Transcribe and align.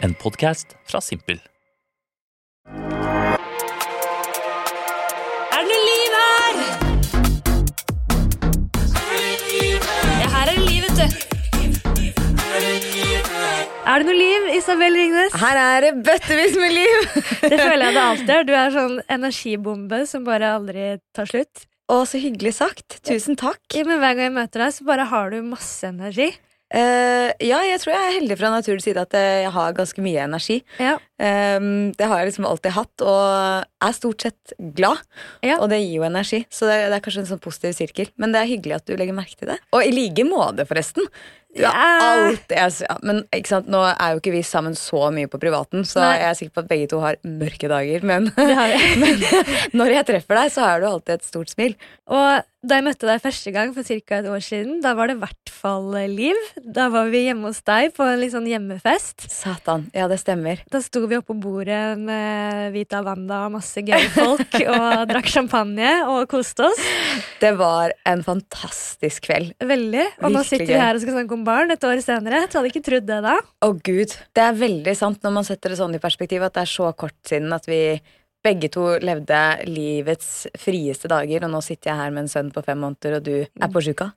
En 0.00 0.14
podkast 0.14 0.76
fra 0.86 1.00
Simpel. 1.02 1.40
Er 5.48 5.64
det 5.64 5.68
noe 5.68 5.80
liv 5.88 6.12
her? 6.18 6.54
Ja, 10.22 10.28
her 10.34 10.44
er 10.44 10.52
det 10.52 10.62
liv, 10.62 10.86
vet 10.86 10.98
du. 10.98 11.06
Er 13.88 14.02
det 14.02 14.06
noe 14.06 14.18
liv, 14.18 14.48
Isabel 14.58 14.98
Ringnes? 15.00 15.34
Her 15.42 15.56
er 15.64 15.88
det 15.88 15.92
bøttevis 16.06 16.54
med 16.60 16.76
liv! 16.76 16.98
Det 17.42 17.58
føler 17.58 17.88
jeg 17.88 17.94
det 17.96 18.04
alltid 18.04 18.34
er. 18.36 18.44
Du 18.46 18.54
er 18.54 18.74
sånn 18.74 18.98
energibombe 19.10 20.04
som 20.10 20.26
bare 20.28 20.54
aldri 20.60 20.90
tar 21.16 21.26
slutt. 21.30 21.64
Å, 21.88 22.02
så 22.04 22.20
hyggelig 22.20 22.52
sagt. 22.60 23.00
Tusen 23.08 23.38
takk. 23.40 23.62
Ja, 23.72 23.82
men 23.88 23.98
Hver 24.02 24.14
gang 24.18 24.28
jeg 24.28 24.36
møter 24.36 24.66
deg, 24.66 24.74
så 24.76 24.84
bare 24.86 25.08
har 25.08 25.32
du 25.32 25.40
masse 25.48 25.88
energi. 25.88 26.28
Eh, 26.68 27.30
ja, 27.48 27.62
jeg 27.64 27.80
tror 27.80 27.94
jeg 27.94 28.02
er 28.10 28.16
heldig 28.18 28.36
fra 28.36 28.50
naturens 28.52 28.84
side 28.84 29.00
at 29.00 29.14
jeg 29.16 29.48
har 29.54 29.72
ganske 29.76 30.02
mye 30.04 30.20
energi. 30.26 30.58
Ja. 30.82 30.98
Um, 31.18 31.90
det 31.98 32.06
har 32.06 32.20
jeg 32.20 32.28
liksom 32.28 32.46
alltid 32.46 32.76
hatt, 32.76 33.02
og 33.02 33.64
er 33.88 33.96
stort 33.96 34.22
sett 34.28 34.52
glad. 34.76 35.00
Ja. 35.42 35.56
Og 35.62 35.70
det 35.72 35.80
gir 35.80 35.96
jo 36.02 36.06
energi, 36.06 36.44
så 36.52 36.68
det, 36.68 36.76
det 36.92 36.98
er 37.00 37.04
kanskje 37.08 37.24
en 37.24 37.30
sånn 37.32 37.42
positiv 37.42 37.74
sirkel. 37.78 38.12
Men 38.20 38.36
det 38.36 38.42
er 38.44 38.52
hyggelig 38.52 38.76
at 38.82 38.86
du 38.86 38.94
legger 39.00 39.16
merke 39.16 39.34
til 39.40 39.50
det. 39.54 39.58
Og 39.72 39.82
i 39.86 39.90
like 39.96 40.28
måte, 40.28 40.68
forresten. 40.68 41.08
Er 41.56 41.62
Ja. 41.64 41.70
alt 41.72 42.52
jeg- 42.52 42.84
ja, 42.84 42.96
Men 43.02 43.22
ikke 43.34 43.48
sant, 43.48 43.66
nå 43.72 43.80
er 43.88 44.12
jo 44.12 44.20
ikke 44.20 44.34
vi 44.36 44.42
sammen 44.44 44.76
så 44.76 45.08
mye 45.10 45.26
på 45.32 45.40
privaten, 45.40 45.80
så 45.88 46.04
Nei. 46.04 46.18
jeg 46.18 46.28
er 46.28 46.34
sikker 46.38 46.54
på 46.54 46.62
at 46.62 46.68
begge 46.68 46.88
to 46.92 47.00
har 47.00 47.16
mørke 47.24 47.68
dager. 47.72 48.04
Men, 48.04 48.30
men 49.00 49.16
når 49.72 49.94
jeg 49.96 50.06
treffer 50.12 50.36
deg, 50.42 50.52
så 50.52 50.60
har 50.68 50.80
du 50.84 50.86
alltid 50.86 51.14
et 51.16 51.24
stort 51.24 51.48
smil. 51.50 51.74
Og 52.06 52.44
da 52.66 52.80
jeg 52.80 52.84
møtte 52.88 53.06
deg 53.06 53.20
første 53.22 53.50
gang 53.54 53.70
for 53.70 53.86
ca. 53.86 54.16
et 54.18 54.26
år 54.26 54.42
siden, 54.42 54.80
da 54.82 54.90
var 54.98 55.06
det 55.06 55.14
i 55.14 55.20
hvert 55.20 55.50
fall 55.54 55.92
eh, 55.94 56.08
liv. 56.10 56.38
Da 56.58 56.88
var 56.90 57.06
vi 57.12 57.20
hjemme 57.28 57.52
hos 57.52 57.60
deg 57.62 57.92
på 57.94 58.02
en 58.02 58.18
litt 58.18 58.32
sånn 58.34 58.48
hjemmefest. 58.50 59.28
Satan. 59.30 59.84
Ja, 59.94 60.08
det 60.10 60.18
stemmer. 60.24 60.64
Da 60.72 60.80
sto 60.82 61.04
vi 61.06 61.20
oppe 61.20 61.30
på 61.30 61.38
bordet 61.44 61.94
med 62.02 62.74
Vita 62.74 63.04
Wanda 63.06 63.44
og 63.46 63.54
masse 63.60 63.84
gøye 63.86 64.10
folk 64.10 64.58
og 64.74 65.06
drakk 65.06 65.30
champagne 65.30 65.94
og 66.10 66.26
koste 66.32 66.66
oss. 66.66 66.82
Det 67.38 67.54
var 67.60 67.94
en 68.08 68.26
fantastisk 68.26 69.28
kveld. 69.28 69.54
Veldig. 69.62 70.08
Og 70.24 70.34
nå 70.34 70.42
sitter 70.42 70.72
vi 70.74 70.82
her 70.82 70.98
og 70.98 71.04
skal 71.04 71.20
snakke 71.20 71.38
om 71.38 71.46
barn 71.46 71.70
et 71.70 71.86
år 71.86 72.02
senere. 72.02 72.42
Jeg 72.48 72.56
hadde 72.56 72.72
ikke 72.72 72.86
trodd 72.90 73.06
det 73.06 73.22
da. 73.28 73.38
Å 73.38 73.70
gud, 73.76 74.18
Det 74.34 74.48
er 74.50 74.58
veldig 74.58 74.98
sant 74.98 75.22
når 75.22 75.38
man 75.38 75.46
setter 75.46 75.70
det 75.70 75.78
sånn 75.78 75.94
i 75.94 76.02
perspektiv 76.02 76.42
at 76.42 76.58
det 76.58 76.66
er 76.66 76.74
så 76.74 76.90
kort 76.98 77.18
siden 77.22 77.54
at 77.54 77.70
vi 77.70 78.00
begge 78.48 78.72
to 78.74 78.90
levde 79.04 79.40
livets 79.68 80.46
frieste 80.58 81.10
dager, 81.12 81.44
og 81.46 81.52
nå 81.54 81.62
sitter 81.64 81.92
jeg 81.92 82.00
her 82.02 82.14
med 82.14 82.26
en 82.26 82.32
sønn 82.34 82.52
på 82.54 82.64
fem 82.66 82.80
måneder, 82.82 83.18
og 83.20 83.26
du 83.28 83.34
er 83.44 83.72
på 83.74 83.84
sjuka. 83.84 84.12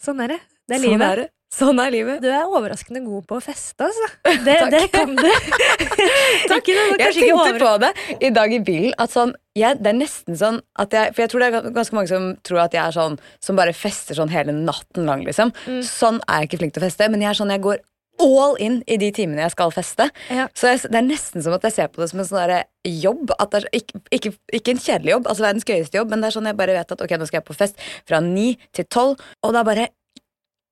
Sånn 0.00 0.22
er 0.24 0.34
det. 0.36 0.40
Det 0.70 0.76
er 0.78 0.80
Sånn 0.80 0.90
livet. 0.94 1.10
er 1.10 1.20
det. 1.24 1.30
Sånn 1.50 1.80
er 1.82 1.90
livet. 1.90 2.20
Du 2.22 2.28
er 2.30 2.46
overraskende 2.46 3.00
god 3.02 3.24
på 3.26 3.36
å 3.36 3.42
feste, 3.42 3.82
altså. 3.88 4.06
Det, 4.46 4.54
det 4.70 4.84
kan 4.94 5.16
du. 5.18 5.26
Noe, 6.50 6.60
Jeg 7.00 7.16
tenkte 7.16 7.56
på 7.58 7.72
det 7.82 7.90
i 8.22 8.30
dag 8.34 8.54
i 8.54 8.60
bilen. 8.62 8.94
At 9.02 9.10
sånn, 9.12 9.32
jeg, 9.58 9.80
det 9.82 9.90
er 9.90 9.98
nesten 9.98 10.38
sånn 10.38 10.60
at 10.78 10.94
jeg 10.94 11.10
For 11.16 11.24
jeg 11.24 11.32
tror 11.32 11.42
det 11.42 11.48
er 11.50 11.66
ganske 11.74 11.96
mange 11.98 12.10
som 12.12 12.28
tror 12.46 12.62
at 12.68 12.76
jeg 12.76 12.80
er 12.84 12.94
sånn 12.94 13.18
som 13.42 13.58
bare 13.58 13.74
fester 13.76 14.16
sånn 14.16 14.30
hele 14.30 14.54
natten 14.56 15.10
lang. 15.10 15.26
liksom 15.26 15.50
Mm. 15.66 15.82
Sånn 15.84 16.20
er 16.30 16.44
jeg 16.44 16.50
ikke 16.52 16.60
flink 16.62 16.74
til 16.76 16.84
å 16.84 16.86
feste, 16.86 17.10
men 17.10 17.20
jeg 17.26 17.32
er 17.32 17.38
sånn 17.42 17.50
jeg 17.52 17.64
går 17.66 17.82
all 18.20 18.56
in 18.62 18.80
i 18.86 18.96
de 19.00 19.10
timene 19.16 19.42
jeg 19.46 19.54
skal 19.56 19.72
feste. 19.74 20.06
Ja. 20.30 20.46
Så 20.54 20.70
jeg, 20.70 20.82
det 20.92 21.00
er 21.00 21.06
nesten 21.08 21.42
som 21.44 21.56
at 21.56 21.64
jeg 21.66 21.72
ser 21.78 21.88
på 21.92 22.02
det 22.04 22.10
som 22.12 22.20
en 22.22 22.28
sånn 22.28 22.52
jobb. 22.86 23.32
Er, 23.40 23.66
ikke, 23.76 24.00
ikke, 24.14 24.34
ikke 24.60 24.74
en 24.76 24.82
kjedelig 24.84 25.14
jobb, 25.16 25.26
altså 25.32 25.46
verdens 25.46 25.66
gøyeste 25.68 25.98
jobb, 26.00 26.10
men 26.12 26.20
det 26.22 26.30
er 26.30 26.36
sånn 26.38 26.50
jeg 26.50 26.58
bare 26.60 26.76
vet 26.76 26.92
at 26.96 27.02
ok, 27.06 27.16
nå 27.20 27.26
skal 27.30 27.40
jeg 27.40 27.48
på 27.50 27.56
fest 27.58 27.80
fra 28.08 28.20
ni 28.24 28.52
til 28.76 28.86
tolv, 28.92 29.20
og 29.44 29.56
da 29.56 29.64
bare 29.66 29.88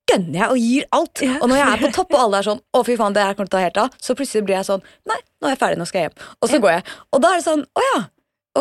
gønner 0.09 0.39
jeg 0.41 0.49
og 0.55 0.59
gir 0.63 0.85
alt. 0.97 1.23
Ja. 1.25 1.37
Og 1.43 1.51
når 1.51 1.59
jeg 1.61 1.69
er 1.75 1.83
på 1.83 1.91
topp, 1.99 2.15
og 2.17 2.21
alle 2.25 2.39
er 2.41 2.47
sånn 2.49 2.61
'Å, 2.73 2.85
fy 2.87 2.97
faen, 2.97 3.13
det 3.17 3.25
her 3.27 3.35
kommer 3.37 3.51
til 3.51 3.59
å 3.59 3.61
ta 3.61 3.65
helt 3.67 3.81
av', 3.85 3.97
så 4.01 4.17
plutselig 4.17 4.47
blir 4.49 4.57
jeg 4.57 4.69
sånn 4.71 4.85
'Nei, 5.09 5.19
nå 5.41 5.49
er 5.49 5.55
jeg 5.57 5.61
ferdig, 5.65 5.81
nå 5.83 5.87
skal 5.89 6.01
jeg 6.01 6.11
hjem'. 6.11 6.29
Og 6.41 6.49
så 6.49 6.57
Ja. 6.57 6.63
går 6.65 6.73
jeg. 6.79 6.85
Og 7.13 7.21
da 7.25 7.33
er 7.33 7.37
det 7.41 7.45
sånn 7.49 7.65
'Å 7.69 7.83
ja, 7.93 7.99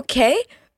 ok'. 0.01 0.17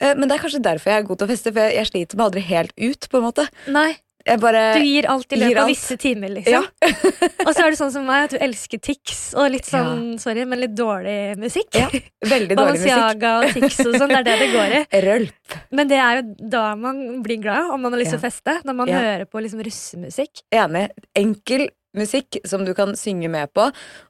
Eh, 0.02 0.14
Men 0.16 0.30
det 0.30 0.38
er 0.38 0.44
kanskje 0.46 0.62
derfor 0.64 0.92
jeg 0.94 1.00
er 1.04 1.08
god 1.10 1.18
til 1.20 1.28
å 1.28 1.32
feste, 1.32 1.52
for 1.52 1.60
jeg, 1.74 1.86
sliter 1.90 2.16
meg 2.18 2.26
aldri 2.30 2.42
helt 2.48 2.72
ut. 2.78 3.10
på 3.10 3.18
en 3.18 3.26
måte 3.26 3.48
Nei, 3.68 3.98
bare 4.38 4.74
du 4.78 4.84
gir 4.86 5.08
alt 5.10 5.34
i 5.34 5.40
løpet 5.40 5.58
av 5.64 5.68
visse 5.72 5.98
timer, 5.98 6.30
liksom. 6.30 6.54
Ja. 6.54 6.92
og 7.48 7.52
så 7.56 7.66
er 7.66 7.72
det 7.74 7.80
sånn 7.80 7.92
som 7.92 8.06
meg, 8.06 8.28
at 8.28 8.36
du 8.36 8.38
elsker 8.46 8.80
Tix, 8.80 9.34
og 9.34 9.50
litt 9.52 9.66
sånn, 9.66 10.20
sorry, 10.22 10.46
men 10.46 10.60
litt 10.62 10.76
dårlig 10.78 11.38
musikk. 11.42 11.72
Ja, 11.74 11.88
Veldig 11.90 12.56
dårlig 12.60 12.80
musikk. 12.80 12.94
Balenciaga 12.94 13.34
og 13.40 13.54
Tix 13.58 13.80
og 13.86 13.96
sånn, 13.98 14.10
det 14.14 14.20
er 14.22 14.28
det 14.30 14.38
det 14.44 14.50
går 14.54 14.78
i. 14.78 14.84
Rølp. 15.08 15.58
Men 15.72 15.88
det 15.90 15.98
er 16.04 16.22
jo 16.22 16.50
da 16.58 16.64
man 16.76 17.24
blir 17.26 17.42
glad, 17.42 17.72
om 17.74 17.82
man 17.82 17.94
har 17.96 18.04
lyst 18.04 18.14
til 18.14 18.20
Ja. 18.20 18.24
å 18.24 18.28
feste. 18.30 18.58
Når 18.66 18.76
man 18.84 18.88
Ja. 18.94 19.00
hører 19.00 19.26
på 19.26 19.42
liksom 19.42 19.64
russemusikk. 19.66 20.44
Enig. 20.52 20.90
Enkel 21.16 21.70
musikk 21.98 22.38
som 22.46 22.66
du 22.66 22.74
kan 22.78 22.94
synge 22.96 23.30
med 23.34 23.50
på, 23.56 23.66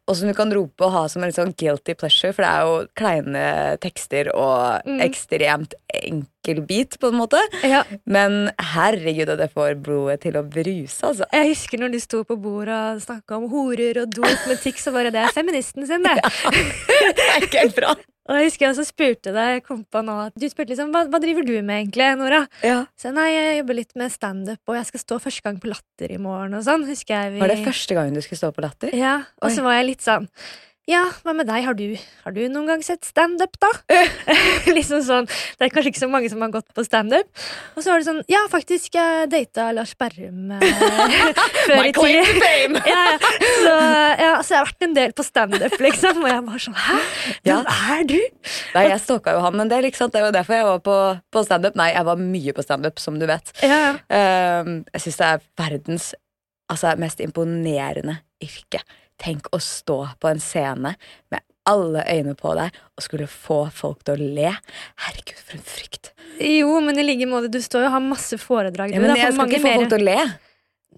og 0.10 0.16
som 0.18 0.28
du 0.28 0.34
kan 0.36 0.52
rope 0.54 0.84
og 0.84 0.92
ha 0.92 1.04
som 1.08 1.24
en 1.24 1.32
sånn 1.32 1.54
guilty 1.56 1.94
pleasure, 1.96 2.34
for 2.36 2.44
det 2.44 2.50
er 2.52 2.66
jo 2.68 2.88
kleine 3.00 3.44
tekster 3.80 4.32
og 4.36 4.82
Mm. 4.86 5.00
ekstremt 5.06 5.74
enkel 5.94 6.62
beat, 6.68 6.98
på 7.00 7.08
en 7.12 7.20
måte. 7.20 7.40
Ja. 7.64 7.84
Men 8.06 8.52
herregud, 8.60 9.30
og 9.30 9.38
det 9.38 9.52
får 9.54 9.76
blodet 9.84 10.22
til 10.22 10.34
å 10.40 10.44
bruse, 10.44 11.00
altså. 11.06 11.26
Jeg 11.32 11.54
husker 11.54 11.78
når 11.80 11.92
de 11.92 12.00
sto 12.04 12.24
på 12.24 12.36
bordet 12.42 12.76
og 12.98 13.02
snakka 13.02 13.38
om 13.38 13.50
horer 13.50 14.02
og 14.04 14.12
dop 14.16 14.48
med 14.48 14.60
tics, 14.60 14.84
så 14.88 14.92
bare 14.96 15.12
det 15.12 15.22
er 15.24 15.32
feministen 15.36 15.88
sin, 15.88 16.04
det. 16.04 16.20
Det 17.16 17.26
er 17.36 17.46
ikke 17.48 17.64
helt 17.64 17.76
bra. 17.76 17.96
Og 18.30 18.38
jeg 18.38 18.46
husker 18.52 18.66
jeg 18.68 18.74
også 18.76 18.86
spurte 18.86 19.32
deg, 19.34 19.52
jeg 19.58 19.64
kom 19.66 19.82
på 19.90 20.02
nå, 20.06 20.16
du 20.38 20.46
spurte 20.52 20.76
liksom, 20.76 20.92
hva, 20.94 21.02
hva 21.10 21.22
driver 21.24 21.48
du 21.48 21.56
med 21.66 21.82
egentlig, 21.82 22.10
Nora? 22.20 22.44
Ja. 22.62 22.84
Så 23.00 23.10
nei, 23.16 23.26
jeg 23.34 23.60
jobber 23.64 23.80
litt 23.80 23.96
med 23.98 24.14
standup, 24.14 24.62
og 24.70 24.78
jeg 24.78 24.90
skal 24.92 25.02
stå 25.02 25.18
første 25.24 25.46
gang 25.48 25.58
på 25.64 25.72
Latter 25.72 26.14
i 26.14 26.20
morgen 26.22 26.54
og 26.60 26.62
sånn, 26.68 26.86
husker 26.86 27.16
jeg. 27.16 27.34
Vi... 27.34 27.42
Var 27.42 27.54
det 27.56 27.64
første 27.66 27.98
gangen 27.98 28.18
du 28.18 28.22
skulle 28.22 28.42
stå 28.44 28.52
på 28.54 28.66
Latter? 28.66 28.94
Ja, 28.94 29.16
og 29.42 29.56
så 29.56 29.66
var 29.66 29.80
jeg 29.80 29.90
litt 29.96 30.06
sånn 30.06 30.30
ja, 30.90 31.04
hva 31.24 31.34
med 31.38 31.46
deg? 31.50 31.64
Har 31.68 31.76
du, 31.78 31.86
har 32.24 32.34
du 32.34 32.42
noen 32.50 32.66
gang 32.70 32.84
sett 32.86 33.06
standup, 33.06 33.54
da? 33.62 33.70
liksom 34.78 35.04
sånn, 35.06 35.28
Det 35.30 35.68
er 35.68 35.74
kanskje 35.74 35.92
ikke 35.94 36.02
så 36.02 36.10
mange 36.12 36.32
som 36.32 36.42
har 36.42 36.54
gått 36.54 36.68
på 36.76 36.86
standup. 36.88 37.30
Og 37.76 37.84
så 37.84 37.92
var 37.92 38.02
det 38.02 38.08
sånn 38.08 38.22
Ja, 38.32 38.42
faktisk, 38.52 38.96
jeg 38.98 39.30
data 39.32 39.70
Lars 39.76 39.94
Berrum 40.00 40.56
eh, 40.58 40.64
før 41.68 41.90
i 41.90 41.94
fame! 41.94 42.82
Ja, 42.90 43.02
ja. 43.06 43.18
Så, 43.60 43.74
ja, 44.20 44.32
så 44.42 44.54
jeg 44.56 44.60
har 44.60 44.68
vært 44.70 44.86
en 44.88 44.96
del 44.96 45.14
på 45.14 45.26
standup, 45.26 45.76
liksom. 45.84 46.24
Og 46.24 46.32
jeg 46.32 46.46
var 46.48 46.64
sånn 46.64 46.80
Hæ? 46.80 46.98
Ja. 47.46 47.60
Hvem 47.60 47.92
er 47.96 48.08
du? 48.10 48.18
Nei, 48.76 48.86
jeg 48.90 49.04
stalka 49.04 49.36
jo 49.36 49.44
han 49.46 49.62
en 49.62 49.72
del, 49.72 49.90
ikke 49.90 50.02
sant? 50.02 50.16
det 50.16 50.24
var 50.26 50.34
derfor 50.34 50.58
jeg 50.58 50.68
var 50.68 50.82
på, 50.86 50.96
på 51.36 51.44
standup. 51.46 51.78
Nei, 51.80 51.92
jeg 51.94 52.08
var 52.08 52.24
mye 52.24 52.56
på 52.56 52.66
standup, 52.66 53.02
som 53.02 53.20
du 53.22 53.28
vet. 53.30 53.54
Ja, 53.62 53.78
ja. 53.84 53.92
Ehm, 54.16 54.80
jeg 54.96 55.06
syns 55.06 55.20
det 55.22 55.30
er 55.30 55.46
verdens 55.60 56.10
altså, 56.72 56.96
mest 57.02 57.22
imponerende 57.24 58.20
yrke. 58.44 58.82
Tenk 59.20 59.50
å 59.56 59.60
stå 59.60 59.98
på 60.20 60.30
en 60.32 60.40
scene 60.44 60.94
med 61.34 61.42
alle 61.70 62.02
øyne 62.10 62.34
på 62.40 62.54
deg 62.58 62.74
og 62.98 63.04
skulle 63.06 63.28
få 63.30 63.62
folk 63.76 64.04
til 64.08 64.16
å 64.16 64.30
le. 64.40 64.52
Herregud, 65.06 65.42
for 65.44 65.58
en 65.60 65.66
frykt. 65.68 66.14
Jo, 66.40 66.78
men 66.82 66.98
i 66.98 67.04
like 67.04 67.28
måte, 67.30 67.50
du 67.52 67.60
står 67.62 67.84
jo 67.84 67.90
og 67.92 67.98
har 67.98 68.06
masse 68.06 68.40
foredrag. 68.42 68.94
Ja, 68.96 69.02
men 69.04 69.12
jeg 69.20 69.34
skal 69.36 69.52
ikke 69.52 69.60
få 69.66 69.74
folk 69.82 69.92
til 69.92 70.00
å 70.02 70.08
le. 70.08 70.22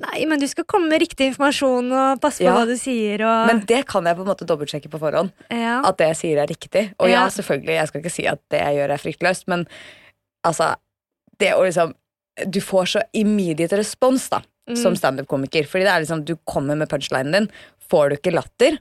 Nei, 0.01 0.21
men 0.29 0.39
du 0.39 0.45
skal 0.47 0.65
komme 0.69 0.87
med 0.89 1.01
riktig 1.03 1.27
informasjon 1.33 1.89
og 1.91 2.21
passe 2.23 2.39
på 2.41 2.47
Ja. 2.47 2.53
hva 2.55 2.63
du 2.69 2.77
sier. 2.79 3.21
Og... 3.27 3.47
Men 3.49 3.59
det 3.69 3.81
kan 3.89 4.05
jeg 4.07 4.15
på 4.17 4.23
en 4.23 4.29
måte 4.31 4.47
dobbeltsjekke 4.47 4.89
på 4.93 5.01
forhånd. 5.01 5.33
ja. 5.51 5.81
At 5.85 5.97
det 5.99 6.07
jeg 6.13 6.19
sier, 6.21 6.39
er 6.41 6.47
riktig. 6.49 6.85
Og 7.01 7.09
ja, 7.11 7.25
Ja. 7.25 7.27
selvfølgelig, 7.29 7.75
jeg 7.75 7.87
skal 7.91 8.01
ikke 8.01 8.13
si 8.15 8.25
at 8.31 8.39
det 8.53 8.61
jeg 8.61 8.77
gjør, 8.79 8.93
er 8.95 9.03
fryktløst, 9.03 9.47
men 9.51 9.67
altså 10.47 10.75
Det 11.41 11.51
å 11.57 11.61
liksom 11.65 11.93
Du 12.49 12.61
får 12.61 12.85
så 12.95 13.01
immediate 13.13 13.77
respons, 13.77 14.29
da, 14.31 14.39
Mm. 14.71 14.77
som 14.83 14.95
standup-komiker. 14.99 15.67
Fordi 15.67 15.83
det 15.87 15.91
er 15.93 16.03
liksom, 16.05 16.23
du 16.27 16.35
kommer 16.47 16.75
med 16.79 16.89
punchlinen 16.91 17.31
din. 17.35 17.49
Får 17.91 18.09
du 18.09 18.15
ikke 18.19 18.33
latter, 18.35 18.77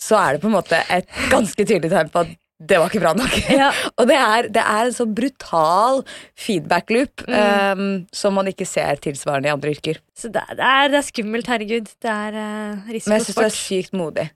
så 0.00 0.16
er 0.20 0.36
det 0.36 0.42
på 0.44 0.48
en 0.48 0.54
måte 0.56 0.78
et 0.94 1.08
ganske 1.32 1.64
tydelig 1.66 1.90
tegn 1.92 2.08
på 2.14 2.22
at 2.24 2.36
det 2.60 2.76
var 2.76 2.90
ikke 2.92 3.00
bra 3.00 3.14
nok. 3.16 3.36
Ja. 3.56 3.70
Og 3.98 4.04
det 4.10 4.16
er, 4.20 4.48
det 4.52 4.60
er 4.62 4.88
en 4.90 4.92
så 4.96 5.06
brutal 5.08 6.02
feedback-loop 6.36 7.24
Mm. 7.26 7.78
um, 7.80 8.06
som 8.12 8.34
man 8.36 8.48
ikke 8.50 8.66
ser 8.68 9.00
tilsvarende 9.00 9.48
i 9.48 9.52
andre 9.54 9.72
yrker. 9.74 10.00
Så 10.16 10.28
det, 10.32 10.42
er- 10.48 10.56
det, 10.58 10.66
er, 10.68 10.88
det 10.92 10.98
er 11.00 11.06
skummelt, 11.08 11.48
herregud. 11.48 11.88
Det 12.02 12.10
er 12.12 12.36
uh, 12.36 12.90
Men 12.90 13.16
jeg 13.16 13.24
syns 13.26 13.38
du 13.40 13.44
er 13.46 13.56
sykt 13.56 13.96
modig. 13.96 14.26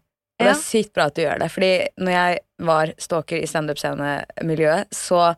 Og 0.41 0.47
det 0.49 0.51
er 0.51 0.63
sykt 0.65 0.93
bra 0.97 1.05
at 1.11 1.15
du 1.15 1.21
gjør 1.23 1.39
det. 1.45 1.51
Fordi 1.55 1.73
når 2.03 2.11
jeg 2.17 2.39
var 2.67 2.91
stalker 2.99 3.39
i 3.39 3.47
standup-scenemiljøet, 3.47 4.89
så 4.95 5.35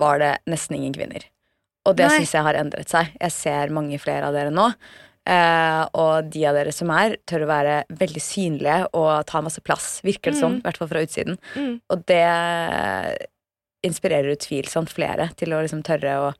var 0.00 0.22
det 0.22 0.30
nesten 0.48 0.78
ingen 0.78 0.94
kvinner. 0.96 1.26
Og 1.88 1.96
det 1.98 2.08
syns 2.12 2.34
jeg 2.36 2.44
har 2.46 2.58
endret 2.60 2.92
seg. 2.92 3.12
Jeg 3.18 3.34
ser 3.34 3.74
mange 3.74 3.98
flere 4.02 4.28
av 4.28 4.36
dere 4.36 4.52
nå. 4.54 4.68
Uh, 5.28 5.84
og 5.92 6.30
de 6.32 6.46
av 6.48 6.56
dere 6.56 6.72
som 6.72 6.88
er, 6.94 7.18
tør 7.28 7.44
å 7.44 7.50
være 7.50 7.74
veldig 8.00 8.22
synlige 8.24 8.78
og 8.96 9.26
ta 9.28 9.42
masse 9.44 9.60
plass. 9.60 9.98
Virker 10.06 10.32
det 10.32 10.40
som, 10.40 10.54
Mm. 10.56 10.60
i 10.60 10.64
hvert 10.64 10.78
fall 10.80 10.88
fra 10.88 11.02
utsiden. 11.04 11.36
Mm. 11.54 11.74
Og 11.92 12.04
det 12.08 12.24
inspirerer 13.86 14.34
utvilsomt 14.34 14.90
flere 14.90 15.28
til 15.38 15.52
å 15.54 15.60
liksom 15.62 15.84
tørre 15.86 16.14
å 16.18 16.30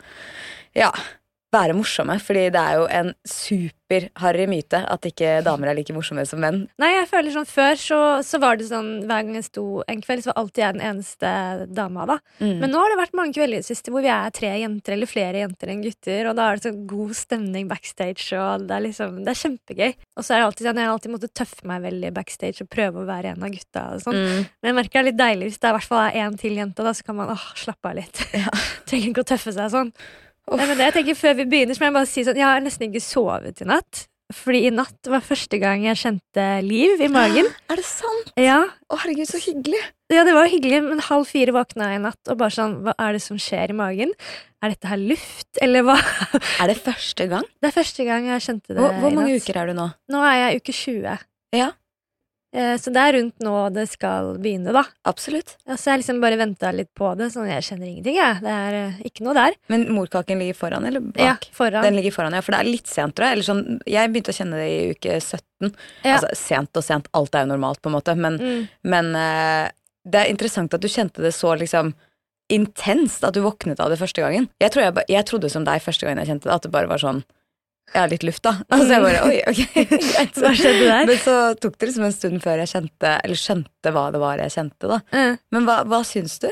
ja, 0.77 0.91
være 1.55 1.77
morsomme. 1.77 2.19
Fordi 2.21 2.49
det 2.53 2.61
er 2.61 2.77
jo 2.77 2.87
en 2.93 3.11
superharry 3.29 4.47
myte 4.51 4.81
at 4.85 5.07
ikke 5.09 5.39
damer 5.47 5.71
er 5.71 5.79
like 5.79 5.95
morsomme 5.97 6.25
som 6.29 6.43
menn. 6.43 6.61
Nei, 6.81 6.91
jeg 6.95 7.09
føler 7.11 7.35
sånn 7.35 7.49
Før 7.49 7.79
så, 7.81 8.01
så 8.27 8.41
var 8.43 8.59
det 8.59 8.69
sånn 8.69 8.91
hver 9.09 9.25
gang 9.25 9.39
jeg 9.39 9.47
sto 9.49 9.65
en 9.89 10.03
kveld, 10.05 10.25
så 10.25 10.33
var 10.33 10.43
alltid 10.43 10.65
jeg 10.65 10.77
den 10.77 10.87
eneste 10.91 11.33
dama. 11.73 12.07
da 12.15 12.19
Mm. 12.39 12.61
Men 12.61 12.71
nå 12.71 12.79
har 12.79 12.93
det 12.93 12.99
vært 13.01 13.17
mange 13.19 13.35
kvelder 13.35 13.65
siste 13.67 13.91
hvor 13.91 14.05
vi 14.05 14.11
er 14.13 14.31
tre 14.35 14.51
jenter 14.61 14.95
eller 14.95 15.09
flere 15.11 15.41
jenter 15.41 15.73
enn 15.73 15.81
gutter, 15.83 16.29
og 16.31 16.37
da 16.39 16.45
er 16.47 16.59
det 16.59 16.69
sånn 16.69 16.85
god 16.91 17.15
stemning 17.19 17.67
backstage, 17.71 18.29
og 18.39 18.67
det 18.69 18.77
er 18.77 18.85
liksom 18.85 19.17
Det 19.25 19.33
er 19.33 19.41
kjempegøy. 19.41 19.97
Og 20.19 20.27
så 20.27 20.35
er 20.35 20.39
det 20.39 20.47
alltid 20.49 20.69
sånn, 20.69 20.79
jeg 20.79 20.89
har 20.89 20.95
alltid 20.95 21.15
måttet 21.15 21.35
tøffe 21.41 21.67
meg 21.67 21.83
veldig 21.87 22.13
backstage 22.15 22.63
og 22.63 22.71
prøve 22.71 23.03
å 23.03 23.09
være 23.09 23.35
en 23.35 23.49
av 23.49 23.55
gutta 23.55 23.85
og 23.97 24.05
sånn. 24.05 24.21
Mm. 24.21 24.47
Men 24.61 24.71
jeg 24.71 24.79
merker 24.79 24.99
det 24.99 25.03
er 25.03 25.09
litt 25.11 25.21
deilig 25.23 25.51
hvis 25.51 25.61
det 25.63 25.73
i 25.73 25.77
hvert 25.79 25.91
fall 25.91 26.05
er 26.05 26.21
én 26.23 26.39
til 26.39 26.61
jente, 26.61 26.87
da, 26.87 26.95
så 26.95 27.09
kan 27.09 27.19
man 27.19 27.35
åh, 27.35 27.51
slappe 27.59 27.91
av 27.91 27.99
litt. 27.99 28.23
Trenger 28.89 29.11
ikke 29.11 29.27
å 29.27 29.31
tøffe 29.35 29.55
seg 29.57 29.75
sånn. 29.75 29.93
Nei, 30.57 30.67
men 30.67 30.79
det 30.79 30.87
jeg 30.89 30.95
tenker 31.01 31.19
Før 31.19 31.35
vi 31.41 31.45
begynner, 31.51 31.77
så 31.77 31.83
må 31.83 31.91
jeg 31.91 31.97
bare 31.99 32.09
si 32.09 32.25
sånn 32.27 32.39
Jeg 32.41 32.47
har 32.49 32.63
nesten 32.65 32.89
ikke 32.89 33.03
sovet 33.05 33.61
i 33.65 33.69
natt. 33.69 34.07
Fordi 34.29 34.59
i 34.69 34.71
natt 34.77 35.09
var 35.09 35.23
første 35.25 35.57
gang 35.61 35.87
jeg 35.87 35.97
kjente 35.97 36.43
liv 36.61 37.01
i 37.01 37.07
magen. 37.09 37.47
Er 37.73 37.81
det 37.81 37.85
sant? 37.89 38.29
Ja, 38.37 38.59
Å, 38.93 38.99
herregud, 39.01 39.25
så 39.31 39.41
hyggelig. 39.41 39.81
ja, 40.13 40.25
det 40.29 40.35
var 40.37 40.51
hyggelig, 40.53 40.83
men 40.85 41.01
halv 41.07 41.25
fire 41.31 41.55
våkna 41.57 41.89
jeg 41.95 42.01
i 42.01 42.03
natt 42.05 42.33
og 42.33 42.37
bare 42.43 42.53
sånn 42.53 42.75
Hva 42.85 42.93
er 43.07 43.17
det 43.17 43.23
som 43.25 43.41
skjer 43.41 43.73
i 43.73 43.77
magen? 43.79 44.13
Er 44.61 44.75
dette 44.75 44.91
her 44.91 45.01
luft, 45.01 45.49
eller 45.65 45.85
hva? 45.87 45.97
Er 46.61 46.69
det 46.73 46.77
første 46.83 47.29
gang? 47.31 47.45
Det 47.63 47.71
er 47.71 47.77
første 47.79 48.05
gang 48.05 48.29
jeg 48.29 48.45
kjente 48.45 48.75
det 48.75 48.83
Hvor, 48.83 48.97
hvor 49.01 49.17
mange 49.17 49.37
uker 49.41 49.61
er 49.63 49.71
du 49.71 49.77
nå? 49.79 49.89
Nå 50.13 50.23
er 50.29 50.37
jeg 50.43 50.61
uke 50.61 50.75
20. 50.77 51.25
Ja. 51.57 51.71
Eh, 52.55 52.77
Så 52.81 52.89
det 52.95 52.97
er 53.03 53.13
rundt 53.19 53.43
nå 53.45 53.55
det 53.75 53.85
skal 53.91 54.39
begynne, 54.41 54.73
da. 54.73 54.83
Absolutt. 55.05 55.57
Så 55.69 55.77
så 55.77 55.91
jeg 55.93 56.01
liksom 56.03 56.21
bare 56.23 56.39
venta 56.41 56.71
litt 56.73 56.89
på 56.97 57.11
det, 57.19 57.29
sånn 57.35 57.49
jeg 57.51 57.63
kjenner 57.67 57.91
ingenting, 57.91 58.17
jeg. 58.17 58.41
Det 58.41 58.55
er 58.55 58.77
eh, 58.79 59.01
ikke 59.05 59.25
noe 59.27 59.35
der. 59.37 59.57
Men 59.69 59.85
morkaken 59.93 60.41
ligger 60.41 60.57
foran 60.57 60.87
eller 60.89 61.01
bak? 61.05 61.21
Ja, 61.21 61.37
foran. 61.53 61.83
Den 61.85 61.99
ligger 61.99 62.15
foran, 62.17 62.33
ja, 62.33 62.41
for 62.41 62.57
det 62.57 62.61
er 62.65 62.71
litt 62.73 62.89
sent, 62.89 63.15
tror 63.19 63.29
jeg. 63.29 63.37
Eller 63.39 63.49
sånn, 63.51 63.65
jeg 63.85 64.13
begynte 64.15 64.33
å 64.33 64.39
kjenne 64.39 64.57
det 64.63 64.69
i 64.73 64.91
uke 64.97 65.19
17. 65.21 65.75
Ja. 66.05 66.17
Altså 66.17 66.33
sent 66.41 66.77
og 66.81 66.85
sent, 66.89 67.09
alt 67.13 67.35
er 67.37 67.45
jo 67.45 67.53
normalt, 67.53 67.83
på 67.85 67.93
en 67.93 67.99
måte, 68.01 68.17
men, 68.17 68.39
Mm. 68.41 68.69
men 68.85 69.15
eh, 69.15 69.71
det 70.09 70.21
er 70.25 70.31
interessant 70.33 70.73
at 70.73 70.81
du 70.81 70.89
kjente 70.89 71.21
det 71.21 71.35
så 71.37 71.53
liksom 71.59 71.93
intenst 72.49 73.25
at 73.29 73.35
du 73.37 73.43
våknet 73.45 73.81
av 73.81 73.91
det 73.93 73.99
første 74.01 74.23
gangen. 74.25 74.49
Jeg, 74.63 74.73
tror 74.73 74.87
jeg, 74.87 75.05
jeg 75.13 75.27
trodde 75.29 75.51
som 75.53 75.65
deg 75.69 75.83
første 75.85 76.07
gangen 76.07 76.23
jeg 76.25 76.31
kjente 76.33 76.49
det, 76.49 76.55
at 76.55 76.63
det 76.65 76.73
bare 76.73 76.89
var 76.89 77.03
sånn 77.03 77.23
Ja, 77.95 78.05
litt 78.11 78.25
luft, 78.27 78.43
da. 78.45 78.55
Altså 78.69 78.89
jeg 78.93 79.05
bare 79.05 79.25
Oi, 79.25 79.39
ok. 79.49 79.61
Hva 80.43 80.53
skjedde 80.57 80.85
der? 80.85 81.09
Men 81.09 81.21
så 81.23 81.37
tok 81.61 81.79
det 81.79 81.91
liksom 81.91 82.07
en 82.09 82.15
stund 82.15 82.43
før 82.45 82.61
jeg 82.63 82.71
kjente 82.75 83.13
Eller 83.25 83.41
skjønte 83.41 83.93
hva 83.95 84.07
det 84.13 84.21
var 84.23 84.43
jeg 84.43 84.55
kjente, 84.55 84.91
da. 84.91 84.99
Mm. 85.15 85.39
Men 85.57 85.69
hva, 85.69 85.79
hva 85.89 86.03
syns 86.07 86.37
du? 86.45 86.51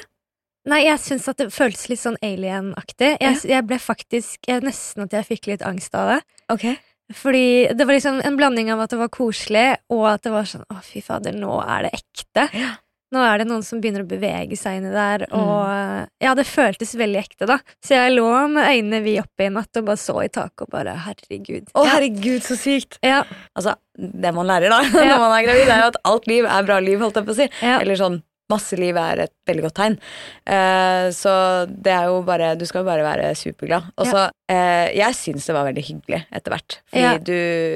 Nei, 0.67 0.81
jeg 0.89 0.99
syns 0.99 1.29
at 1.31 1.39
det 1.39 1.53
føltes 1.55 1.87
litt 1.93 2.01
sånn 2.01 2.17
alien-aktig. 2.27 3.13
Jeg, 3.23 3.39
jeg 3.47 3.67
ble 3.69 3.79
faktisk 3.79 4.49
jeg, 4.51 4.65
Nesten 4.67 5.05
at 5.05 5.15
jeg 5.15 5.29
fikk 5.29 5.53
litt 5.53 5.63
angst 5.67 5.95
av 5.95 6.17
det. 6.17 6.19
Okay. 6.57 6.81
Fordi 7.15 7.69
det 7.77 7.87
var 7.87 7.95
liksom 7.95 8.19
en 8.27 8.39
blanding 8.39 8.73
av 8.75 8.83
at 8.83 8.91
det 8.91 8.99
var 8.99 9.13
koselig, 9.15 9.69
og 9.95 10.09
at 10.11 10.25
det 10.27 10.33
var 10.35 10.49
sånn 10.51 10.67
Å, 10.73 10.81
fy 10.83 11.05
fader, 11.07 11.37
nå 11.39 11.61
er 11.63 11.87
det 11.87 11.93
ekte. 12.01 12.49
Ja. 12.51 12.73
Nå 13.15 13.21
er 13.23 13.39
det 13.39 13.47
noen 13.47 13.63
som 13.63 13.79
begynner 13.81 14.03
å 14.03 14.09
bevege 14.11 14.57
seg 14.59 14.81
inni 14.81 14.91
der, 14.91 15.27
og 15.31 16.09
Ja, 16.23 16.33
det 16.35 16.47
føltes 16.49 16.95
veldig 16.99 17.21
ekte, 17.23 17.47
da. 17.47 17.59
Så 17.85 17.95
jeg 17.95 18.17
lå 18.17 18.27
med 18.51 18.67
øynene 18.67 19.03
vi 19.05 19.15
oppe 19.23 19.47
i 19.47 19.51
natt 19.55 19.79
og 19.79 19.87
bare 19.87 20.01
så 20.03 20.17
i 20.25 20.29
taket 20.33 20.67
og 20.67 20.73
bare 20.75 20.97
Herregud. 21.07 21.69
Å, 21.75 21.85
herregud, 21.87 22.43
så 22.47 22.59
sykt! 22.59 22.99
Ja, 23.07 23.23
Altså, 23.55 23.77
det 23.97 24.35
man 24.35 24.49
lærer 24.51 24.75
da 24.75 24.81
Ja. 25.07 25.15
når 25.15 25.23
man 25.23 25.37
er 25.39 25.47
gravid, 25.47 25.69
er 25.71 25.85
jo 25.85 25.91
at 25.95 26.01
alt 26.13 26.27
liv 26.31 26.49
er 26.51 26.67
bra 26.67 26.81
liv, 26.83 26.99
holdt 27.01 27.21
jeg 27.23 27.29
på 27.31 27.37
å 27.37 27.39
si. 27.45 27.47
ja. 27.63 27.79
Eller 27.81 28.01
sånn 28.01 28.19
masse 28.53 28.77
liv 28.79 28.97
er 28.97 29.25
et 29.25 29.33
veldig 29.49 29.63
godt 29.67 29.75
tegn. 29.79 29.97
Eh, 30.47 31.09
så 31.17 31.33
det 31.67 31.93
er 31.93 32.07
jo 32.11 32.21
bare 32.27 32.53
Du 32.59 32.65
skal 32.69 32.83
jo 32.85 32.89
bare 32.89 33.03
være 33.07 33.33
superglad. 33.39 33.89
Og 33.99 34.07
så 34.07 34.27
eh, 34.49 34.93
Jeg 34.97 35.17
syns 35.19 35.47
det 35.49 35.55
var 35.57 35.67
veldig 35.69 35.85
hyggelig 35.89 36.21
etter 36.31 36.55
hvert. 36.55 36.79
Fordi 36.91 37.03
Ja. 37.03 37.17
du, 37.19 37.33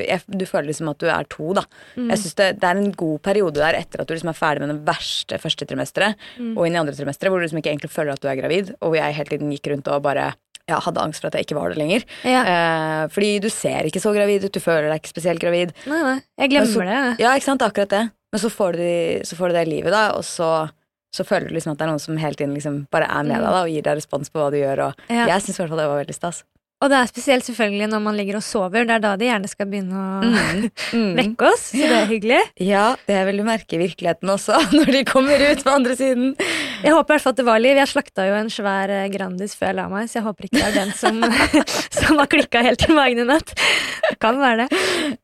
jeg, 0.06 0.20
du 0.30 0.44
føler 0.46 0.68
liksom 0.70 0.90
at 0.92 0.98
du 1.02 1.06
er 1.10 1.24
to, 1.30 1.52
da. 1.58 1.64
Mm. 1.96 2.10
Jeg 2.14 2.18
synes 2.22 2.34
det, 2.38 2.48
det 2.60 2.68
er 2.70 2.76
en 2.84 2.92
god 2.92 3.18
periode 3.26 3.54
der 3.58 3.74
etter 3.80 4.00
at 4.02 4.06
du 4.08 4.14
liksom 4.14 4.30
er 4.30 4.38
ferdig 4.38 4.60
med 4.64 4.70
den 4.74 4.84
verste 4.86 5.38
første 5.42 5.66
trimesteret, 5.66 6.14
Mm. 6.38 6.54
og 6.56 6.66
inn 6.66 6.74
i 6.76 6.78
andre 6.80 6.94
trimesteret, 6.94 7.30
hvor 7.30 7.40
du 7.40 7.44
liksom 7.46 7.58
ikke 7.60 7.70
egentlig 7.72 7.90
føler 7.90 8.12
at 8.14 8.20
du 8.22 8.28
er 8.30 8.36
gravid, 8.38 8.70
og 8.80 8.90
hvor 8.92 8.96
jeg 9.00 9.14
hele 9.14 9.28
tiden 9.32 9.50
gikk 9.50 9.66
rundt 9.72 9.88
og 9.88 10.02
bare 10.02 10.34
ja, 10.68 10.78
hadde 10.78 11.00
angst 11.02 11.20
for 11.20 11.26
at 11.28 11.34
jeg 11.34 11.46
ikke 11.48 11.56
var 11.58 11.72
det 11.72 11.78
lenger. 11.80 12.04
ja. 12.24 12.42
Eh, 12.46 13.08
fordi 13.10 13.40
du 13.42 13.48
ser 13.50 13.82
ikke 13.88 14.00
så 14.02 14.12
gravid 14.14 14.44
ut, 14.46 14.52
du 14.54 14.60
føler 14.62 14.86
deg 14.92 15.00
ikke 15.02 15.10
spesielt 15.16 15.40
gravid. 15.42 15.72
Nei, 15.90 16.00
nei. 16.06 16.16
Jeg 16.38 16.50
glemmer 16.50 16.70
så- 16.70 16.86
det. 16.86 17.18
Ja, 17.24 17.34
ikke 17.34 17.48
sant, 17.48 17.62
akkurat 17.62 17.88
det. 17.90 18.04
Men 18.32 18.40
så 18.44 18.50
får 18.52 18.72
du, 18.78 19.24
så 19.26 19.36
får 19.38 19.48
du 19.50 19.54
det 19.58 19.66
livet, 19.68 19.90
da, 19.90 20.04
og 20.14 20.22
så, 20.24 20.68
så 21.14 21.24
føler 21.26 21.48
du 21.50 21.54
liksom 21.56 21.72
at 21.74 21.78
det 21.80 21.86
er 21.88 21.90
noen 21.90 22.02
som 22.04 22.16
hele 22.22 22.38
tiden 22.38 22.54
liksom 22.54 22.84
bare 22.94 23.08
er 23.10 23.24
med 23.26 23.36
Mm. 23.36 23.42
deg 23.42 23.50
da, 23.50 23.62
og 23.64 23.68
gir 23.74 23.82
deg 23.82 23.96
respons 23.98 24.30
på 24.30 24.38
hva 24.38 24.50
du 24.54 24.60
gjør. 24.60 24.84
Og 24.88 24.94
Ja. 25.10 25.26
Jeg 25.34 25.42
syns 25.42 25.58
i 25.58 25.62
hvert 25.64 25.72
fall 25.74 25.82
det 25.82 25.88
var 25.90 26.04
veldig 26.04 26.14
stas. 26.14 26.44
Og 26.80 26.88
det 26.88 26.96
er 26.96 27.08
spesielt 27.10 27.44
selvfølgelig 27.44 27.88
når 27.92 28.00
man 28.00 28.16
ligger 28.16 28.36
og 28.38 28.42
sover. 28.46 28.86
Det 28.88 28.94
er 28.94 29.02
da 29.04 29.10
de 29.20 29.26
gjerne 29.26 29.48
skal 29.50 29.66
begynne 29.68 29.92
å 29.92 30.22
Mm. 30.96 31.10
vekke 31.18 31.50
oss. 31.50 31.66
Så 31.74 31.82
det 31.82 31.98
er 31.98 32.06
hyggelig. 32.08 32.38
Ja, 32.56 32.96
det 33.06 33.18
vil 33.26 33.36
du 33.36 33.44
merke 33.44 33.76
i 33.76 33.82
virkeligheten 33.82 34.30
også, 34.32 34.56
når 34.78 34.92
de 34.94 35.02
kommer 35.04 35.36
ut 35.50 35.60
på 35.66 35.74
andre 35.74 35.96
siden. 35.98 36.30
Jeg 36.80 36.94
håper 36.94 37.12
i 37.12 37.14
hvert 37.14 37.24
fall 37.24 37.34
at 37.34 37.40
det 37.40 37.46
var 37.48 37.60
liv. 37.62 37.78
Jeg 37.80 37.90
slakta 37.90 38.26
jo 38.28 38.36
en 38.38 38.50
svær 38.52 38.92
eh, 38.94 39.08
Grandis 39.12 39.56
før 39.58 39.70
jeg 39.70 39.78
la 39.80 39.86
meg, 39.92 40.08
så 40.08 40.20
jeg 40.20 40.26
håper 40.26 40.48
ikke 40.48 40.60
det 40.60 40.68
er 40.70 40.78
den 40.78 40.94
som, 40.96 41.20
som 42.00 42.22
har 42.22 42.30
klikka 42.32 42.64
helt 42.64 42.86
i 42.86 42.96
magen 42.96 43.22
i 43.24 43.28
natt. 43.28 43.54
Det 44.08 44.16
kan 44.22 44.40
være 44.40 44.64
det. 44.64 44.80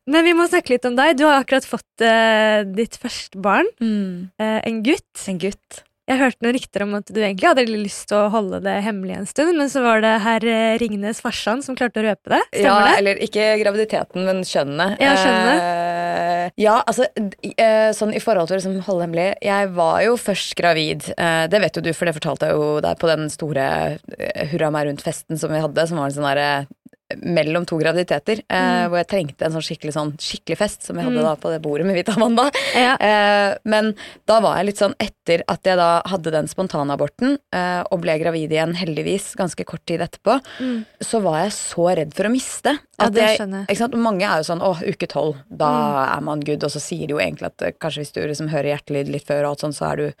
Men 0.09 0.27
vi 0.27 0.35
må 0.37 0.47
snakke 0.49 0.75
litt 0.75 0.87
om 0.89 0.97
deg. 0.97 1.17
Du 1.17 1.25
har 1.27 1.41
akkurat 1.41 1.67
fått 1.67 2.05
uh, 2.05 2.61
ditt 2.77 2.97
første 3.01 3.41
barn, 3.41 3.69
eh, 3.81 4.59
en 4.61 4.81
gutt. 4.85 5.27
En 5.27 5.41
gutt. 5.41 5.83
Jeg 6.07 6.21
hørte 6.21 6.39
noen 6.45 6.55
rykter 6.55 6.85
om 6.85 6.93
at 7.01 7.09
du 7.11 7.17
egentlig 7.19 7.49
hadde 7.49 7.65
lyst 7.67 8.05
til 8.07 8.21
å 8.21 8.29
holde 8.31 8.61
det 8.63 8.77
hemmelig 8.85 9.17
en 9.17 9.27
stund, 9.27 9.57
men 9.59 9.67
så 9.67 9.81
var 9.83 9.99
det 10.05 10.13
herr 10.23 10.45
Ringnes 10.79 11.19
farsan 11.19 11.59
som 11.65 11.75
klarte 11.75 11.99
å 11.99 12.05
røpe 12.05 12.31
det. 12.31 12.39
Ja, 12.63 12.77
det? 12.85 12.93
eller 13.01 13.19
ikke 13.25 13.49
graviditeten, 13.59 14.23
men 14.23 14.39
kjønnet. 14.47 14.95
Ja, 15.03 15.17
kjønnet. 15.19 15.65
Eh, 15.65 15.86
ja, 16.57 16.79
altså 16.89 17.05
eh, 17.13 17.91
sånn 17.93 18.15
i 18.17 18.21
forhold 18.21 18.49
til 18.49 18.55
å 18.55 18.57
liksom 18.57 18.77
holde 18.87 19.05
hemmelig 19.05 19.25
Jeg 19.45 19.69
var 19.75 19.99
jo 20.01 20.15
først 20.17 20.55
gravid. 20.57 21.05
Eh, 21.13 21.43
det 21.51 21.59
vet 21.61 21.77
jo 21.77 21.83
du, 21.85 21.91
for 21.93 22.09
det 22.09 22.15
fortalte 22.17 22.49
jeg 22.49 22.57
jo 22.57 22.69
deg 22.81 22.97
på 22.97 23.09
den 23.11 23.27
store 23.29 23.65
eh, 24.17 24.47
hurra 24.49 24.71
meg 24.73 24.87
rundt-festen 24.89 25.37
som 25.37 25.53
vi 25.53 25.61
hadde, 25.61 25.85
som 25.85 26.01
var 26.01 26.09
en 26.09 26.15
sånn 26.17 26.25
derre 26.25 26.49
mellom 27.23 27.65
to 27.65 27.77
graviditeter, 27.79 28.41
eh, 28.49 28.57
Mm. 28.57 28.89
hvor 28.89 28.97
jeg 28.97 29.07
trengte 29.07 29.45
en 29.45 29.51
sånn 29.53 29.63
skikkelig, 29.63 29.93
sånn 29.93 30.17
skikkelig 30.19 30.57
fest, 30.57 30.83
som 30.83 30.97
jeg 30.97 31.05
hadde 31.05 31.17
Mm. 31.19 31.23
da 31.23 31.35
på 31.35 31.49
det 31.53 31.61
bordet 31.61 31.85
med 31.85 31.95
Vita 31.95 32.11
Amanda. 32.13 32.51
Ja. 32.75 32.97
Eh, 33.07 33.55
men 33.63 33.95
da 34.25 34.39
var 34.41 34.57
jeg 34.57 34.65
litt 34.65 34.77
sånn 34.77 34.93
etter 34.99 35.41
at 35.47 35.63
jeg 35.63 35.77
da 35.77 36.01
hadde 36.05 36.31
den 36.31 36.47
spontanaborten 36.47 37.37
eh, 37.53 37.83
og 37.91 38.01
ble 38.01 38.17
gravid 38.19 38.51
igjen 38.51 38.75
heldigvis 38.75 39.35
ganske 39.37 39.63
kort 39.65 39.85
tid 39.85 40.01
etterpå, 40.01 40.41
Mm. 40.59 40.85
så 41.01 41.21
var 41.21 41.43
jeg 41.43 41.51
så 41.51 41.95
redd 41.95 42.13
for 42.13 42.23
å 42.25 42.31
miste. 42.31 42.77
Ja, 42.99 43.09
det 43.09 43.39
skjønner 43.39 43.65
jeg. 43.65 43.67
ikke 43.69 43.77
sant? 43.77 43.93
Mange 43.95 44.23
er 44.23 44.43
jo 44.43 44.53
sånn 44.53 44.61
åh, 44.61 44.81
uke 44.83 45.07
tolv, 45.07 45.37
da 45.55 45.69
Mm. 45.69 46.17
er 46.17 46.21
man 46.21 46.39
good, 46.41 46.63
og 46.63 46.69
så 46.71 46.79
sier 46.81 47.07
de 47.07 47.13
jo 47.13 47.19
egentlig 47.19 47.45
at 47.45 47.61
eh, 47.61 47.71
kanskje 47.79 47.99
hvis 48.03 48.11
du 48.13 48.21
liksom 48.27 48.49
hører 48.49 48.75
hjertelyd 48.77 49.07
litt 49.09 49.25
før 49.25 49.45
og 49.45 49.49
alt 49.51 49.59
sånn, 49.61 49.73
så 49.73 49.91
er 49.93 49.95
du 49.95 50.13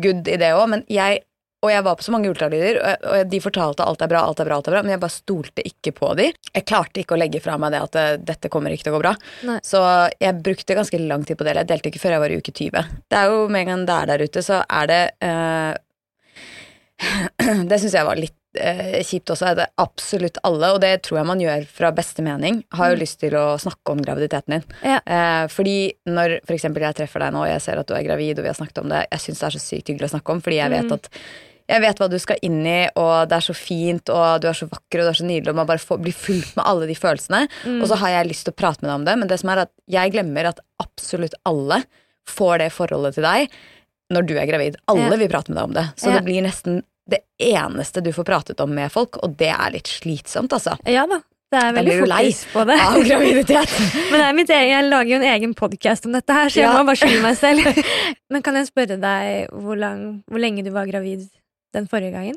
good 0.00 0.28
i 0.28 0.36
det 0.36 0.52
òg, 0.54 0.68
men 0.68 0.84
jeg 0.88 1.24
og 1.58 1.72
jeg 1.72 1.82
var 1.82 1.96
på 1.98 2.04
så 2.06 2.12
mange 2.14 2.30
ultralyder, 2.30 2.76
og, 2.78 3.30
de 3.32 3.40
fortalte 3.42 3.82
alt 3.82 4.02
er 4.04 4.10
bra, 4.10 4.20
alt 4.28 4.38
er 4.38 4.46
bra, 4.46 4.60
alt 4.60 4.68
er 4.70 4.76
bra, 4.76 4.82
men 4.84 4.94
jeg 4.94 5.02
bare 5.02 5.14
stolte 5.14 5.64
ikke 5.66 5.92
på 5.96 6.12
de. 6.18 6.28
Jeg 6.54 6.66
klarte 6.68 7.02
ikke 7.02 7.16
å 7.16 7.18
legge 7.18 7.40
fra 7.42 7.56
meg 7.58 7.74
det 7.74 7.80
at 7.82 7.98
eh, 7.98 8.12
dette 8.30 8.50
kommer 8.52 8.74
ikke 8.74 8.86
til 8.86 8.94
å 8.94 8.98
gå 8.98 9.02
bra. 9.02 9.14
Nei. 9.48 9.58
Så 9.66 9.82
jeg 10.22 10.38
brukte 10.44 10.76
ganske 10.78 11.02
lang 11.02 11.26
tid 11.26 11.40
på 11.40 11.46
det. 11.46 11.56
Jeg 11.58 11.70
delte 11.72 11.90
ikke 11.90 12.02
før 12.04 12.14
jeg 12.14 12.22
var 12.22 12.34
i 12.34 12.38
uke 12.38 12.54
20. 12.54 12.94
Det 13.10 13.18
er 13.18 13.34
jo 13.34 13.44
med 13.50 13.64
en 13.64 13.72
gang 13.72 13.84
det 13.88 13.96
er 13.96 14.12
der 14.12 14.24
ute, 14.28 14.44
så 14.46 14.60
er 14.62 14.90
det 14.92 15.02
uh, 15.26 15.74
Det 17.70 17.80
syns 17.82 17.98
jeg 17.98 18.06
var 18.06 18.22
litt 18.22 18.37
kjipt 18.56 19.30
også. 19.30 19.50
Er 19.50 19.54
det 19.54 19.66
absolutt 19.78 20.38
alle, 20.44 20.72
og 20.74 20.80
det 20.80 21.02
tror 21.02 21.18
jeg 21.20 21.26
man 21.26 21.40
gjør 21.42 21.66
fra 21.68 21.90
beste 21.92 22.22
mening, 22.24 22.64
har 22.72 22.90
jo 22.90 22.96
Mm. 22.96 23.00
lyst 23.02 23.18
til 23.20 23.30
å 23.36 23.58
snakke 23.60 23.92
om 23.92 23.98
graviditeten 24.02 24.48
din. 24.48 24.64
Ja. 24.82 25.00
Eh, 25.06 25.46
fordi 25.48 25.92
når 26.06 26.40
for 26.46 26.54
eksempel 26.54 26.80
jeg 26.80 26.94
treffer 26.96 27.20
deg 27.20 27.32
nå, 27.32 27.40
og 27.44 27.48
jeg 27.48 27.60
ser 27.60 27.78
at 27.78 27.86
du 27.86 27.94
er 27.94 28.02
gravid, 28.02 28.38
og 28.38 28.44
vi 28.44 28.48
har 28.48 28.54
snakket 28.56 28.78
om 28.82 28.88
det, 28.88 29.06
jeg 29.12 29.20
syns 29.20 29.38
det 29.40 29.46
er 29.46 29.58
så 29.58 29.60
sykt 29.60 29.88
hyggelig 29.88 30.08
å 30.10 30.18
snakke 30.18 30.30
om, 30.32 30.40
fordi 30.40 30.56
jeg 30.56 30.70
vet 30.70 30.84
Mm. 30.88 30.92
at 30.92 31.08
jeg 31.68 31.80
vet 31.82 31.98
hva 31.98 32.08
du 32.08 32.18
skal 32.18 32.36
inn 32.42 32.66
i, 32.66 32.88
og 32.96 33.28
det 33.28 33.36
er 33.36 33.44
så 33.44 33.54
fint, 33.54 34.08
og 34.08 34.40
du 34.40 34.48
er 34.48 34.54
så 34.54 34.66
vakker, 34.70 35.00
og 35.00 35.04
du 35.04 35.08
er 35.12 35.20
så 35.20 35.26
nydelig, 35.28 35.48
og 35.50 35.54
man 35.56 35.66
bare 35.66 35.76
får, 35.78 35.98
blir 36.00 36.14
fulgt 36.14 36.56
med 36.56 36.64
alle 36.64 36.86
de 36.86 36.94
følelsene. 36.94 37.46
Mm. 37.66 37.82
Og 37.82 37.88
så 37.88 37.96
har 37.98 38.08
jeg 38.08 38.28
lyst 38.28 38.44
til 38.44 38.52
å 38.54 38.56
prate 38.56 38.80
med 38.80 38.88
deg 38.88 38.94
om 38.94 39.04
det, 39.04 39.18
men 39.18 39.28
det 39.28 39.38
som 39.40 39.50
er 39.50 39.58
at 39.58 39.70
jeg 39.86 40.12
glemmer 40.12 40.46
at 40.48 40.60
absolutt 40.80 41.34
alle 41.44 41.84
får 42.26 42.58
det 42.58 42.72
forholdet 42.72 43.14
til 43.14 43.22
deg 43.22 43.50
når 44.10 44.26
du 44.26 44.38
er 44.38 44.46
gravid. 44.46 44.76
Alle 44.88 45.10
Ja. 45.10 45.16
vil 45.16 45.28
prate 45.28 45.50
med 45.50 45.56
deg 45.58 45.64
om 45.64 45.72
det. 45.74 45.86
Så 45.96 46.08
Ja. 46.08 46.16
det 46.20 46.24
blir 46.24 46.40
nesten 46.42 46.82
det 47.08 47.22
eneste 47.40 48.02
du 48.04 48.10
får 48.12 48.26
pratet 48.28 48.60
om 48.60 48.70
med 48.74 48.92
folk, 48.92 49.16
og 49.24 49.36
det 49.40 49.48
er 49.54 49.72
litt 49.74 49.88
slitsomt, 49.88 50.52
altså. 50.52 50.76
Ja 50.88 51.06
da. 51.08 51.22
Det 51.48 51.56
er 51.64 51.72
veldig 51.72 51.92
fokus 52.02 52.40
på 52.52 52.62
det. 52.68 52.74
Av 52.84 52.98
graviditet. 53.08 53.70
Men 54.10 54.20
det 54.20 54.24
er 54.26 54.34
mitt 54.36 54.50
egen, 54.52 54.72
jeg 54.74 54.88
lager 54.90 55.12
jo 55.14 55.16
en 55.22 55.28
egen 55.30 55.54
podkast 55.56 56.04
om 56.04 56.12
dette 56.12 56.34
her, 56.36 56.50
så 56.52 56.60
jeg 56.60 56.66
Ja. 56.68 56.74
må 56.76 56.84
bare 56.90 57.00
skylde 57.00 57.22
meg 57.24 57.38
selv. 57.40 57.64
Men 58.34 58.44
kan 58.44 58.58
jeg 58.60 58.68
spørre 58.68 58.98
deg 59.00 59.54
hvor, 59.56 59.78
lang, 59.80 60.02
hvor 60.28 60.42
lenge 60.44 60.64
du 60.66 60.68
var 60.74 60.84
gravid 60.90 61.24
den 61.72 61.88
forrige 61.88 62.12
gangen? 62.12 62.36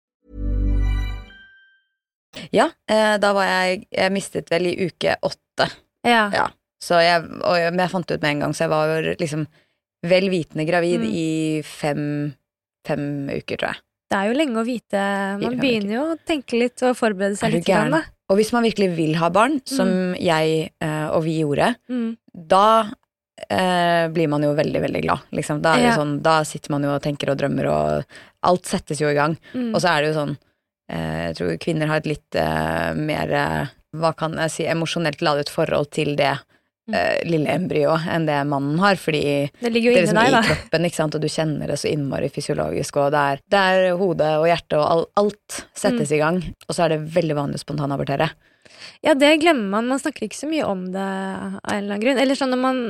Ja, 2.51 2.69
eh, 2.87 3.17
da 3.19 3.33
var 3.33 3.45
jeg 3.45 3.87
Jeg 3.91 4.11
mistet 4.15 4.49
vel 4.49 4.67
i 4.71 4.75
uke 4.87 5.15
åtte. 5.21 5.67
Ja. 6.07 6.29
Ja. 6.33 6.47
Så 6.81 6.97
jeg, 7.03 7.21
og 7.43 7.55
jeg, 7.59 7.71
men 7.73 7.79
jeg 7.83 7.91
fant 7.91 8.07
det 8.07 8.15
ut 8.17 8.21
med 8.23 8.31
en 8.31 8.39
gang, 8.45 8.53
så 8.57 8.63
jeg 8.65 8.69
var 8.73 9.09
liksom 9.19 9.47
vel 10.03 10.29
vitende 10.33 10.65
gravid 10.65 11.01
Mm. 11.03 11.11
i 11.13 11.61
fem, 11.61 12.33
fem 12.87 13.03
uker, 13.29 13.57
tror 13.57 13.67
jeg. 13.75 13.81
Det 14.11 14.17
er 14.17 14.27
jo 14.31 14.37
lenge 14.39 14.57
å 14.59 14.65
vite. 14.65 15.01
Man 15.39 15.59
begynner 15.61 15.93
jo 15.93 16.05
å 16.15 16.17
tenke 16.27 16.57
litt 16.59 16.81
og 16.83 16.97
forberede 16.97 17.37
Er 17.37 17.41
seg 17.43 17.53
litt. 17.53 17.65
Grann, 17.67 17.91
da. 17.91 18.01
Og 18.31 18.37
hvis 18.39 18.51
man 18.55 18.63
virkelig 18.63 18.95
vil 18.97 19.13
ha 19.21 19.29
barn, 19.29 19.59
som 19.67 20.15
jeg 20.15 20.71
eh, 20.81 21.07
og 21.11 21.23
vi 21.23 21.37
gjorde, 21.43 21.75
Mm. 21.89 22.17
da 22.33 22.89
eh, 23.49 24.07
blir 24.13 24.27
man 24.29 24.41
jo 24.43 24.53
veldig, 24.53 24.81
veldig 24.81 25.01
glad. 25.03 25.19
Liksom. 25.31 25.61
Da, 25.61 25.75
Ja. 25.77 25.95
sånn, 25.97 26.21
da 26.21 26.43
sitter 26.43 26.71
man 26.71 26.83
jo 26.83 26.89
og 26.95 27.01
tenker 27.01 27.29
og 27.31 27.37
drømmer, 27.37 27.65
og 27.71 28.05
alt 28.43 28.63
settes 28.65 28.99
jo 28.99 29.07
i 29.09 29.13
gang. 29.15 29.37
Mm. 29.53 29.73
Og 29.75 29.81
så 29.81 29.89
er 29.97 30.01
det 30.01 30.13
jo 30.13 30.19
sånn 30.25 30.37
Jeg 30.89 31.35
tror 31.37 31.57
kvinner 31.61 31.87
har 31.87 32.01
et 32.01 32.09
litt 32.09 32.35
eh, 32.35 32.93
mer 32.97 33.31
eh, 33.31 33.67
Hva 33.95 34.13
kan 34.17 34.33
jeg 34.39 34.51
si 34.51 34.63
emosjonelt 34.71 35.21
ladet 35.21 35.49
forhold 35.51 35.91
til 35.91 36.15
det 36.15 36.37
Mm. 36.89 36.95
eh, 36.97 37.19
lille 37.29 37.45
embryoet 37.53 38.07
enn 38.09 38.23
det 38.25 38.39
mannen 38.49 38.79
har, 38.81 38.95
fordi 38.97 39.51
Det 39.61 39.69
ligger 39.71 39.91
jo 39.91 39.93
det 39.93 39.99
er 39.99 40.05
liksom 40.07 40.17
deg, 40.17 40.33
i 40.33 40.47
kroppen, 40.47 40.85
ikke 40.87 40.97
sant, 40.97 41.13
og 41.15 41.21
du 41.21 41.27
kjenner 41.29 41.67
det 41.69 41.75
så 41.77 41.91
innmari 41.91 42.27
fysiologisk, 42.33 42.97
og 42.97 43.11
det 43.13 43.19
er, 43.21 43.41
det 43.53 43.59
er 43.69 43.97
hodet 43.99 44.31
og 44.39 44.47
hjertet 44.49 44.77
og 44.79 44.85
all, 44.89 45.03
alt 45.21 45.59
settes 45.77 46.09
Mm. 46.09 46.15
i 46.15 46.19
gang, 46.23 46.39
og 46.67 46.73
så 46.75 46.83
er 46.87 46.89
det 46.95 47.13
veldig 47.13 47.35
vanlig 47.37 47.59
å 47.61 47.63
spontanabortere. 47.63 48.31
Ja, 49.05 49.13
det 49.13 49.29
glemmer 49.43 49.69
man. 49.77 49.87
Man 49.93 49.99
snakker 50.01 50.25
ikke 50.25 50.41
så 50.41 50.49
mye 50.49 50.65
om 50.65 50.87
det 50.91 51.05
av 51.05 51.61
en 51.69 51.77
eller 51.83 51.93
annen 51.93 52.01
grunn. 52.01 52.17
Eller 52.25 52.35
sånn 52.35 52.49
når 52.49 52.61
man 52.65 52.81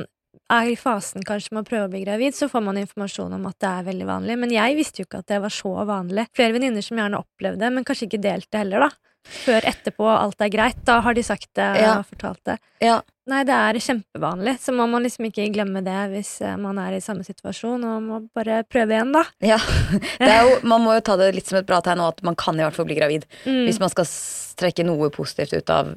er 0.52 0.72
i 0.72 0.76
fasen 0.76 1.24
kanskje 1.26 1.54
med 1.56 1.64
å 1.64 1.68
prøve 1.68 1.86
å 1.88 1.92
bli 1.92 2.02
gravid, 2.04 2.36
så 2.36 2.48
får 2.50 2.64
man 2.64 2.80
informasjon 2.80 3.32
om 3.38 3.46
at 3.48 3.58
det 3.62 3.70
er 3.70 3.86
veldig 3.88 4.08
vanlig. 4.08 4.36
Men 4.42 4.52
jeg 4.54 4.76
visste 4.78 5.02
jo 5.02 5.08
ikke 5.08 5.22
at 5.22 5.30
det 5.32 5.40
var 5.44 5.54
så 5.54 5.72
vanlig. 5.88 6.26
Flere 6.36 6.56
venninner 6.56 6.84
som 6.84 7.00
gjerne 7.00 7.22
opplevde 7.22 7.64
det, 7.64 7.72
men 7.72 7.86
kanskje 7.88 8.08
ikke 8.10 8.22
delte 8.26 8.60
heller, 8.62 8.86
da. 8.88 8.90
Før 9.22 9.62
etterpå 9.70 10.06
alt 10.10 10.40
er 10.42 10.50
greit. 10.50 10.80
Da 10.84 10.98
har 11.04 11.14
de 11.14 11.22
sagt 11.22 11.52
det 11.54 11.68
Ja. 11.78 11.98
og 11.98 12.06
fortalt 12.10 12.42
det. 12.44 12.58
Ja, 12.82 13.00
Nei, 13.30 13.44
det 13.46 13.54
er 13.54 13.76
kjempevanlig, 13.78 14.56
så 14.58 14.72
må 14.74 14.82
man 14.90 15.04
liksom 15.06 15.28
ikke 15.28 15.44
glemme 15.54 15.78
det 15.86 15.98
hvis 16.10 16.40
eh, 16.42 16.56
man 16.58 16.80
er 16.82 16.96
i 16.96 17.02
samme 17.04 17.22
situasjon, 17.22 17.84
og 17.86 18.00
må 18.02 18.18
bare 18.34 18.64
prøve 18.66 18.96
igjen, 18.96 19.12
da. 19.14 19.22
ja. 19.46 19.60
Det 20.18 20.26
er 20.26 20.48
jo, 20.48 20.56
man 20.66 20.82
må 20.82 20.96
jo 20.96 21.04
ta 21.06 21.14
det 21.20 21.30
litt 21.36 21.46
som 21.46 21.60
et 21.60 21.68
bra 21.68 21.78
tegn, 21.86 22.02
og 22.02 22.16
at 22.16 22.24
man 22.26 22.34
kan 22.34 22.58
i 22.58 22.64
hvert 22.66 22.74
fall 22.74 22.88
bli 22.90 22.98
gravid. 22.98 23.28
Mm. 23.46 23.62
Hvis 23.68 23.78
man 23.78 23.94
skal 23.94 24.10
trekke 24.58 24.88
noe 24.88 25.12
positivt 25.14 25.54
ut 25.54 25.70
av, 25.70 25.94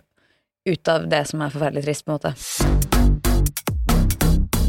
ut 0.70 0.94
av 0.94 1.10
det 1.10 1.24
som 1.32 1.42
er 1.42 1.58
forferdelig 1.58 1.88
trist, 1.90 2.06
på 2.06 2.14
en 2.14 2.20
måte. 2.20 2.95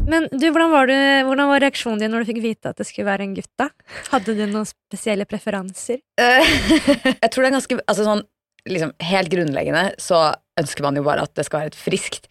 Men 0.06 0.28
du, 0.30 0.46
hvordan 0.54 0.70
var, 0.70 0.86
du, 0.90 0.96
hvordan 1.26 1.50
var 1.50 1.62
reaksjonen 1.64 2.02
din 2.02 2.12
når 2.14 2.24
du 2.24 2.30
fikk 2.30 2.42
vite 2.44 2.70
at 2.70 2.78
det 2.78 2.86
skulle 2.86 3.08
være 3.08 3.26
en 3.26 3.34
gutt, 3.36 3.50
da? 3.58 3.68
Hadde 4.12 4.36
du 4.38 4.44
noen 4.46 4.66
spesielle 4.68 5.26
preferanser? 5.28 6.02
Eh, 6.20 6.56
jeg 7.22 7.30
tror 7.30 7.42
det 7.42 7.50
er 7.50 7.56
ganske 7.58 7.78
Altså 7.84 8.06
sånn 8.06 8.24
liksom 8.66 8.92
helt 9.06 9.30
grunnleggende 9.30 9.92
så 10.02 10.32
ønsker 10.58 10.82
man 10.86 10.98
jo 10.98 11.04
bare 11.06 11.22
at 11.26 11.34
det 11.38 11.44
skal 11.46 11.62
være 11.62 11.74
et 11.74 11.78
friskt 11.78 12.26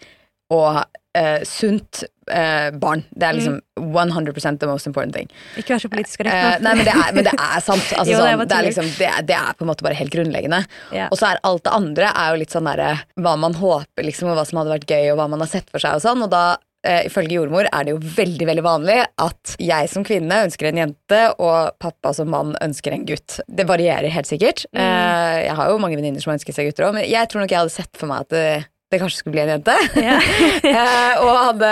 og 0.54 0.82
eh, 1.18 1.42
sunt 1.48 2.04
eh, 2.30 2.70
barn. 2.78 3.02
Det 3.10 3.26
er 3.26 3.38
liksom 3.38 3.56
100% 3.80 4.60
the 4.62 4.68
most 4.70 4.86
important 4.90 5.16
thing. 5.16 5.32
Ikke 5.58 5.74
vær 5.74 5.82
så 5.82 5.90
politisk 5.90 6.22
korrekt. 6.22 6.36
Eh, 6.38 6.60
nei, 6.62 6.76
men 6.78 6.86
det 6.86 6.94
er, 6.94 7.08
men 7.16 7.26
det 7.26 7.34
er 7.34 7.64
sant. 7.66 7.88
Altså, 7.98 8.12
Jo, 8.12 8.20
det 8.22 8.36
sånn, 8.36 8.44
det, 8.44 8.58
er 8.60 8.68
liksom, 8.68 8.92
det, 9.00 9.08
er, 9.10 9.26
det 9.32 9.38
er 9.40 9.58
på 9.58 9.66
en 9.66 9.72
måte 9.72 9.88
bare 9.88 9.98
helt 9.98 10.14
grunnleggende. 10.14 10.62
Yeah. 10.94 11.10
Og 11.10 11.18
så 11.18 11.32
er 11.32 11.42
alt 11.48 11.66
det 11.66 11.74
andre 11.74 12.12
er 12.12 12.36
jo 12.36 12.42
litt 12.44 12.54
sånn 12.54 12.70
derre 12.70 12.92
hva 13.18 13.34
man 13.42 13.58
håper, 13.58 14.06
liksom, 14.06 14.30
og 14.30 14.38
hva 14.38 14.46
som 14.46 14.62
hadde 14.62 14.76
vært 14.76 14.92
gøy, 14.92 15.10
og 15.16 15.20
hva 15.22 15.30
man 15.34 15.42
har 15.42 15.50
sett 15.50 15.72
for 15.74 15.82
seg 15.82 15.98
og 15.98 16.06
sånn. 16.06 16.22
Og 16.28 16.30
da, 16.34 16.44
eh, 16.86 17.02
ifølge 17.10 17.40
jordmor, 17.40 17.68
er 17.74 17.88
det 17.88 17.96
jo 17.96 18.00
veldig, 18.16 18.46
veldig 18.52 18.64
vanlig 18.66 19.00
at 19.26 19.56
jeg 19.62 19.90
som 19.92 20.06
kvinne 20.08 20.44
ønsker 20.46 20.70
en 20.70 20.80
jente, 20.84 21.22
og 21.42 21.76
pappa 21.82 22.14
som 22.16 22.30
mann 22.32 22.54
ønsker 22.64 22.94
en 22.96 23.04
gutt. 23.10 23.40
Det 23.50 23.66
varierer 23.70 24.14
helt 24.14 24.30
sikkert. 24.30 24.64
Mm. 24.72 24.80
Eh, 24.86 25.42
jeg 25.50 25.58
har 25.60 25.74
jo 25.74 25.82
mange 25.82 25.98
venninner 26.00 26.24
som 26.24 26.34
ønsker 26.36 26.56
seg 26.56 26.70
gutter 26.70 26.88
òg, 26.90 26.96
men 27.00 27.10
jeg 27.10 27.30
tror 27.32 27.44
nok 27.44 27.52
jeg 27.56 27.62
hadde 27.64 27.76
sett 27.76 28.00
for 28.00 28.12
meg 28.12 28.24
at 28.28 28.34
det, 28.36 28.46
det 28.94 29.00
kanskje 29.02 29.20
skulle 29.24 29.36
bli 29.36 29.44
en 29.48 29.54
jente. 29.58 29.76
Yeah. 30.00 30.32
Eh, 30.76 31.22
og 31.22 31.30
hadde 31.40 31.70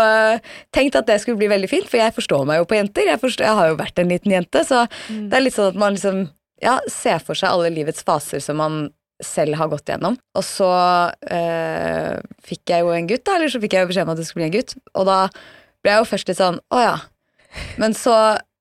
øh, 0.00 0.38
tenkt 0.74 0.96
at 0.98 1.06
det 1.08 1.18
skulle 1.22 1.38
bli 1.40 1.48
veldig 1.50 1.68
fint, 1.70 1.88
for 1.90 2.00
jeg 2.00 2.14
forstår 2.16 2.44
meg 2.48 2.60
jo 2.62 2.66
på 2.70 2.76
jenter. 2.78 3.08
Jeg, 3.10 3.20
forstår, 3.22 3.46
jeg 3.48 3.58
har 3.58 3.70
jo 3.72 3.78
vært 3.80 3.98
en 4.02 4.10
liten 4.12 4.32
jente, 4.32 4.62
så 4.66 4.84
Mm. 5.10 5.26
det 5.30 5.36
er 5.36 5.42
litt 5.44 5.54
sånn 5.56 5.68
at 5.74 5.78
man 5.80 5.94
liksom 5.96 6.22
ja, 6.62 6.78
ser 6.90 7.18
for 7.22 7.36
seg 7.38 7.50
alle 7.52 7.68
livets 7.74 8.02
faser 8.06 8.40
som 8.40 8.56
man 8.62 8.78
selv 9.22 9.56
har 9.56 9.68
gått 9.72 9.88
gjennom. 9.88 10.16
Og 10.36 10.44
så 10.44 10.68
eh, 11.30 12.18
fikk 12.46 12.72
jeg 12.74 12.84
jo 12.84 12.90
en 12.94 13.08
gutt, 13.10 13.24
da, 13.26 13.36
eller 13.38 13.52
så 13.52 13.60
fikk 13.62 13.76
jeg 13.76 13.86
jo 13.86 13.90
beskjed 13.92 14.06
om 14.08 14.12
at 14.14 14.20
det 14.20 14.26
skulle 14.28 14.44
bli 14.44 14.50
en 14.50 14.56
gutt. 14.58 14.76
Og 14.94 15.06
da 15.08 15.18
ble 15.84 15.94
jeg 15.94 16.02
jo 16.02 16.10
først 16.10 16.28
litt 16.32 16.40
sånn 16.42 16.60
å 16.74 16.82
ja. 16.82 16.96
Men 17.80 17.94
så 17.96 18.16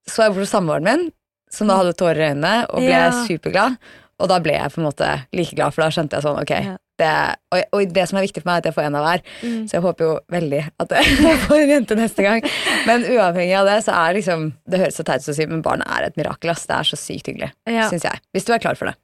så 0.05 0.21
jeg 0.27 0.35
bort 0.35 0.45
på 0.45 0.51
samboeren 0.51 0.85
min, 0.85 1.05
som 1.50 1.65
da 1.71 1.79
hadde 1.79 1.95
tårer 1.97 2.19
i 2.21 2.25
øynene, 2.35 2.55
og 2.69 2.83
ble 2.83 2.91
Ja. 2.93 3.07
superglad. 3.25 3.77
Og 4.21 4.29
da 4.29 4.38
ble 4.39 4.53
jeg 4.53 4.71
på 4.71 4.79
en 4.79 4.85
måte 4.85 5.07
like 5.35 5.55
glad, 5.57 5.74
for 5.74 5.81
da 5.81 5.88
skjønte 5.91 6.15
jeg 6.15 6.24
sånn, 6.24 6.38
ok. 6.43 6.51
Ja. 6.63 6.75
Det, 6.95 7.07
og, 7.51 7.63
og 7.75 7.89
det 7.91 8.05
som 8.07 8.19
er 8.19 8.24
viktig 8.24 8.39
for 8.43 8.47
meg, 8.47 8.59
er 8.62 8.62
at 8.62 8.67
jeg 8.69 8.75
får 8.77 8.85
en 8.88 8.95
av 8.95 9.03
hver. 9.03 9.24
Mm. 9.41 9.63
Så 9.67 9.75
jeg 9.75 9.83
håper 9.83 10.05
jo 10.05 10.12
veldig 10.31 10.62
at 10.85 10.93
jeg 10.95 11.17
får 11.47 11.57
en 11.57 11.74
jente 11.74 11.97
neste 12.00 12.24
gang. 12.24 12.45
Men 12.88 13.03
uavhengig 13.09 13.57
av 13.59 13.67
det, 13.67 13.79
så 13.83 13.97
er 13.97 14.15
liksom 14.15 14.45
Det 14.63 14.79
høres 14.79 14.95
så 15.01 15.03
teit 15.09 15.25
ut 15.25 15.33
å 15.33 15.35
si, 15.35 15.47
men 15.50 15.65
barnet 15.65 15.89
er 15.91 16.05
et 16.07 16.15
mirakel. 16.21 16.53
ass. 16.53 16.63
Det 16.69 16.77
er 16.77 16.88
så 16.88 16.95
sykt 17.01 17.27
hyggelig, 17.33 17.50
Ja. 17.67 17.89
syns 17.91 18.05
jeg. 18.07 18.21
Hvis 18.31 18.45
du 18.47 18.53
er 18.55 18.62
klar 18.63 18.77
for 18.79 18.88
det. 18.93 18.95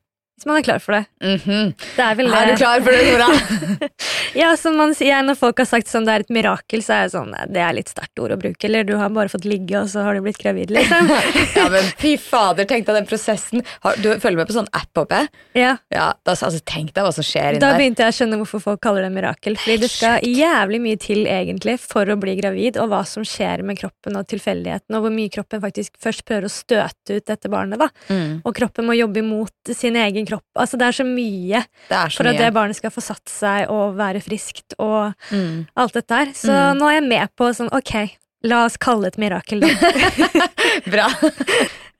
Hvis 0.41 0.47
man 0.49 0.57
er 0.57 0.63
klar 0.65 0.79
for 0.81 0.95
det. 0.97 1.03
Mhm. 1.21 1.67
Det 1.77 2.01
er 2.01 2.15
vel 2.17 2.31
Er 2.33 2.47
du 2.49 2.55
klar 2.57 2.81
for 2.81 2.89
det, 2.89 3.01
Nora? 3.13 3.89
Ja, 4.33 4.55
som 4.57 4.77
man 4.79 4.93
sier 4.95 5.21
Når 5.21 5.35
folk 5.37 5.59
har 5.61 5.67
sagt 5.69 5.89
sånn 5.91 6.05
det 6.07 6.13
er 6.15 6.23
et 6.23 6.31
mirakel, 6.33 6.81
så 6.81 6.95
er 6.95 7.03
det 7.05 7.13
sånn 7.13 7.33
Det 7.51 7.61
er 7.61 7.75
litt 7.75 7.91
sterkt 7.91 8.17
ord 8.23 8.33
å 8.33 8.37
bruke. 8.41 8.63
Eller 8.65 8.87
du 8.87 8.95
har 8.97 9.11
bare 9.13 9.29
fått 9.29 9.45
ligge, 9.45 9.75
og 9.77 9.91
så 9.91 10.01
har 10.05 10.17
du 10.17 10.23
blitt 10.25 10.39
gravid, 10.41 10.71
liksom. 10.73 11.11
ja, 11.59 11.67
men 11.69 11.91
fy 12.01 12.15
fader, 12.17 12.65
tenk 12.65 12.87
deg 12.87 12.97
den 12.97 13.09
prosessen. 13.09 13.61
Har, 13.85 13.99
du 14.01 14.07
følger 14.23 14.39
med 14.39 14.49
på 14.49 14.55
sånn 14.55 14.71
app, 14.73 15.03
jeg? 15.11 15.29
Ja, 15.59 15.75
Ja, 15.93 16.07
da, 16.25 16.33
altså, 16.33 16.57
tenk 16.65 16.95
deg 16.95 17.05
hva 17.05 17.13
som 17.13 17.25
skjer 17.27 17.53
inni 17.59 17.61
Da 17.61 17.75
begynte 17.77 18.07
jeg 18.07 18.15
å 18.15 18.17
skjønne 18.17 18.41
hvorfor 18.41 18.63
folk 18.65 18.81
kaller 18.81 19.05
det 19.05 19.11
mirakel. 19.13 19.59
Fordi 19.61 19.77
det 19.83 19.91
skal 19.93 20.25
jævlig 20.25 20.81
mye 20.87 21.01
til 21.05 21.21
egentlig 21.29 21.77
for 21.83 22.09
å 22.09 22.17
bli 22.17 22.33
gravid, 22.41 22.81
og 22.81 22.89
hva 22.95 23.03
som 23.05 23.27
skjer 23.27 23.61
med 23.67 23.77
kroppen 23.77 24.17
og 24.17 24.25
tilfeldigheten, 24.31 24.97
og 24.97 25.05
hvor 25.05 25.13
mye 25.13 25.29
kroppen 25.37 25.61
faktisk 25.61 26.01
først 26.01 26.25
prøver 26.25 26.49
å 26.49 26.53
støte 26.55 27.19
ut 27.19 27.29
dette 27.29 27.51
barnet. 27.51 27.77
da. 27.83 27.91
Mm, 28.09 28.41
Og 28.41 28.57
kroppen 28.57 28.89
må 28.89 28.97
jobbe 28.97 29.21
imot 29.21 29.75
sin 29.77 29.99
egen 30.01 30.25
kropp. 30.25 30.30
Altså 30.57 30.77
Det 30.79 30.87
er 30.87 30.91
så 30.97 31.05
mye 31.05 31.65
er 31.91 32.09
så 32.09 32.17
for 32.17 32.27
at 32.31 32.37
det 32.37 32.53
barnet 32.53 32.75
skal 32.75 32.91
få 32.91 33.01
satt 33.01 33.27
seg 33.29 33.69
og 33.69 33.95
være 33.97 34.21
friskt 34.23 34.73
og 34.79 35.13
Mm. 35.31 35.67
alt 35.75 35.93
dette 35.93 36.11
her. 36.13 36.25
Så 36.33 36.49
Mm. 36.51 36.77
nå 36.79 36.87
er 36.89 36.99
jeg 37.01 37.07
med 37.09 37.29
på 37.37 37.49
sånn 37.53 37.71
ok, 37.73 38.17
la 38.43 38.65
oss 38.65 38.77
kalle 38.77 39.03
det 39.09 39.17
et 39.17 39.21
mirakel, 39.21 39.59
da. 39.61 39.67
Bra. 40.93 41.07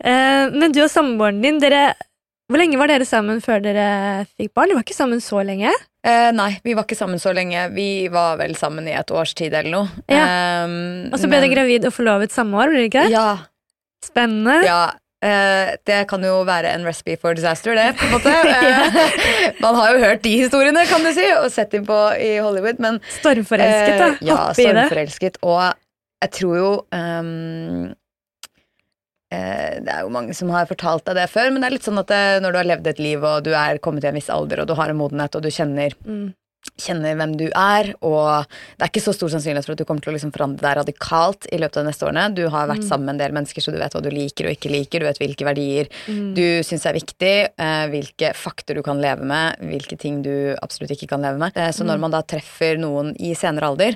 Eh, 0.02 0.50
men 0.50 0.72
du 0.74 0.80
og 0.82 0.90
samboeren 0.90 1.44
din, 1.44 1.60
dere 1.62 1.94
Hvor 2.50 2.58
lenge 2.58 2.76
var 2.80 2.88
dere 2.90 3.06
sammen 3.06 3.38
før 3.40 3.62
dere 3.62 4.26
fikk 4.36 4.50
barn? 4.58 4.68
Dere 4.72 4.80
var 4.80 4.84
ikke 4.84 4.96
sammen 4.98 5.22
så 5.22 5.44
lenge? 5.46 5.70
Eh, 6.04 6.32
nei, 6.34 6.60
vi 6.66 6.74
var 6.74 6.84
ikke 6.88 6.98
sammen 6.98 7.20
så 7.22 7.32
lenge. 7.38 7.68
Vi 7.76 8.08
var 8.10 8.36
vel 8.42 8.56
sammen 8.56 8.88
i 8.90 8.96
et 8.98 9.12
års 9.14 9.36
tid 9.38 9.54
eller 9.54 9.70
noe. 9.70 9.88
Ehm, 10.10 11.14
Og 11.14 11.20
så 11.22 11.30
ble 11.30 11.38
men- 11.38 11.46
dere 11.46 11.54
gravid 11.54 11.86
og 11.86 11.94
forlovet 11.94 12.32
samme 12.34 12.58
år? 12.58 12.68
ble 12.74 12.82
du 12.82 12.90
ikke 12.90 13.04
det? 13.06 13.12
Ja, 13.14 13.38
Spennende. 14.04 14.64
ja. 14.66 14.92
Eh, 15.22 15.72
det 15.88 16.00
kan 16.10 16.24
jo 16.26 16.42
være 16.48 16.72
en 16.76 16.84
recipe 16.88 17.18
for 17.22 17.38
disaster, 17.38 17.76
det, 17.78 17.90
på 18.00 18.08
en 18.08 18.16
måte. 18.18 18.34
Eh, 18.52 19.54
Man 19.62 19.76
har 19.78 19.94
jo 19.96 20.02
hørt 20.04 20.22
de 20.26 20.34
historiene, 20.42 20.84
kan 20.90 21.04
du 21.06 21.12
si, 21.14 21.26
og 21.38 21.50
sett 21.54 21.72
dem 21.72 21.86
på 21.86 21.98
i 22.22 22.36
Hollywood, 22.42 22.80
men 22.84 23.00
Stormforelsket, 23.20 23.98
da. 24.02 24.08
Eh, 24.16 24.28
ja, 24.28 24.36
Hoppe 24.36 24.62
i 24.62 24.66
det. 24.66 24.74
stormforelsket. 24.88 25.38
Og 25.46 25.62
jeg 26.22 26.32
tror 26.38 26.58
jo 26.58 26.72
ehm, 26.94 27.88
eh, 29.34 29.80
Det 29.82 29.90
er 29.96 30.02
jo 30.06 30.12
mange 30.14 30.36
som 30.38 30.50
har 30.54 30.68
fortalt 30.70 31.06
deg 31.08 31.18
det 31.22 31.30
før, 31.32 31.50
men 31.54 31.62
det 31.64 31.70
er 31.72 31.76
litt 31.78 31.88
sånn 31.88 32.02
at 32.02 32.12
det, 32.12 32.22
når 32.44 32.52
du 32.52 32.60
har 32.62 32.70
levd 32.74 32.92
et 32.92 33.02
liv, 33.02 33.24
og 33.26 33.44
du 33.48 33.52
er 33.58 33.80
kommet 33.84 34.04
til 34.06 34.12
en 34.12 34.20
viss 34.20 34.30
alder, 34.34 34.62
og 34.64 34.70
du 34.70 34.76
har 34.78 34.92
en 34.94 35.00
modenhet, 35.00 35.36
og 35.40 35.46
du 35.46 35.50
kjenner 35.54 35.96
Mm. 36.06 36.30
Kjenner 36.82 37.16
hvem 37.18 37.32
du 37.38 37.48
er, 37.58 37.92
og 38.06 38.46
det 38.78 38.86
er 38.86 38.90
ikke 38.92 39.02
så 39.02 39.14
stor 39.14 39.30
sannsynlighet 39.34 39.66
for 39.66 39.74
at 39.74 39.82
du 39.82 39.86
kommer 39.86 40.02
til 40.02 40.12
å 40.12 40.16
liksom 40.16 40.32
forandre 40.34 40.62
deg 40.62 40.78
radikalt 40.80 41.48
i 41.54 41.58
løpet 41.62 41.78
av 41.78 41.84
de 41.84 41.90
neste 41.90 42.06
årene. 42.06 42.26
Du 42.38 42.44
har 42.54 42.70
vært 42.70 42.86
sammen 42.88 43.06
med 43.10 43.16
en 43.16 43.22
del 43.24 43.36
mennesker, 43.38 43.62
så 43.66 43.74
du 43.74 43.80
vet 43.82 43.94
hva 43.98 44.02
du 44.02 44.10
liker 44.14 44.46
og 44.50 44.56
ikke 44.56 44.72
liker. 44.74 45.02
Du 45.02 45.06
vet 45.10 45.22
hvilke 45.22 45.46
verdier 45.46 45.90
Mm. 46.08 46.34
du 46.38 46.62
syns 46.64 46.86
er 46.86 46.94
viktig, 46.94 47.36
eh, 47.58 47.86
hvilke 47.90 48.34
fakter 48.38 48.76
du 48.76 48.82
kan 48.84 49.02
leve 49.02 49.24
med, 49.26 49.58
hvilke 49.60 49.98
ting 49.98 50.22
du 50.22 50.56
absolutt 50.62 50.92
ikke 50.92 51.10
kan 51.10 51.22
leve 51.22 51.38
med. 51.38 51.52
Eh, 51.56 51.70
så 51.72 51.84
når 51.86 52.00
man 52.00 52.12
da 52.12 52.22
treffer 52.22 52.78
noen 52.78 53.16
i 53.20 53.34
senere 53.34 53.70
alder, 53.70 53.96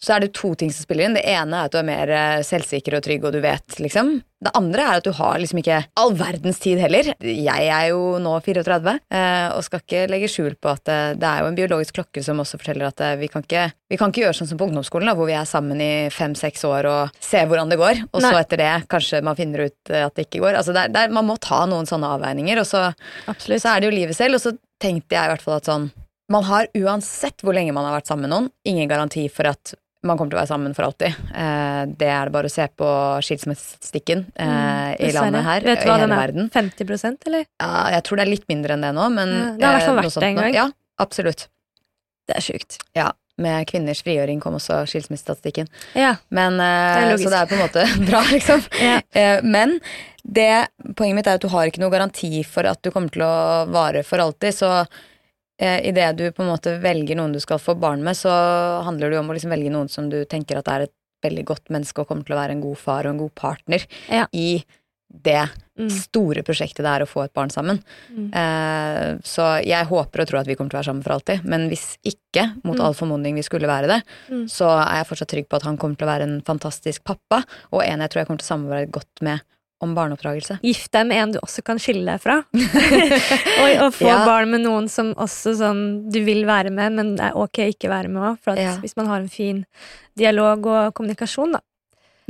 så 0.00 0.14
er 0.14 0.24
det 0.24 0.32
to 0.36 0.54
ting 0.56 0.72
som 0.72 0.86
spiller 0.86 1.06
inn. 1.06 1.16
Det 1.18 1.26
ene 1.28 1.58
er 1.58 1.68
at 1.68 1.74
du 1.74 1.78
er 1.80 1.86
mer 1.86 2.10
eh, 2.16 2.42
selvsikker 2.46 2.96
og 2.96 3.04
trygg, 3.04 3.24
og 3.28 3.34
du 3.36 3.40
vet, 3.44 3.76
liksom. 3.82 4.18
Det 4.40 4.52
andre 4.56 4.86
er 4.86 4.98
at 5.02 5.04
du 5.04 5.12
har 5.12 5.36
liksom 5.36 5.58
ikke 5.60 5.82
all 6.00 6.14
verdens 6.16 6.62
tid 6.62 6.80
heller. 6.80 7.10
Jeg 7.20 7.66
er 7.68 7.90
jo 7.90 8.16
nå 8.22 8.32
34 8.40 8.94
eh, 8.96 9.48
og 9.52 9.60
skal 9.66 9.82
ikke 9.82 10.06
legge 10.08 10.30
skjul 10.32 10.54
på 10.56 10.70
at 10.72 10.88
eh, 10.88 11.10
det 11.20 11.28
er 11.28 11.42
jo 11.42 11.50
en 11.50 11.58
biologisk 11.58 11.98
klokke 11.98 12.24
som 12.24 12.40
også 12.40 12.56
forteller 12.62 12.88
at 12.88 13.20
vi 13.20 13.28
kan 13.28 13.44
ikke, 13.44 13.66
vi 13.92 13.98
kan 14.00 14.08
ikke 14.12 14.24
gjøre 14.24 14.38
sånn 14.40 14.48
som 14.48 14.60
på 14.62 14.70
ungdomsskolen, 14.70 15.10
da, 15.12 15.16
hvor 15.18 15.28
vi 15.28 15.36
er 15.36 15.48
sammen 15.48 15.82
i 15.84 15.92
fem-seks 16.14 16.64
år 16.70 16.88
og 16.88 17.20
ser 17.20 17.50
hvordan 17.50 17.72
det 17.72 17.80
går, 17.82 18.00
og 18.08 18.24
så 18.24 18.32
etter 18.38 18.62
det 18.62 18.72
kanskje 18.90 19.20
man 19.26 19.36
finner 19.36 19.66
ut 19.68 19.92
at 19.92 20.16
det 20.16 20.30
ikke 20.30 20.40
går. 20.46 20.56
Altså 20.62 20.72
det 20.76 20.86
er, 20.86 20.94
det 20.96 21.04
er, 21.04 21.12
man 21.20 21.28
må 21.28 21.36
ta 21.36 21.66
noen 21.68 21.88
sånne 21.88 22.14
avveininger, 22.16 22.62
og 22.62 22.68
så 22.70 22.86
Absolutt. 23.28 23.60
så 23.60 23.74
er 23.74 23.82
det 23.84 23.90
jo 23.90 23.98
livet 23.98 24.16
selv, 24.16 24.40
og 24.40 24.44
så 24.46 24.56
tenkte 24.80 25.18
jeg 25.18 25.28
i 25.28 25.34
hvert 25.34 25.44
fall 25.44 25.60
at 25.60 25.68
sånn 25.68 25.90
Man 26.30 26.44
har 26.46 26.68
uansett 26.78 27.42
hvor 27.42 27.56
lenge 27.56 27.74
man 27.74 27.84
har 27.88 27.98
vært 27.98 28.08
sammen 28.08 28.28
med 28.28 28.32
noen, 28.32 28.50
ingen 28.64 28.88
garanti 28.88 29.26
for 29.28 29.50
at 29.50 29.74
man 30.06 30.16
kommer 30.16 30.32
til 30.32 30.38
å 30.38 30.40
være 30.40 30.48
sammen 30.48 30.74
for 30.76 30.86
alltid. 30.86 31.16
Eh, 31.36 31.82
det 32.00 32.08
er 32.08 32.28
det 32.30 32.32
bare 32.32 32.48
å 32.48 32.52
se 32.52 32.64
på 32.80 32.88
skilsmissestatistikken 33.26 34.26
eh, 34.34 34.44
i 34.46 34.48
Mm, 34.50 34.96
Dessverre. 35.00 35.24
landet 35.26 35.44
her, 35.44 35.60
Vet 35.68 35.82
du 35.84 35.88
hva 35.90 35.98
den 36.00 36.12
er? 36.14 36.20
verden. 36.22 36.50
50% 36.54 37.26
eller? 37.28 37.44
Ja, 37.60 37.70
jeg 37.96 38.04
tror 38.08 38.16
det 38.20 38.24
er 38.26 38.30
litt 38.32 38.46
mindre 38.48 38.76
enn 38.76 38.84
det 38.86 38.92
nå, 38.96 39.08
men 39.12 39.28
Ja, 39.30 39.50
det 39.56 39.64
har 39.66 39.72
i 39.72 39.78
hvert 39.78 39.88
fall 39.88 39.98
eh, 39.98 40.02
vært 40.06 40.20
det 40.24 40.30
en 40.30 40.40
gang. 40.40 40.54
Ja, 40.56 40.68
absolutt. 41.04 41.48
Det 42.30 42.36
er 42.38 42.46
sjukt. 42.46 42.78
Ja, 42.96 43.10
Med 43.40 43.64
kvinners 43.70 44.02
frigjøring 44.04 44.40
kom 44.40 44.54
også 44.58 44.82
skilsmissestatistikken. 44.90 45.68
Ja. 45.96 46.16
Men, 46.28 46.58
Det 46.60 47.20
så 47.22 47.30
det 47.32 47.38
er 47.38 47.46
på 47.48 47.56
en 47.56 47.62
måte 47.62 47.84
bra, 48.10 48.20
liksom. 48.28 48.60
Ja. 48.80 48.98
Eh, 49.16 49.40
men 49.42 49.78
det, 50.24 50.68
poenget 50.96 51.16
mitt 51.16 51.26
er 51.30 51.38
at 51.38 51.40
du 51.44 51.48
har 51.48 51.64
ikke 51.70 51.80
noe 51.80 51.90
garanti 51.94 52.42
for 52.44 52.68
at 52.68 52.82
du 52.84 52.90
kommer 52.92 53.08
til 53.14 53.22
å 53.24 53.64
vare 53.72 54.02
for 54.04 54.20
alltid. 54.20 54.52
Så 54.58 54.68
eh, 55.60 55.78
idet 55.90 56.16
du 56.18 56.24
på 56.32 56.42
en 56.42 56.50
måte 56.50 56.74
velger 56.82 57.18
noen 57.20 57.32
du 57.36 57.40
skal 57.42 57.60
få 57.62 57.76
barn 57.78 58.02
med, 58.02 58.16
så 58.18 58.32
handler 58.86 59.10
det 59.12 59.18
jo 59.20 59.22
om 59.24 59.30
å 59.30 59.36
liksom 59.36 59.52
velge 59.54 59.70
noen 59.74 59.88
som 59.92 60.08
du 60.10 60.22
tenker 60.24 60.58
at 60.58 60.68
er 60.72 60.86
et 60.88 60.94
veldig 61.22 61.44
godt 61.44 61.68
menneske 61.70 62.00
og 62.00 62.08
kommer 62.08 62.24
til 62.24 62.34
å 62.36 62.40
være 62.40 62.56
en 62.56 62.62
god 62.64 62.78
far 62.80 63.04
og 63.06 63.12
en 63.14 63.18
god 63.26 63.34
partner 63.36 63.84
Ja. 64.08 64.26
i 64.32 64.64
det 65.12 65.48
Mm. 65.80 65.88
store 65.90 66.42
prosjektet 66.44 66.84
det 66.84 66.90
er 66.92 67.00
å 67.02 67.08
få 67.08 67.24
et 67.24 67.32
barn 67.32 67.48
sammen. 67.48 67.78
Mm. 68.12 68.26
Eh, 68.36 69.18
så 69.24 69.64
jeg 69.64 69.86
håper 69.88 70.20
og 70.20 70.28
tror 70.28 70.40
at 70.40 70.46
vi 70.46 70.54
kommer 70.54 70.68
til 70.70 70.76
å 70.76 70.80
være 70.82 70.90
sammen 70.92 71.02
for 71.02 71.14
alltid. 71.14 71.42
Men 71.44 71.68
hvis 71.70 71.96
ikke, 72.04 72.44
mot 72.62 72.76
Mm. 72.76 72.84
all 72.84 72.92
formodning 72.92 73.34
vi 73.34 73.40
skulle 73.42 73.66
være 73.66 73.88
det, 73.88 74.02
Mm. 74.30 74.44
så 74.46 74.68
er 74.86 75.02
jeg 75.02 75.06
fortsatt 75.08 75.28
trygg 75.32 75.48
på 75.48 75.56
at 75.56 75.62
han 75.62 75.78
kommer 75.78 75.96
til 75.96 76.06
å 76.06 76.10
være 76.12 76.22
en 76.28 76.42
fantastisk 76.42 77.02
pappa, 77.02 77.44
og 77.72 77.82
en 77.82 77.98
jeg 78.00 78.10
tror 78.10 78.20
jeg 78.20 78.26
kommer 78.26 78.38
til 78.38 78.48
å 78.48 78.56
samarbeide 78.58 78.90
godt 78.92 79.22
med 79.22 79.40
om 79.80 79.94
barneoppdragelse. 79.96 80.58
Gift 80.66 80.92
deg 80.92 81.06
med 81.08 81.16
en 81.22 81.32
du 81.32 81.38
også 81.40 81.62
kan 81.64 81.78
skille 81.80 82.04
deg 82.04 82.20
fra. 82.20 82.38
og, 83.62 83.70
og 83.86 83.94
få 83.96 84.06
Ja. 84.10 84.18
barn 84.28 84.50
med 84.52 84.64
noen 84.66 84.88
som 84.92 85.14
også 85.16 85.54
sånn 85.60 85.82
du 86.12 86.20
vil 86.26 86.44
være 86.48 86.70
med, 86.74 86.92
men 86.98 87.14
det 87.16 87.30
er 87.30 87.36
ok 87.40 87.62
ikke 87.70 87.88
være 87.92 88.08
med 88.12 88.22
òg. 88.34 88.38
For 88.44 88.60
Ja. 88.60 88.76
hvis 88.82 88.96
man 89.00 89.06
har 89.08 89.20
en 89.24 89.28
fin 89.32 89.64
dialog 90.20 90.66
og 90.68 90.94
kommunikasjon, 90.94 91.52
da. 91.56 91.60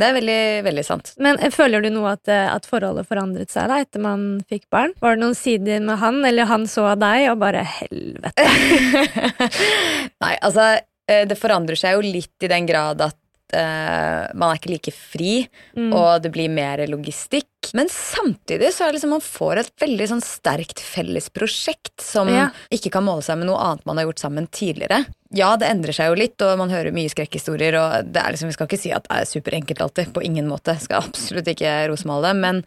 Det 0.00 0.06
er 0.08 0.14
veldig, 0.16 0.42
veldig 0.64 0.84
sant. 0.86 1.10
Men 1.20 1.36
eh, 1.44 1.50
føler 1.52 1.82
du 1.84 1.90
noe 1.92 2.14
at, 2.14 2.28
eh, 2.32 2.46
at 2.48 2.64
forholdet 2.64 3.04
forandret 3.10 3.50
seg 3.52 3.66
da 3.68 3.80
etter 3.82 4.00
man 4.00 4.22
fikk 4.48 4.62
barn? 4.72 4.94
Var 5.02 5.16
det 5.18 5.20
noen 5.20 5.36
sider 5.36 5.82
med 5.84 5.98
han, 6.00 6.22
eller 6.24 6.48
han 6.48 6.64
så 6.70 6.86
deg 6.96 7.26
og 7.34 7.42
bare 7.42 7.66
helvete? 7.68 8.46
Nei, 10.24 10.34
altså, 10.40 10.70
eh, 11.10 11.26
det 11.28 11.36
forandrer 11.36 11.76
seg 11.76 11.98
jo 11.98 12.04
litt 12.06 12.46
i 12.46 12.50
den 12.50 12.64
grad 12.70 13.02
at 13.04 13.19
eh, 13.52 14.30
man 14.34 14.50
er 14.52 14.58
ikke 14.60 14.72
like 14.74 14.92
fri, 14.94 15.48
Mm. 15.76 15.92
og 15.94 16.22
det 16.22 16.32
blir 16.32 16.50
mer 16.50 16.78
logistikk. 16.86 17.46
Men 17.74 17.86
samtidig 17.88 18.70
så 18.72 18.84
er 18.86 18.92
det 18.92 18.98
liksom 19.00 19.10
man 19.14 19.20
får 19.20 19.58
et 19.60 19.72
veldig 19.78 20.06
sånn 20.08 20.22
sterkt 20.24 20.80
felles 20.80 21.28
prosjekt 21.30 22.00
som 22.00 22.28
Ja. 22.28 22.50
ikke 22.72 22.90
kan 22.90 23.04
måle 23.04 23.22
seg 23.22 23.38
med 23.38 23.46
noe 23.46 23.58
annet 23.58 23.86
man 23.86 23.96
har 23.98 24.06
gjort 24.06 24.18
sammen 24.22 24.48
tidligere. 24.48 25.06
Ja, 25.32 25.56
det 25.56 25.68
endrer 25.68 25.92
seg 25.94 26.08
jo 26.10 26.14
litt, 26.18 26.40
og 26.42 26.58
man 26.58 26.70
hører 26.70 26.90
mye 26.92 27.08
skrekkhistorier, 27.12 27.74
og 27.78 28.12
det 28.12 28.20
er 28.22 28.32
liksom, 28.32 28.48
vi 28.48 28.52
skal 28.56 28.66
ikke 28.66 28.78
si 28.80 28.90
at 28.92 29.06
det 29.06 29.16
er 29.20 29.24
superenkelt 29.30 29.80
alltid, 29.80 30.12
på 30.12 30.24
ingen 30.24 30.48
måte. 30.48 30.74
Skal 30.80 31.02
absolutt 31.02 31.46
ikke 31.46 31.88
rosemale 31.88 32.32
det, 32.32 32.36
men, 32.40 32.64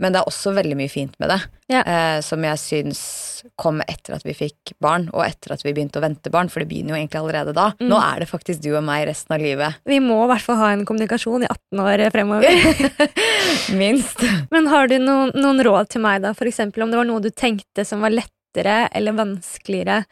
men 0.00 0.14
det 0.14 0.22
er 0.22 0.28
også 0.28 0.54
veldig 0.56 0.76
mye 0.78 0.90
fint 0.90 1.14
med 1.22 1.30
det. 1.30 1.38
Ja. 1.72 1.82
Eh, 1.82 2.18
som 2.24 2.42
jeg 2.44 2.60
syns 2.60 3.02
kom 3.60 3.80
etter 3.84 4.16
at 4.16 4.24
vi 4.26 4.34
fikk 4.36 4.74
barn, 4.82 5.08
og 5.12 5.24
etter 5.26 5.54
at 5.54 5.64
vi 5.64 5.74
begynte 5.74 6.00
å 6.00 6.04
vente 6.04 6.32
barn, 6.32 6.50
for 6.52 6.62
det 6.62 6.70
begynner 6.70 6.94
jo 6.94 7.00
egentlig 7.00 7.20
allerede 7.20 7.54
da. 7.56 7.68
Mm. 7.78 7.86
Nå 7.92 8.00
er 8.00 8.22
det 8.22 8.30
faktisk 8.30 8.64
du 8.64 8.72
og 8.72 8.84
meg 8.86 9.06
resten 9.10 9.36
av 9.36 9.44
livet. 9.44 9.78
Vi 9.88 10.00
må 10.02 10.18
i 10.24 10.30
hvert 10.32 10.46
fall 10.46 10.60
ha 10.62 10.72
en 10.74 10.84
kommunikasjon 10.88 11.46
i 11.46 11.50
18 11.50 11.84
år 11.84 12.04
fremover. 12.14 13.14
Minst. 13.82 14.26
Men 14.54 14.68
har 14.72 14.90
du 14.90 14.98
noen, 15.02 15.32
noen 15.38 15.64
råd 15.66 15.94
til 15.94 16.04
meg, 16.04 16.22
da? 16.26 16.34
For 16.38 16.50
eksempel 16.50 16.86
om 16.86 16.92
det 16.92 17.00
var 17.02 17.08
noe 17.08 17.22
du 17.22 17.30
tenkte 17.30 17.86
som 17.86 18.04
var 18.04 18.14
lettere 18.14 18.84
eller 18.92 19.16
vanskeligere 19.16 20.02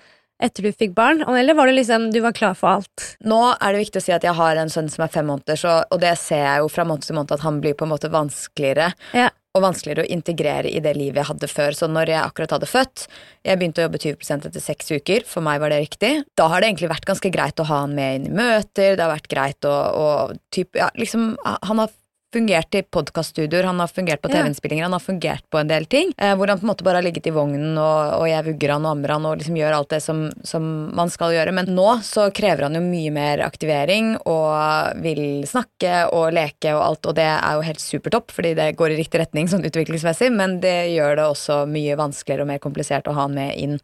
etter 0.40 0.64
du 0.64 0.72
fikk 0.72 0.94
barn? 0.96 1.22
Eller 1.22 1.54
var 1.54 1.68
det 1.68 1.76
liksom 1.78 2.10
du 2.14 2.20
var 2.24 2.32
klar 2.36 2.56
for 2.58 2.78
alt? 2.78 3.10
Nå 3.20 3.40
er 3.52 3.72
det 3.72 3.84
viktig 3.84 4.00
å 4.00 4.04
si 4.04 4.14
at 4.16 4.24
jeg 4.24 4.36
har 4.36 4.60
en 4.60 4.72
sønn 4.72 4.88
som 4.92 5.04
er 5.04 5.12
fem 5.12 5.28
måneder, 5.28 5.58
så, 5.60 5.80
og 5.90 6.00
det 6.02 6.14
ser 6.20 6.44
jeg 6.46 6.64
jo 6.64 6.70
fra 6.72 6.86
måned 6.88 7.06
til 7.06 7.18
måned 7.18 7.36
at 7.36 7.44
han 7.44 7.60
blir 7.62 7.76
på 7.76 7.86
en 7.86 7.92
måte 7.92 8.12
vanskeligere. 8.12 8.90
Ja. 9.16 9.28
Og 9.50 9.64
vanskeligere 9.64 10.04
å 10.04 10.10
integrere 10.14 10.70
i 10.70 10.78
det 10.82 10.92
livet 10.94 11.22
jeg 11.22 11.28
hadde 11.32 11.48
før. 11.50 11.74
Så 11.74 11.88
når 11.90 12.12
jeg 12.12 12.22
akkurat 12.22 12.52
hadde 12.54 12.68
født 12.70 13.06
Jeg 13.46 13.58
begynte 13.58 13.82
å 13.82 13.88
jobbe 13.88 13.98
20% 13.98 14.46
etter 14.46 14.62
seks 14.62 14.92
uker. 14.94 15.24
For 15.26 15.42
meg 15.42 15.58
var 15.62 15.74
det 15.74 15.80
riktig. 15.82 16.12
Da 16.38 16.46
har 16.52 16.62
det 16.62 16.70
egentlig 16.70 16.92
vært 16.92 17.08
ganske 17.08 17.32
greit 17.34 17.58
å 17.58 17.66
ha 17.66 17.80
han 17.82 17.96
med 17.96 18.20
inn 18.20 18.28
i 18.30 18.36
møter. 18.36 18.94
Det 18.94 19.02
har 19.02 19.10
vært 19.10 19.30
greit 19.32 19.66
å, 19.66 19.74
å 19.74 20.06
typ, 20.54 20.78
ja, 20.78 20.90
liksom, 20.94 21.32
Han 21.66 21.82
har 21.82 21.90
fungert 22.32 22.74
i 22.74 22.82
podkaststudioer, 22.82 23.64
han 23.64 23.80
har 23.80 23.90
fungert 23.90 24.22
på 24.22 24.30
TV-innspillinger, 24.30 24.86
han 24.86 24.92
har 24.92 25.02
fungert 25.02 25.44
på 25.50 25.58
en 25.58 25.70
del 25.70 25.86
ting. 25.90 26.12
Eh, 26.16 26.34
hvor 26.38 26.48
han 26.48 26.60
på 26.60 26.66
en 26.66 26.70
måte 26.72 26.86
bare 26.86 27.00
har 27.00 27.06
ligget 27.06 27.26
i 27.26 27.34
vognen, 27.34 27.78
og, 27.78 28.20
og 28.20 28.26
jeg 28.30 28.46
vugger 28.46 28.74
han 28.74 28.86
og 28.86 28.92
ammer 28.94 29.14
han 29.16 29.26
og 29.28 29.40
liksom 29.40 29.58
gjør 29.58 29.76
alt 29.78 29.94
det 29.94 30.00
som, 30.04 30.22
som 30.46 30.68
man 30.96 31.10
skal 31.10 31.34
gjøre. 31.34 31.54
Men 31.56 31.72
nå 31.74 31.88
så 32.06 32.28
krever 32.34 32.68
han 32.68 32.78
jo 32.78 32.84
mye 32.84 33.14
mer 33.14 33.44
aktivering 33.46 34.14
og 34.20 35.02
vil 35.02 35.24
snakke 35.48 36.04
og 36.14 36.30
leke 36.36 36.74
og 36.76 36.84
alt, 36.86 37.10
og 37.10 37.18
det 37.18 37.26
er 37.32 37.58
jo 37.58 37.66
helt 37.66 37.82
supertopp, 37.82 38.30
fordi 38.36 38.54
det 38.58 38.70
går 38.78 38.94
i 38.94 39.00
riktig 39.02 39.24
retning 39.24 39.50
sånn 39.50 39.66
utviklingsmessig, 39.66 40.30
men 40.34 40.60
det 40.62 40.92
gjør 40.94 41.18
det 41.18 41.26
også 41.32 41.64
mye 41.70 41.98
vanskeligere 41.98 42.46
og 42.46 42.52
mer 42.54 42.62
komplisert 42.62 43.10
å 43.10 43.16
ha 43.16 43.26
han 43.26 43.36
med 43.36 43.58
inn 43.58 43.78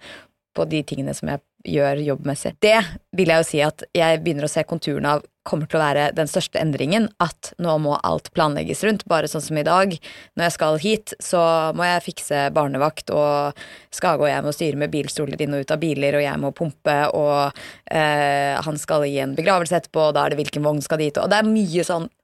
på 0.57 0.65
de 0.71 0.81
tingene 0.87 1.15
som 1.17 1.29
jeg 1.29 1.43
gjør 1.67 2.03
jobbmessig. 2.07 2.57
Det 2.63 2.79
vil 3.17 3.33
jeg 3.33 3.43
jo 3.43 3.49
si 3.51 3.63
at 3.65 3.87
jeg 3.97 4.23
begynner 4.23 4.47
å 4.47 4.53
se 4.53 4.65
konturene 4.69 5.17
av 5.17 5.25
kommer 5.47 5.69
til 5.71 5.79
å 5.79 5.85
være 5.85 6.09
den 6.17 6.27
største 6.31 6.61
endringen, 6.61 7.09
at 7.23 7.53
nå 7.63 7.77
må 7.83 7.97
alt 8.07 8.33
planlegges 8.35 8.83
rundt, 8.87 9.07
bare 9.07 9.31
sånn 9.31 9.45
som 9.45 9.61
i 9.61 9.65
dag. 9.67 9.95
Når 10.35 10.47
jeg 10.49 10.55
skal 10.57 10.81
hit, 10.83 11.15
så 11.23 11.41
må 11.79 11.87
jeg 11.87 12.05
fikse 12.09 12.47
barnevakt, 12.57 13.13
og 13.15 13.57
skal 13.95 14.19
gå 14.21 14.27
hjem 14.31 14.51
og 14.51 14.57
styre 14.57 14.81
med 14.83 14.93
bilstoler 14.93 15.41
inn 15.43 15.57
og 15.57 15.65
ut 15.65 15.75
av 15.75 15.83
biler, 15.83 16.19
og 16.19 16.27
jeg 16.27 16.43
må 16.43 16.53
pumpe, 16.57 16.97
og 17.15 17.63
eh, 17.87 18.59
han 18.67 18.81
skal 18.81 19.07
i 19.07 19.17
en 19.23 19.37
begravelse 19.39 19.79
etterpå, 19.79 20.09
og 20.09 20.17
da 20.17 20.27
er 20.27 20.35
det 20.35 20.41
hvilken 20.43 20.67
vogn 20.67 20.83
skal 20.85 21.01
dit, 21.03 21.23
og 21.23 21.31
det 21.31 21.41
er 21.41 21.51
mye 21.51 21.87
sånn 21.87 22.11
Jeg 22.11 22.16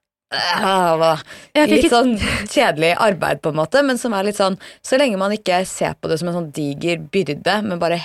Litt 1.69 1.91
sånn 1.93 2.15
kjedelig 2.49 2.95
arbeid, 2.97 3.43
på 3.45 3.53
en 3.53 3.59
måte, 3.59 3.83
men 3.85 4.01
som 4.01 4.15
er 4.17 4.25
litt 4.29 4.39
sånn 4.39 4.57
Så 4.81 4.97
lenge 5.01 5.21
man 5.21 5.35
ikke 5.35 5.61
ser 5.69 5.95
på 6.01 6.09
det 6.09 6.19
som 6.21 6.31
en 6.31 6.39
sånn 6.39 6.51
diger 6.57 7.03
byrde, 7.13 7.59
men 7.67 7.81
bare 7.83 8.01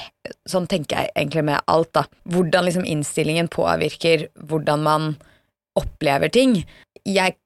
sånn 0.49 0.67
tenker 0.67 0.99
jeg 0.99 1.13
egentlig 1.15 1.45
med 1.47 1.63
alt, 1.71 1.93
da. 1.95 2.03
Hvordan 2.27 2.67
liksom 2.67 2.87
innstillingen 2.87 3.47
påvirker 3.51 4.27
hvordan 4.49 4.83
man 4.83 5.09
opplever 5.77 6.31
ting. 6.33 6.59
Jeg 7.07 7.37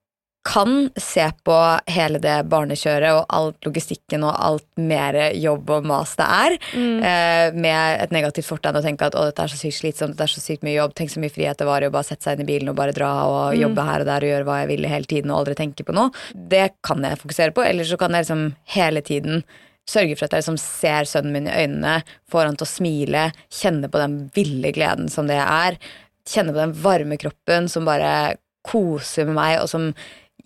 kan 0.44 0.90
se 0.98 1.28
på 1.46 1.56
hele 1.94 2.18
det 2.18 2.40
barnekjøret 2.50 3.14
og 3.14 3.26
all 3.30 3.52
logistikken 3.66 4.24
og 4.26 4.34
alt 4.42 4.66
mer 4.82 5.14
jobb 5.38 5.70
og 5.70 5.86
mas 5.86 6.16
det 6.18 6.26
er, 6.26 6.56
Mm. 6.74 7.04
eh, 7.04 7.52
med 7.54 8.02
et 8.02 8.12
negativt 8.12 8.48
fortegn 8.50 8.76
og 8.80 8.84
tenke 8.84 9.06
at 9.06 9.14
å, 9.14 9.26
dette 9.30 9.44
er 9.44 9.48
så 9.54 9.60
sykt 9.60 9.78
slitsomt, 9.82 10.16
dette 10.18 10.24
er 10.24 10.34
så 10.34 10.42
sykt 10.42 10.64
mye 10.64 10.80
jobb, 10.80 10.96
tenk 10.96 11.10
så 11.14 11.20
mye 11.22 11.30
frihet 11.30 11.58
det 11.58 11.68
var 11.68 11.82
i 11.84 11.88
å 11.90 11.92
bare 11.94 12.04
sette 12.10 12.24
seg 12.24 12.40
inn 12.40 12.48
i 12.50 12.52
bilen 12.52 12.70
og 12.70 12.76
bare 12.76 12.92
dra 12.98 13.12
og 13.28 13.54
Mm. 13.54 13.60
jobbe 13.62 13.86
her 13.86 14.00
og 14.00 14.06
der 14.06 14.22
og 14.26 14.32
gjøre 14.32 14.46
hva 14.46 14.60
jeg 14.62 14.68
ville 14.74 14.88
hele 14.90 15.06
tiden 15.06 15.32
og 15.32 15.38
aldri 15.46 15.56
tenke 15.56 15.84
på 15.86 15.94
noe. 15.94 16.10
Det 16.34 16.72
kan 16.82 17.02
jeg 17.04 17.20
fokusere 17.20 17.54
på, 17.54 17.62
eller 17.64 17.84
så 17.84 17.98
kan 18.00 18.12
jeg 18.12 18.26
liksom 18.26 18.56
hele 18.66 19.02
tiden 19.02 19.44
sørge 19.88 20.18
for 20.18 20.26
at 20.26 20.32
jeg 20.32 20.42
liksom 20.42 20.58
ser 20.60 21.04
sønnen 21.06 21.32
min 21.34 21.48
i 21.48 21.52
øynene, 21.68 22.04
får 22.30 22.46
han 22.46 22.56
til 22.56 22.66
å 22.66 22.70
smile, 22.70 23.32
kjenne 23.52 23.90
på 23.92 23.98
den 24.00 24.32
ville 24.34 24.72
gleden 24.72 25.10
som 25.10 25.28
det 25.28 25.38
er. 25.38 25.78
Kjenne 26.26 26.50
på 26.54 26.62
den 26.62 26.74
varme 26.74 27.18
kroppen 27.18 27.68
som 27.70 27.86
bare 27.86 28.38
koser 28.64 29.26
med 29.26 29.34
meg, 29.36 29.60
og 29.62 29.68
som 29.70 29.94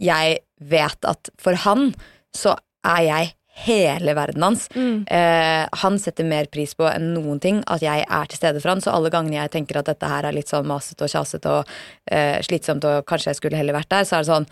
jeg 0.02 0.40
vet 0.60 1.08
at 1.08 1.32
for 1.42 1.58
han 1.66 1.92
så 2.36 2.56
er 2.86 3.02
jeg 3.06 3.34
hele 3.66 4.12
verden 4.18 4.44
hans. 4.44 4.68
Eh, 5.08 5.64
han 5.82 6.00
setter 6.02 6.28
mer 6.28 6.50
pris 6.52 6.74
på 6.76 6.88
enn 6.90 7.14
noen 7.16 7.40
ting 7.40 7.62
at 7.72 7.84
jeg 7.86 8.04
er 8.04 8.28
til 8.28 8.40
stede 8.42 8.60
for 8.60 8.74
han, 8.74 8.84
så 8.84 8.92
alle 8.92 9.12
gangene 9.14 9.40
jeg 9.40 9.54
tenker 9.54 9.80
at 9.80 9.88
dette 9.88 10.10
her 10.12 10.28
er 10.28 10.36
litt 10.36 10.52
sånn 10.52 10.68
masete 10.68 11.08
og 11.08 11.14
kjasete 11.14 11.54
og 11.62 11.72
eh, 12.12 12.42
slitsomt 12.44 12.84
og 12.90 13.06
kanskje 13.08 13.32
jeg 13.32 13.40
skulle 13.40 13.60
heller 13.60 13.78
vært 13.78 13.94
der, 13.94 14.08
så 14.08 14.18
er 14.18 14.26
det 14.26 14.32
sånn 14.34 14.50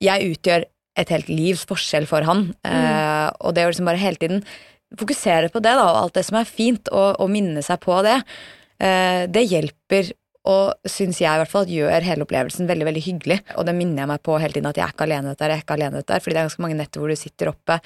Jeg 0.00 0.32
utgjør 0.32 0.64
et 0.98 1.12
helt 1.12 1.28
livs 1.30 1.64
forskjell 1.68 2.08
for 2.10 2.24
han, 2.26 2.48
eh, 2.66 3.28
og 3.44 3.54
det 3.54 3.66
å 3.66 3.70
liksom 3.70 3.88
bare 3.90 4.02
hele 4.02 4.18
tiden 4.18 4.42
fokusere 4.98 5.50
på 5.52 5.60
det, 5.60 5.74
da, 5.76 5.84
og 5.84 6.00
alt 6.04 6.16
det 6.16 6.24
som 6.26 6.38
er 6.40 6.48
fint, 6.48 6.88
og, 6.88 7.20
og 7.20 7.30
minne 7.30 7.62
seg 7.62 7.82
på 7.84 8.00
det, 8.06 8.16
eh, 8.80 9.26
det 9.28 9.44
hjelper 9.44 10.14
og 10.48 10.88
syns 10.88 11.20
jeg 11.20 11.28
i 11.28 11.42
hvert 11.42 11.52
fall 11.52 11.68
gjør 11.68 12.06
hele 12.06 12.24
opplevelsen 12.24 12.68
veldig 12.70 12.86
veldig 12.88 13.04
hyggelig. 13.04 13.38
Og 13.58 13.66
det 13.68 13.74
minner 13.76 14.04
jeg 14.04 14.10
meg 14.12 14.22
på 14.24 14.38
hele 14.40 14.56
tiden 14.56 14.70
at 14.70 14.80
jeg 14.80 14.86
er 14.86 14.94
ikke 14.94 15.08
alene 15.08 15.34
dette, 15.34 15.48
jeg 15.48 15.60
er 15.60 15.64
ikke 15.64 15.76
alene 15.76 16.00
dette, 16.00 16.20
fordi 16.24 16.34
det 16.34 16.40
er 16.40 16.48
ganske 16.48 16.64
mange 16.64 16.78
netter 16.78 17.02
hvor 17.02 17.12
du 17.12 17.20
sitter 17.20 17.52
oppe, 17.52 17.80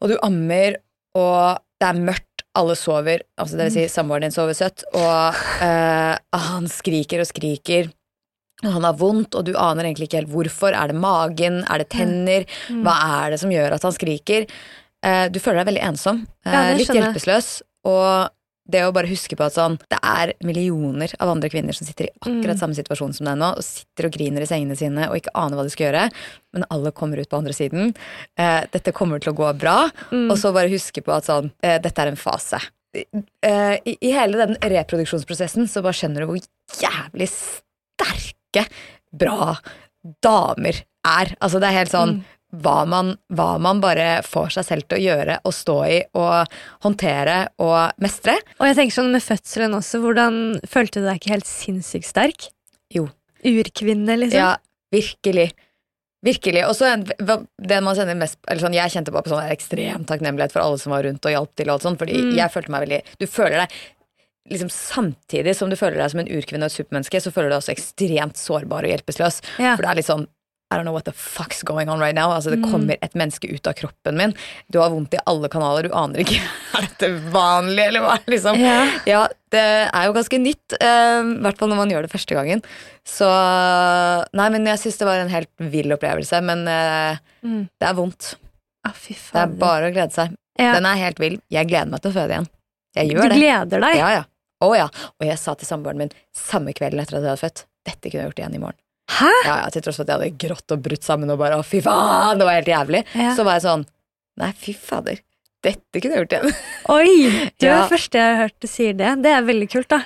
og 0.00 0.12
du 0.12 0.16
ammer, 0.24 0.76
og 1.18 1.62
det 1.80 1.88
er 1.88 2.02
mørkt, 2.10 2.26
alle 2.58 2.74
sover, 2.74 3.22
altså 3.38 3.56
det 3.56 3.68
vil 3.68 3.74
si 3.76 3.82
samboeren 3.92 4.26
din 4.26 4.34
sover 4.34 4.56
søtt, 4.58 4.82
og 4.90 5.38
øh, 5.62 6.14
han 6.50 6.68
skriker 6.68 7.22
og 7.22 7.28
skriker. 7.30 7.90
Og 8.60 8.74
han 8.74 8.84
har 8.84 8.98
vondt, 9.00 9.36
og 9.38 9.46
du 9.46 9.54
aner 9.56 9.86
egentlig 9.86 10.10
ikke 10.10 10.18
helt 10.18 10.32
hvorfor. 10.34 10.74
Er 10.76 10.90
det 10.90 10.98
magen? 11.00 11.62
Er 11.64 11.80
det 11.80 11.86
tenner? 11.94 12.44
Hva 12.84 12.96
er 13.22 13.32
det 13.32 13.38
som 13.40 13.54
gjør 13.54 13.72
at 13.78 13.86
han 13.86 13.94
skriker? 13.96 14.44
Eh, 15.00 15.22
du 15.32 15.38
føler 15.40 15.62
deg 15.62 15.70
veldig 15.70 15.84
ensom, 15.86 16.26
eh, 16.44 16.52
Ja, 16.52 16.74
litt 16.76 16.90
skjønner 16.90 17.14
hjelpeløs, 17.14 17.48
og 17.88 18.34
det 18.68 18.82
å 18.86 18.92
bare 18.92 19.08
huske 19.10 19.36
på 19.36 19.44
at 19.46 19.54
sånn, 19.54 19.78
det 19.90 19.98
er 20.02 20.32
millioner 20.44 21.10
av 21.20 21.28
andre 21.32 21.48
kvinner 21.50 21.72
som 21.74 21.86
sitter 21.86 22.04
i 22.06 22.10
akkurat 22.20 22.56
Mm. 22.56 22.58
samme 22.60 22.74
situasjon 22.76 23.14
som 23.14 23.26
deg 23.26 23.38
nå, 23.38 23.56
og 23.56 23.64
sitter 23.64 24.06
og 24.06 24.12
griner 24.12 24.42
i 24.42 24.46
sengene 24.46 24.76
sine 24.76 25.08
og 25.08 25.16
ikke 25.16 25.32
aner 25.34 25.56
hva 25.56 25.64
de 25.64 25.70
skal 25.70 25.86
gjøre, 25.92 26.10
men 26.54 26.64
alle 26.70 26.92
kommer 26.92 27.18
ut 27.18 27.28
på 27.28 27.38
andre 27.38 27.52
siden. 27.52 27.94
Eh, 28.38 28.64
dette 28.72 28.92
kommer 28.92 29.18
til 29.20 29.32
å 29.32 29.36
gå 29.36 29.58
bra, 29.58 29.90
Mm. 30.12 30.30
og 30.30 30.36
så 30.38 30.52
bare 30.52 30.68
huske 30.70 31.02
på 31.02 31.12
at 31.16 31.24
sånn, 31.24 31.50
eh, 31.62 31.78
dette 31.78 31.98
er 31.98 32.08
en 32.08 32.16
fase. 32.16 32.60
Eh, 32.94 33.78
i, 33.86 33.96
I 34.02 34.10
hele 34.12 34.36
den 34.36 34.56
reproduksjonsprosessen 34.60 35.66
så 35.68 35.82
bare 35.82 35.92
skjønner 35.94 36.20
du 36.20 36.26
hvor 36.26 36.40
jævlig 36.80 37.28
sterke, 37.30 38.66
bra 39.12 39.56
damer 40.22 40.82
er. 41.06 41.34
Altså 41.40 41.60
det 41.60 41.68
er 41.70 41.78
helt 41.78 41.92
sånn 41.92 42.24
hva 42.50 42.82
man, 42.88 43.14
hva 43.30 43.54
man 43.62 43.80
bare 43.82 44.20
får 44.26 44.56
seg 44.56 44.66
selv 44.66 44.88
til 44.88 44.98
å 44.98 45.04
gjøre 45.04 45.38
og 45.46 45.54
stå 45.54 45.76
i 45.86 45.98
og 46.18 46.56
håndtere 46.84 47.38
og 47.62 48.02
mestre. 48.02 48.34
Og 48.58 48.66
jeg 48.70 48.78
tenker 48.80 48.96
sånn 48.96 49.12
med 49.14 49.24
fødselen 49.24 49.76
også, 49.78 50.02
hvordan 50.02 50.40
følte 50.68 51.02
du 51.02 51.06
deg 51.08 51.20
ikke 51.20 51.34
helt 51.36 51.50
sinnssykt 51.50 52.10
sterk? 52.10 52.48
Jo. 52.90 53.06
Urkvinne, 53.46 54.18
liksom? 54.18 54.40
Ja, 54.40 54.56
virkelig. 54.92 55.52
Virkelig. 56.26 56.66
Og 56.68 56.74
så 56.76 56.90
det 57.00 57.78
man 57.80 57.96
kjenner 57.96 58.18
mest 58.18 58.36
eller 58.44 58.60
sånn, 58.60 58.76
Jeg 58.76 58.92
kjente 58.92 59.14
bare 59.14 59.24
på 59.24 59.32
sånn 59.32 59.54
ekstrem 59.54 60.04
takknemlighet 60.04 60.52
for 60.52 60.60
alle 60.60 60.76
som 60.82 60.92
var 60.92 61.06
rundt 61.06 61.24
og 61.24 61.32
hjalp 61.32 61.54
til. 61.56 61.70
og 61.70 61.78
alt 61.78 61.86
sånt, 61.86 61.98
Fordi 62.02 62.36
jeg 62.36 62.52
følte 62.52 62.74
meg 62.74 62.84
veldig 62.84 63.00
Du 63.22 63.26
føler 63.30 63.62
deg 63.62 63.78
liksom 64.50 64.68
Samtidig 64.72 65.54
som 65.56 65.70
du 65.70 65.76
føler 65.76 65.96
deg 66.00 66.10
som 66.10 66.20
en 66.20 66.28
urkvinne 66.28 66.66
og 66.66 66.72
et 66.72 66.76
supermenneske, 66.76 67.20
så 67.22 67.30
føler 67.32 67.48
du 67.48 67.54
deg 67.54 67.62
også 67.62 67.72
ekstremt 67.72 68.40
sårbar 68.40 68.84
og 68.84 68.90
hjelpeløs. 68.92 69.40
Ja. 69.62 69.76
For 69.76 69.84
det 69.84 69.90
er 69.92 69.98
litt 70.00 70.08
sånn 70.10 70.26
I 70.72 70.76
don't 70.76 70.84
know 70.86 70.92
what 70.94 71.04
the 71.04 71.12
fuck's 71.12 71.64
going 71.66 71.88
on 71.90 71.98
right 71.98 72.14
now. 72.14 72.30
Altså, 72.30 72.52
det 72.54 72.60
kommer 72.62 72.94
et 73.02 73.14
menneske 73.18 73.48
ut 73.50 73.66
av 73.66 73.74
kroppen 73.74 74.14
min. 74.16 74.34
Du 74.70 74.78
har 74.78 74.92
vondt 74.92 75.16
i 75.16 75.18
alle 75.26 75.48
kanaler, 75.50 75.88
du 75.88 75.94
aner 75.98 76.22
ikke 76.22 76.36
Er 76.78 76.84
dette 76.86 77.08
vanlig, 77.34 77.88
eller 77.88 78.04
hva? 78.04 78.12
Liksom. 78.30 78.60
Ja. 78.62 78.76
Ja, 79.10 79.24
det 79.50 79.64
er 79.90 80.06
jo 80.06 80.12
ganske 80.14 80.38
nytt, 80.38 80.76
I 80.78 80.86
i 80.86 81.40
hvert 81.42 81.58
fall 81.58 81.72
når 81.72 81.80
man 81.80 81.90
gjør 81.90 82.06
det 82.06 82.12
første 82.12 82.36
gangen. 82.38 82.62
Så 83.02 83.26
Nei, 84.38 84.46
men 84.54 84.68
jeg 84.70 84.78
syns 84.84 85.00
det 85.00 85.08
var 85.08 85.22
en 85.24 85.32
helt 85.32 85.50
vill 85.72 85.90
opplevelse, 85.96 86.40
men 86.46 86.66
uh, 86.70 87.18
Mm. 87.40 87.62
det 87.80 87.86
er 87.88 87.94
vondt. 87.96 88.34
Ah, 88.84 88.92
fy 88.92 89.14
Det 89.16 89.40
er 89.40 89.52
bare 89.60 89.88
å 89.88 89.92
glede 89.94 90.12
seg. 90.12 90.34
Ja. 90.60 90.74
Den 90.76 90.84
er 90.86 90.98
helt 91.00 91.18
vill. 91.22 91.38
Jeg 91.52 91.66
gleder 91.70 91.88
meg 91.88 92.02
til 92.04 92.12
å 92.12 92.16
føde 92.18 92.34
igjen. 92.36 92.48
Jeg 92.98 93.08
Du 93.08 93.14
gjør 93.16 93.30
det. 93.32 93.38
gleder 93.40 93.80
deg? 93.86 93.96
Ja, 93.96 94.10
ja. 94.18 94.22
Å 94.60 94.68
ja. 94.76 94.86
Og 95.16 95.24
jeg 95.26 95.38
sa 95.40 95.54
til 95.56 95.66
samboeren 95.66 95.98
min 96.02 96.10
samme 96.36 96.74
kvelden 96.76 97.00
etter 97.00 97.16
at 97.16 97.24
jeg 97.24 97.32
hadde 97.32 97.42
født 97.46 97.62
dette 97.88 98.10
kunne 98.12 98.20
jeg 98.26 98.28
gjort 98.30 98.42
igjen 98.42 98.56
i 98.58 98.60
morgen. 98.60 98.78
Hæ? 99.18 99.30
Ja, 99.46 99.56
ja, 99.64 99.70
Til 99.74 99.82
tross 99.86 99.98
for 99.98 100.06
at 100.06 100.12
jeg 100.12 100.20
hadde 100.20 100.38
grått 100.46 100.74
og 100.76 100.84
brutt 100.84 101.06
sammen 101.06 101.32
og 101.34 101.40
bare 101.42 101.58
å 101.58 101.64
fy 101.66 101.80
faen, 101.84 102.38
det 102.38 102.46
var 102.46 102.60
helt 102.60 102.70
jævlig. 102.70 103.02
Ja. 103.18 103.34
Så 103.36 103.44
var 103.48 103.58
jeg 103.58 103.66
sånn 103.66 103.86
nei, 104.40 104.52
fy 104.56 104.72
fader. 104.76 105.18
Dette 105.60 106.00
kunne 106.00 106.16
jeg 106.16 106.22
gjort 106.24 106.38
igjen. 106.38 106.54
Oi! 106.96 107.50
Du 107.60 107.66
er 107.68 107.74
Ja. 107.74 107.82
første 107.90 108.16
jeg 108.16 108.30
har 108.36 108.40
hørt 108.46 108.56
du 108.62 108.66
sier 108.70 108.94
det. 108.96 109.10
Det 109.26 109.34
er 109.34 109.42
veldig 109.44 109.68
kult, 109.74 109.90
da. 109.92 110.04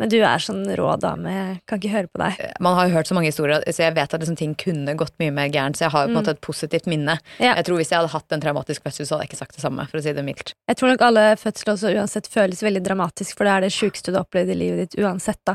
Men 0.00 0.08
du 0.10 0.16
er 0.26 0.40
sånn 0.42 0.64
rå 0.74 0.88
dame. 0.98 1.30
Jeg 1.30 1.58
kan 1.70 1.78
ikke 1.78 1.90
høre 1.92 2.08
på 2.10 2.18
deg. 2.18 2.38
Man 2.64 2.74
har 2.74 2.88
jo 2.88 2.94
hørt 2.96 3.06
så 3.06 3.14
mange 3.14 3.28
historier, 3.30 3.62
så 3.70 3.84
jeg 3.84 3.94
vet 3.94 4.14
at 4.16 4.24
liksom, 4.24 4.34
ting 4.40 4.54
kunne 4.58 4.96
gått 4.98 5.14
mye 5.22 5.30
mer 5.36 5.52
gærent. 5.54 5.78
Så 5.78 5.84
jeg 5.86 5.92
har 5.94 6.02
jo 6.02 6.08
på 6.08 6.16
en 6.16 6.18
måte 6.18 6.32
et 6.34 6.40
positivt 6.42 6.88
minne. 6.90 7.14
Ja. 7.38 7.52
Jeg 7.60 7.68
tror 7.68 7.78
Hvis 7.78 7.92
jeg 7.92 8.00
hadde 8.00 8.10
hatt 8.10 8.34
en 8.34 8.42
traumatisk 8.42 8.82
fødsel, 8.82 9.06
så 9.06 9.14
hadde 9.14 9.28
jeg 9.28 9.30
ikke 9.34 9.42
sagt 9.44 9.54
det 9.54 9.62
samme. 9.62 9.86
for 9.90 10.00
å 10.00 10.02
si 10.02 10.12
det 10.16 10.24
mildt. 10.26 10.54
Jeg 10.66 10.80
tror 10.80 10.90
nok 10.94 11.04
alle 11.06 11.26
fødsler 11.38 11.74
også 11.76 11.92
uansett 11.94 12.26
føles 12.32 12.64
veldig 12.66 12.82
dramatisk, 12.88 13.36
for 13.38 13.44
det 13.46 13.52
er 13.54 13.60
det 13.68 13.70
sjukeste 13.76 14.10
du 14.10 14.18
har 14.18 14.24
opplevd 14.26 14.50
i 14.50 14.58
livet 14.64 14.82
ditt 14.88 14.98
uansett, 15.04 15.38
da. 15.46 15.54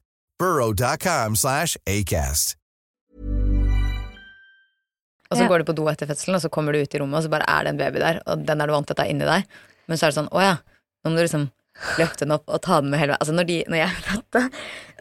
burrow.com 0.41 1.37
slash 1.37 1.77
ACAST. 1.85 2.55
Og 5.31 5.37
så 5.37 5.43
Ja. 5.45 5.47
går 5.47 5.59
du 5.61 5.63
på 5.69 5.75
do 5.77 5.85
etter 5.87 6.07
fødselen, 6.09 6.35
og 6.35 6.41
så 6.43 6.49
kommer 6.51 6.73
du 6.75 6.81
ut 6.81 6.93
i 6.95 6.99
rommet, 6.99 7.21
og 7.21 7.23
så 7.23 7.29
bare 7.31 7.45
er 7.47 7.63
det 7.63 7.69
en 7.71 7.77
baby 7.79 7.99
der, 8.03 8.17
og 8.27 8.41
den 8.45 8.59
er 8.61 8.67
du 8.67 8.73
vant 8.73 8.87
til 8.89 8.97
at 8.97 9.05
er 9.05 9.11
inni 9.13 9.23
deg. 9.29 9.45
Men 9.87 9.97
så 9.97 10.05
er 10.07 10.11
det 10.11 10.17
sånn, 10.19 10.27
å 10.35 10.41
ja, 10.43 10.57
nå 11.05 11.11
må 11.11 11.15
du 11.15 11.23
liksom 11.23 11.45
løfte 11.97 12.25
den 12.25 12.33
opp 12.35 12.43
og 12.51 12.59
ta 12.65 12.81
den 12.81 12.89
med 12.91 12.99
hele 12.99 13.13
veien. 13.13 13.21
Altså 13.23 13.33
når, 13.37 13.47
de, 13.47 13.63
når 13.71 13.79
jeg 13.79 14.01
fødte 14.09 14.41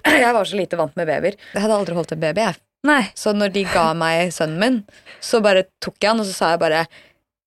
Jeg 0.22 0.32
var 0.32 0.44
så 0.48 0.56
lite 0.56 0.78
vant 0.80 0.94
med 0.96 1.06
babyer. 1.10 1.34
Jeg 1.52 1.60
hadde 1.64 1.74
aldri 1.76 1.94
holdt 1.98 2.12
en 2.14 2.20
baby, 2.22 2.40
jeg. 2.46 2.56
Nei. 2.88 3.02
Så 3.18 3.34
når 3.36 3.50
de 3.52 3.64
ga 3.68 3.88
meg 3.92 4.30
sønnen 4.32 4.58
min, 4.62 4.78
så 5.20 5.42
bare 5.44 5.66
tok 5.84 5.98
jeg 6.00 6.08
han, 6.14 6.22
og 6.22 6.26
så 6.30 6.32
sa 6.32 6.50
jeg 6.54 6.60
bare 6.62 6.86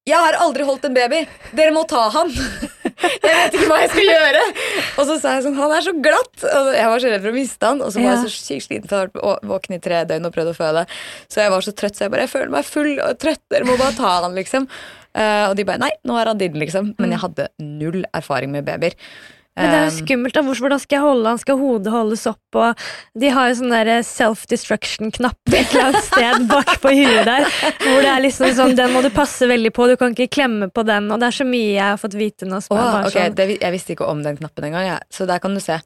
Jeg 0.05 0.19
har 0.19 0.37
aldri 0.43 0.67
holdt 0.67 0.85
en 0.85 0.93
baby! 0.93 1.23
Dere 1.55 1.71
må 1.73 1.87
ta 1.89 2.09
han! 2.13 2.29
Jeg 3.03 3.35
vet 3.37 3.57
ikke 3.57 3.67
hva 3.69 3.79
jeg 3.83 3.91
skal 3.93 4.07
gjøre! 4.09 4.41
Og 4.97 5.07
så 5.09 5.17
sa 5.21 5.33
jeg 5.37 5.43
sånn 5.47 5.57
Han 5.59 5.75
er 5.77 5.85
så 5.85 5.93
glatt! 6.05 6.45
Og 6.49 6.69
jeg 6.77 6.87
var 6.93 7.03
så 7.03 7.11
redd 7.13 7.23
for 7.25 7.33
å 7.33 7.35
miste 7.37 7.69
han, 7.71 7.83
og 7.83 7.91
så 7.93 7.99
var 8.01 8.07
Ja. 8.07 8.15
jeg 8.15 8.23
så 8.23 8.45
sykt 8.47 8.67
sliten 8.67 8.89
for 8.89 8.97
jeg 8.97 9.11
hadde 9.13 9.23
vært 9.27 9.47
våken 9.53 9.75
i 9.77 9.81
tre 9.83 10.01
døgn 10.09 10.29
og 10.29 10.33
prøvd 10.37 10.51
å 10.53 10.57
føde. 10.57 10.85
Så 11.27 11.43
jeg 11.43 11.53
var 11.53 11.65
så 11.67 11.75
trøtt, 11.75 11.95
så 11.99 12.05
jeg 12.07 12.13
bare 12.15 12.25
Jeg 12.27 12.33
føler 12.33 12.53
meg 12.57 12.65
full 12.69 12.91
og 13.03 13.19
trøtt, 13.19 13.41
dere 13.51 13.67
må 13.69 13.77
bare 13.81 13.95
ta 13.97 14.15
han, 14.23 14.35
liksom. 14.37 14.67
Eh, 15.13 15.45
og 15.49 15.55
de 15.59 15.65
bare 15.67 15.81
Nei, 15.83 15.91
nå 16.09 16.17
er 16.19 16.31
han 16.31 16.37
din, 16.41 16.53
liksom. 16.57 16.93
Men 16.97 17.11
jeg 17.15 17.21
hadde 17.25 17.47
null 17.61 18.03
erfaring 18.17 18.51
med 18.55 18.65
babyer. 18.65 18.95
Men 19.55 19.69
det 19.69 19.77
er 19.77 19.83
jo 19.85 19.91
Eh, 19.93 19.99
skummelt. 20.01 20.33
da. 20.33 20.41
Hvor- 20.41 20.59
Hvordan 20.63 20.79
skal 20.81 20.95
jeg 20.97 21.03
holde 21.03 21.27
han? 21.29 21.37
Skal 21.37 21.57
hodet 21.57 21.91
holdes 21.93 22.25
opp? 22.27 22.39
Og 22.55 22.75
de 23.19 23.29
har 23.29 23.49
jo 23.49 23.55
sånn 23.59 23.69
der 23.69 24.01
self-destruction-knapp 24.01 25.53
et 25.53 25.73
eller 25.73 25.83
annet 25.89 26.03
sted 26.03 26.47
bak 26.53 26.71
på 26.81 26.89
huet 26.93 27.25
der. 27.27 27.45
Hvor 27.83 28.01
det 28.01 28.09
er 28.11 28.21
liksom 28.23 28.53
sånn, 28.57 28.75
Den 28.77 28.93
må 28.93 29.01
du 29.05 29.09
passe 29.13 29.45
veldig 29.49 29.71
på. 29.75 29.87
Du 29.89 29.95
kan 29.99 30.13
ikke 30.15 30.29
klemme 30.33 30.69
på 30.73 30.85
den. 30.87 31.11
Og 31.11 31.19
det 31.21 31.27
er 31.29 31.37
så 31.37 31.45
mye 31.47 31.73
jeg 31.75 31.83
har 31.83 31.97
fått 32.01 32.17
vite 32.17 32.47
nå. 32.49 32.61
Som 32.65 32.77
Åh, 32.77 32.99
er 33.01 33.07
ok, 33.07 33.13
sånn, 33.17 33.35
det, 33.35 33.47
Jeg 33.61 33.71
visste 33.75 33.95
ikke 33.95 34.07
om 34.09 34.23
den 34.23 34.37
knappen 34.37 34.63
engang, 34.69 34.85
jeg. 34.87 35.01
så 35.13 35.27
der 35.29 35.39
kan 35.43 35.53
du 35.53 35.59
se. 35.63 35.79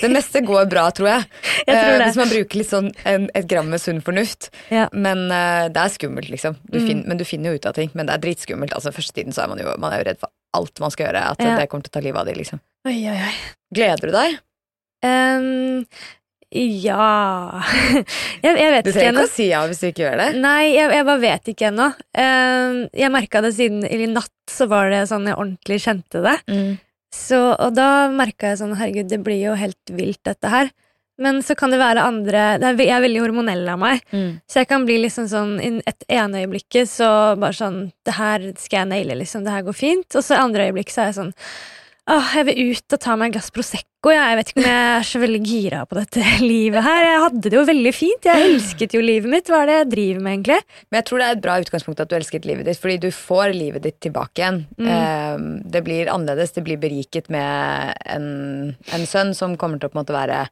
Det 0.00 0.10
meste 0.12 0.42
går 0.46 0.68
bra, 0.70 0.88
tror 0.90 1.08
jeg. 1.08 1.26
Jeg 1.66 1.74
tror 1.76 1.92
Eh, 1.92 1.98
det. 1.98 2.06
hvis 2.06 2.16
man 2.16 2.28
bruker 2.28 2.56
litt 2.58 2.70
sånn 2.70 2.92
en, 3.04 3.30
et 3.34 3.46
gram 3.48 3.68
med 3.70 3.80
sunn 3.80 4.00
fornuft. 4.02 4.50
Ja. 4.70 4.88
Men 4.92 5.30
eh, 5.30 5.68
det 5.68 5.76
er 5.82 5.94
skummelt, 5.94 6.30
liksom. 6.30 6.56
Du 6.70 6.78
Mm. 6.86 7.06
men 7.06 7.16
du 7.18 7.24
finner 7.24 7.50
jo 7.50 7.56
ut 7.58 7.66
av 7.66 7.74
ting. 7.74 7.90
Men 7.94 8.06
det 8.06 8.14
er 8.14 8.18
dritskummelt. 8.26 8.72
Altså, 8.72 8.92
Første 8.94 9.12
tiden 9.14 9.32
så 9.34 9.42
er 9.44 9.48
man 9.48 9.58
jo, 9.58 9.74
man 9.78 9.92
er 9.92 9.98
jo 10.02 10.10
redd 10.10 10.18
for 10.20 10.28
alt 10.56 10.82
man 10.82 10.92
skal 10.94 11.08
gjøre. 11.10 11.22
At 11.36 11.42
Ja. 11.44 11.54
det 11.60 11.68
kommer 11.70 11.86
til 11.86 11.92
å 11.94 11.96
ta 11.98 12.04
livet 12.04 12.20
av 12.22 12.26
deg, 12.30 12.36
liksom. 12.40 12.60
Oi, 12.88 12.98
oi, 13.10 13.16
oi. 13.30 13.34
Gleder 13.74 14.10
du 14.10 14.14
deg? 14.16 14.38
Um, 15.06 15.84
ja 16.56 17.60
jeg, 18.44 18.52
jeg 18.54 18.70
vet 18.72 18.86
Du 18.86 18.90
ikke 18.90 18.94
trenger 18.96 19.10
ennå. 19.10 19.24
ikke 19.26 19.28
å 19.28 19.34
si 19.34 19.46
ja 19.50 19.60
hvis 19.68 19.80
du 19.82 19.86
ikke 19.90 20.04
gjør 20.06 20.20
det. 20.22 20.28
Nei, 20.40 20.62
jeg, 20.72 20.90
jeg 20.94 21.06
bare 21.08 21.22
vet 21.24 21.50
ikke 21.52 21.68
ennå. 21.72 21.88
Ehm, 22.22 22.78
jeg 22.96 23.12
merka 23.12 23.42
det 23.44 23.52
siden 23.58 23.84
i 23.84 24.06
natt, 24.08 24.32
så 24.50 24.68
var 24.70 24.90
det 24.94 25.02
sånn 25.10 25.26
jeg 25.28 25.36
ordentlig 25.36 25.80
kjente 25.84 26.22
det. 26.24 26.36
Mm. 26.48 26.76
Så, 27.16 27.40
og 27.56 27.74
da 27.76 27.88
merka 28.14 28.52
jeg 28.52 28.60
sånn 28.62 28.76
herregud, 28.78 29.08
det 29.10 29.20
blir 29.26 29.40
jo 29.42 29.56
helt 29.58 29.92
vilt, 29.98 30.20
dette 30.26 30.52
her. 30.52 30.70
Men 31.18 31.38
så 31.42 31.54
kan 31.56 31.70
det 31.72 31.78
være 31.80 32.02
andre 32.04 32.42
det 32.60 32.66
er, 32.68 32.80
Jeg 32.84 32.92
er 32.98 33.04
veldig 33.06 33.22
hormonell 33.24 33.68
av 33.72 33.78
meg, 33.80 34.02
Mm. 34.12 34.40
så 34.46 34.60
jeg 34.60 34.68
kan 34.68 34.84
bli 34.84 34.98
liksom 35.04 35.28
sånn 35.30 35.54
et 35.86 36.04
ene 36.12 36.42
øyeblikket 36.44 36.88
så 36.92 37.08
bare 37.40 37.56
sånn 37.56 37.90
Det 38.04 38.14
her 38.18 38.52
skal 38.58 38.82
jeg 38.84 38.88
naile, 38.92 39.16
liksom. 39.22 39.44
Det 39.44 39.52
her 39.54 39.62
går 39.64 39.74
fint. 39.74 40.06
Og 40.14 40.22
så 40.22 40.36
andre 40.36 40.68
øyeblikk 40.70 40.90
så 40.92 41.02
er 41.06 41.12
jeg 41.12 41.18
sånn 41.22 41.34
Åh, 42.08 42.28
jeg 42.36 42.44
vil 42.46 42.68
ut 42.70 42.92
og 42.94 43.00
ta 43.02 43.16
meg 43.18 43.32
et 43.32 43.34
glass 43.34 43.50
Prosecco. 43.50 44.12
Jeg, 44.14 44.22
jeg 44.30 44.36
vet 44.38 44.50
ikke 44.52 44.60
om 44.62 44.66
jeg 44.68 44.82
er 44.94 45.06
så 45.08 45.18
veldig 45.18 45.40
gira 45.42 45.80
på 45.90 45.96
dette 45.98 46.22
livet 46.52 46.84
her. 46.86 47.02
Jeg 47.02 47.22
hadde 47.24 47.42
det 47.50 47.56
jo 47.58 47.64
veldig 47.66 47.92
fint. 47.96 48.28
Jeg 48.30 48.44
elsket 48.52 48.94
jo 48.94 49.00
livet 49.02 49.26
mitt. 49.32 49.50
Hva 49.50 49.64
er 49.64 49.66
det 49.66 49.74
jeg 49.80 49.88
driver 49.96 50.20
med, 50.22 50.36
egentlig? 50.36 50.60
Men 50.86 51.00
jeg 51.00 51.06
tror 51.08 51.18
det 51.18 51.26
er 51.26 51.34
et 51.34 51.42
bra 51.48 51.56
utgangspunkt 51.64 52.04
at 52.04 52.12
du 52.12 52.14
elsket 52.14 52.46
livet 52.46 52.68
ditt, 52.70 52.78
fordi 52.78 53.00
du 53.02 53.08
får 53.10 53.50
livet 53.58 53.82
ditt 53.88 53.98
tilbake 54.06 54.38
igjen. 54.38 54.60
Mm. 54.78 54.86
Eh, 54.94 55.42
det 55.74 55.82
blir 55.82 56.06
annerledes, 56.14 56.54
det 56.54 56.62
blir 56.68 56.78
beriket 56.78 57.26
med 57.28 57.98
en, 58.06 58.30
en 58.94 59.06
sønn 59.10 59.34
som 59.34 59.56
kommer 59.58 59.82
til 59.82 59.90
å 59.90 59.96
på 59.96 59.98
en 59.98 60.04
måte 60.04 60.14
være 60.14 60.44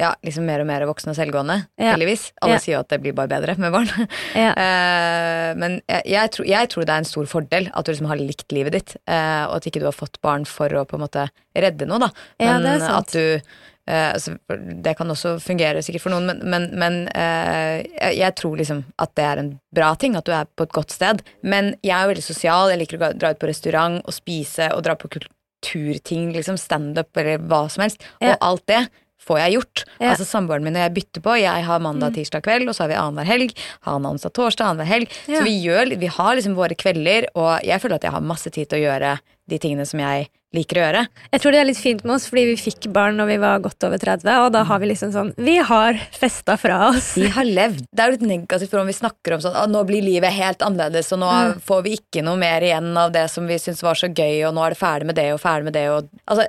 ja, 0.00 0.10
liksom 0.26 0.46
mer 0.48 0.62
og 0.64 0.66
mer 0.66 0.82
voksen 0.88 1.12
og 1.12 1.16
selvgående, 1.16 1.56
Ja. 1.78 1.92
heldigvis. 1.94 2.32
Alle 2.42 2.56
Ja. 2.56 2.58
sier 2.58 2.74
jo 2.74 2.80
at 2.80 2.88
det 2.88 3.00
blir 3.02 3.14
bare 3.14 3.28
bedre 3.30 3.56
med 3.58 3.70
barn. 3.72 3.86
Ja. 4.34 4.50
uh, 4.50 5.54
men 5.58 5.80
jeg, 5.88 6.02
jeg, 6.10 6.30
tror, 6.34 6.46
jeg 6.50 6.68
tror 6.72 6.84
det 6.84 6.94
er 6.94 7.02
en 7.04 7.12
stor 7.12 7.26
fordel 7.30 7.68
at 7.72 7.84
du 7.84 7.92
liksom 7.92 8.08
har 8.10 8.18
likt 8.18 8.50
livet 8.52 8.72
ditt, 8.72 8.96
uh, 9.06 9.46
og 9.46 9.60
at 9.60 9.68
ikke 9.70 9.78
du 9.84 9.86
har 9.86 9.94
fått 9.94 10.18
barn 10.20 10.44
for 10.44 10.68
å 10.74 10.82
på 10.84 10.98
en 10.98 11.04
måte 11.06 11.28
redde 11.54 11.86
noe, 11.86 12.00
da. 12.02 12.10
Ja, 12.42 12.56
Men 12.58 12.66
det 12.66 12.72
er 12.82 12.96
at 12.96 13.12
du 13.14 13.38
uh, 13.38 14.10
altså, 14.16 14.34
Det 14.82 14.96
kan 14.98 15.10
også 15.14 15.36
fungere 15.44 15.82
sikkert 15.84 16.02
for 16.02 16.10
noen, 16.16 16.26
men, 16.26 16.42
men, 16.42 16.66
men 16.74 16.98
jeg, 17.14 18.16
jeg 18.18 18.34
tror 18.40 18.56
liksom 18.58 18.82
at 18.98 19.14
det 19.14 19.24
er 19.28 19.42
en 19.44 19.52
bra 19.74 19.92
ting, 19.94 20.16
at 20.18 20.26
du 20.26 20.32
er 20.34 20.50
på 20.56 20.66
et 20.66 20.74
godt 20.74 20.90
sted. 20.90 21.22
Men 21.42 21.76
jeg 21.84 21.94
er 21.94 22.02
jo 22.02 22.12
veldig 22.16 22.26
sosial, 22.26 22.72
jeg 22.72 22.82
liker 22.82 22.98
å 22.98 23.12
dra 23.14 23.30
ut 23.30 23.38
på 23.38 23.46
restaurant 23.52 24.02
og 24.02 24.16
spise 24.16 24.72
og 24.74 24.82
dra 24.88 24.96
på 24.98 25.12
kulturting, 25.12 26.32
liksom 26.34 26.58
standup 26.58 27.14
eller 27.20 27.38
hva 27.46 27.68
som 27.70 27.84
helst. 27.86 28.02
Og 28.24 28.34
alt 28.40 28.66
det 28.72 28.82
får 29.26 29.38
jeg 29.40 29.56
gjort. 29.56 29.84
Ja. 30.00 30.10
Altså 30.12 30.24
Samboeren 30.28 30.62
min 30.66 30.76
og 30.76 30.82
jeg 30.84 30.94
bytter 31.00 31.24
på. 31.24 31.34
Jeg 31.40 31.64
har 31.64 31.80
mandag, 31.80 32.12
Mm. 32.12 32.18
tirsdag 32.20 32.42
kveld, 32.44 32.68
og 32.68 32.74
så 32.76 32.84
har 32.84 32.88
vi 32.92 33.00
annenhver 33.00 33.24
helg. 33.26 33.56
Han 33.88 34.04
har 34.04 34.12
onsdag, 34.12 34.32
torsdag, 34.36 34.66
annenhver 34.68 34.92
helg. 34.92 35.08
Ja. 35.26 35.38
Så 35.40 35.44
vi, 35.44 35.56
gjør, 35.64 35.96
vi 35.98 36.06
har 36.06 36.36
liksom 36.36 36.54
våre 36.54 36.74
kvelder, 36.76 37.26
og 37.34 37.60
jeg 37.64 37.80
føler 37.80 37.94
at 37.96 38.02
jeg 38.02 38.12
har 38.12 38.20
masse 38.20 38.50
tid 38.50 38.68
til 38.68 38.78
å 38.82 38.84
gjøre 38.90 39.18
de 39.48 39.58
tingene 39.58 39.84
som 39.86 40.00
jeg 40.00 40.28
liker 40.54 40.78
å 40.78 40.82
gjøre. 40.86 41.00
Jeg 41.32 41.40
tror 41.42 41.50
det 41.50 41.58
er 41.58 41.66
litt 41.66 41.80
fint 41.82 42.04
med 42.06 42.14
oss, 42.14 42.28
fordi 42.30 42.44
vi 42.46 42.54
fikk 42.54 42.86
barn 42.94 43.16
når 43.18 43.26
vi 43.26 43.36
var 43.42 43.58
godt 43.58 43.82
over 43.88 43.98
30, 43.98 44.28
og 44.46 44.52
da 44.54 44.62
har 44.68 44.78
vi 44.78 44.86
liksom 44.86 45.10
sånn 45.10 45.32
Vi 45.36 45.56
har 45.58 45.94
festa 46.14 46.54
fra 46.56 46.76
oss. 46.92 47.14
Vi 47.18 47.26
har 47.34 47.42
levd. 47.44 47.82
Det 47.90 47.98
er 48.04 48.12
jo 48.12 48.18
litt 48.18 48.28
negativt 48.28 48.70
for 48.70 48.78
om 48.78 48.86
vi 48.86 48.92
snakker 48.94 49.34
om 49.34 49.40
sånn 49.42 49.56
«Å, 49.58 49.66
nå 49.68 49.82
blir 49.88 50.00
livet 50.06 50.30
helt 50.32 50.62
annerledes, 50.62 51.10
og 51.12 51.18
nå 51.24 51.32
Mm. 51.34 51.60
får 51.60 51.82
vi 51.82 51.96
ikke 51.98 52.22
noe 52.22 52.36
mer 52.38 52.60
igjen 52.62 52.96
av 52.96 53.10
det 53.10 53.28
som 53.30 53.46
vi 53.50 53.54
syns 53.58 53.82
var 53.82 53.94
så 53.98 54.06
gøy, 54.14 54.46
og 54.46 54.54
nå 54.54 54.64
er 54.64 54.70
det 54.70 54.78
ferdig 54.78 55.06
med 55.06 55.16
det 55.16 55.32
og 55.34 55.40
ferdig 55.42 55.64
med 55.64 55.72
det, 55.74 55.88
og 55.90 56.08
Altså, 56.28 56.46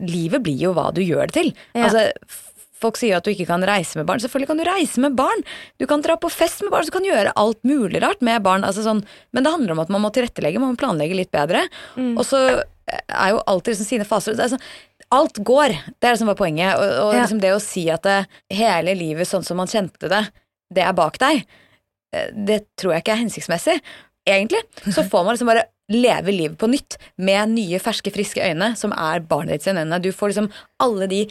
livet 0.00 0.44
blir 0.44 0.60
jo 0.68 0.74
hva 0.76 0.90
du 0.94 1.02
gjør 1.04 1.30
det 1.30 1.36
til. 1.38 1.50
Ja. 1.74 1.88
Altså, 1.88 2.06
Folk 2.78 2.94
sier 2.94 3.16
at 3.18 3.26
du 3.26 3.32
ikke 3.32 3.48
kan 3.48 3.64
reise 3.66 3.98
med 3.98 4.06
barn. 4.06 4.20
Selvfølgelig 4.22 4.48
kan 4.52 4.60
du 4.60 4.66
reise 4.68 5.02
med 5.02 5.16
barn. 5.18 5.40
Du 5.82 5.86
kan 5.90 6.02
dra 6.04 6.14
på 6.14 6.28
fest 6.30 6.60
med 6.62 6.70
barn, 6.70 6.84
så 6.86 6.92
du 6.92 6.94
kan 6.94 7.08
gjøre 7.08 7.32
alt 7.34 7.58
mulig 7.66 7.98
rart 8.04 8.20
med 8.22 8.44
barn. 8.44 8.62
Altså 8.62 8.84
sånn, 8.84 9.00
men 9.34 9.42
det 9.42 9.50
handler 9.50 9.74
om 9.74 9.80
at 9.82 9.90
man 9.90 10.04
må 10.04 10.12
tilrettelegge, 10.14 10.60
man 10.62 10.76
må 10.76 10.78
planlegge 10.78 11.16
litt 11.18 11.32
bedre. 11.34 11.64
Mm. 11.98 12.12
Og 12.14 12.22
så 12.22 12.42
er 12.86 13.32
jo 13.34 13.40
alltid 13.50 13.74
liksom 13.74 13.88
sine 13.88 14.06
faser 14.08 14.38
er 14.38 14.52
sånn, 14.54 14.62
Alt 15.10 15.38
går. 15.40 15.72
Det 15.96 16.04
er 16.04 16.12
det 16.12 16.20
som 16.20 16.28
var 16.28 16.36
poenget. 16.36 16.74
Og, 16.76 16.90
og 17.06 17.14
Ja. 17.16 17.22
liksom 17.22 17.40
det 17.40 17.54
å 17.56 17.62
si 17.64 17.86
at 17.90 18.04
det, 18.04 18.18
hele 18.52 18.92
livet 18.94 19.26
sånn 19.26 19.42
som 19.46 19.56
man 19.56 19.70
kjente 19.70 20.10
det, 20.12 20.20
det 20.74 20.84
er 20.84 20.92
bak 20.92 21.16
deg, 21.18 21.46
eh, 22.12 22.28
det 22.36 22.58
tror 22.76 22.92
jeg 22.92 23.02
ikke 23.06 23.14
er 23.16 23.22
hensiktsmessig. 23.24 23.78
Egentlig 24.28 24.60
så 24.92 25.02
får 25.08 25.24
man 25.24 25.34
liksom 25.34 25.48
bare 25.48 25.64
leve 25.88 26.32
livet 26.34 26.58
på 26.60 26.68
nytt 26.68 26.98
med 27.16 27.54
nye, 27.54 27.78
ferske, 27.80 28.12
friske 28.12 28.42
øyne, 28.44 28.74
som 28.76 28.92
er 28.92 29.20
barnet 29.24 29.56
ditt 29.58 29.62
sine 29.68 29.84
øyne. 29.86 30.00
Du 30.04 30.10
får 30.12 30.34
liksom 30.34 30.50
alle 30.84 31.06
de 31.08 31.22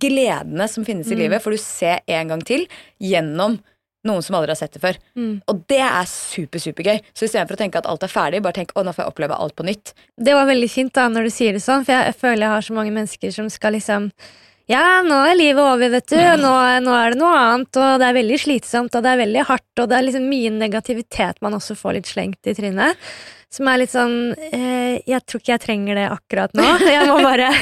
gledene 0.00 0.68
som 0.68 0.84
finnes 0.84 1.06
i 1.10 1.14
Mm. 1.14 1.18
livet, 1.24 1.42
får 1.42 1.50
du 1.52 1.58
se 1.58 1.98
en 2.08 2.28
gang 2.28 2.42
til 2.44 2.66
gjennom 3.00 3.58
noen 4.06 4.22
som 4.22 4.36
aldri 4.38 4.52
har 4.54 4.56
sett 4.60 4.72
det 4.72 4.80
før. 4.80 4.96
Mm. 5.18 5.42
Og 5.48 5.66
det 5.66 5.80
er 5.82 6.04
super, 6.06 6.58
supergøy. 6.62 7.00
Så 7.12 7.26
istedenfor 7.26 7.56
å 7.56 7.58
tenke 7.58 7.76
at 7.78 7.86
alt 7.90 8.02
er 8.06 8.12
ferdig, 8.12 8.40
bare 8.42 8.52
tenk 8.54 8.70
å, 8.76 8.84
nå 8.86 8.94
får 8.94 9.02
jeg 9.04 9.12
oppleve 9.12 9.34
alt 9.38 9.56
på 9.56 9.64
nytt. 9.66 9.92
Det 10.16 10.32
var 10.32 10.46
veldig 10.46 10.70
fint 10.70 10.92
da 10.94 11.08
når 11.08 11.24
du 11.26 11.30
sier 11.30 11.52
det 11.52 11.62
sånn, 11.64 11.84
for 11.84 11.92
jeg, 11.92 12.12
jeg 12.12 12.20
føler 12.20 12.46
jeg 12.46 12.54
har 12.54 12.62
så 12.62 12.74
mange 12.76 12.92
mennesker 12.94 13.32
som 13.34 13.50
skal 13.50 13.72
liksom 13.72 14.10
ja, 14.68 15.00
nå 15.06 15.14
er 15.30 15.36
livet 15.38 15.62
over, 15.62 15.90
vet 15.90 16.08
du. 16.10 16.16
Nå, 16.42 16.52
nå 16.82 16.94
er 16.98 17.10
det 17.14 17.18
noe 17.20 17.34
annet, 17.38 17.76
og 17.78 18.00
det 18.02 18.06
er 18.08 18.16
veldig 18.16 18.38
slitsomt, 18.42 18.94
og 18.98 19.02
det 19.04 19.12
er 19.12 19.20
veldig 19.20 19.44
hardt, 19.46 19.78
og 19.78 19.88
det 19.88 19.94
er 19.98 20.02
liksom 20.08 20.24
mye 20.26 20.50
negativitet 20.50 21.38
man 21.40 21.54
også 21.54 21.76
får 21.78 21.94
litt 21.94 22.06
slengt 22.10 22.50
i 22.50 22.54
trynet. 22.58 22.96
Som 23.52 23.68
er 23.70 23.78
litt 23.78 23.92
sånn 23.92 24.34
eh, 24.50 24.98
Jeg 25.06 25.22
tror 25.22 25.40
ikke 25.40 25.52
jeg 25.52 25.62
trenger 25.62 25.98
det 26.00 26.06
akkurat 26.10 26.54
nå. 26.58 26.66
Jeg 26.96 27.06
må 27.08 27.20
bare 27.22 27.52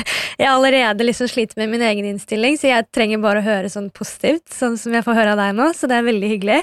Jeg 0.41 0.49
allerede 0.51 1.07
liksom 1.07 1.29
sliter 1.31 1.61
med 1.61 1.75
min 1.75 1.85
egen 1.87 2.09
innstilling, 2.09 2.57
så 2.59 2.71
jeg 2.73 2.89
trenger 2.95 3.21
bare 3.23 3.43
å 3.43 3.47
høre 3.47 3.71
sånn 3.71 3.91
positivt, 3.95 4.49
sånn 4.51 4.79
som 4.81 4.95
jeg 4.97 5.05
får 5.07 5.15
høre 5.15 5.35
av 5.37 5.39
deg 5.39 5.53
nå, 5.55 5.69
så 5.77 5.87
det 5.87 6.01
er 6.01 6.09
veldig 6.09 6.31
hyggelig. 6.33 6.57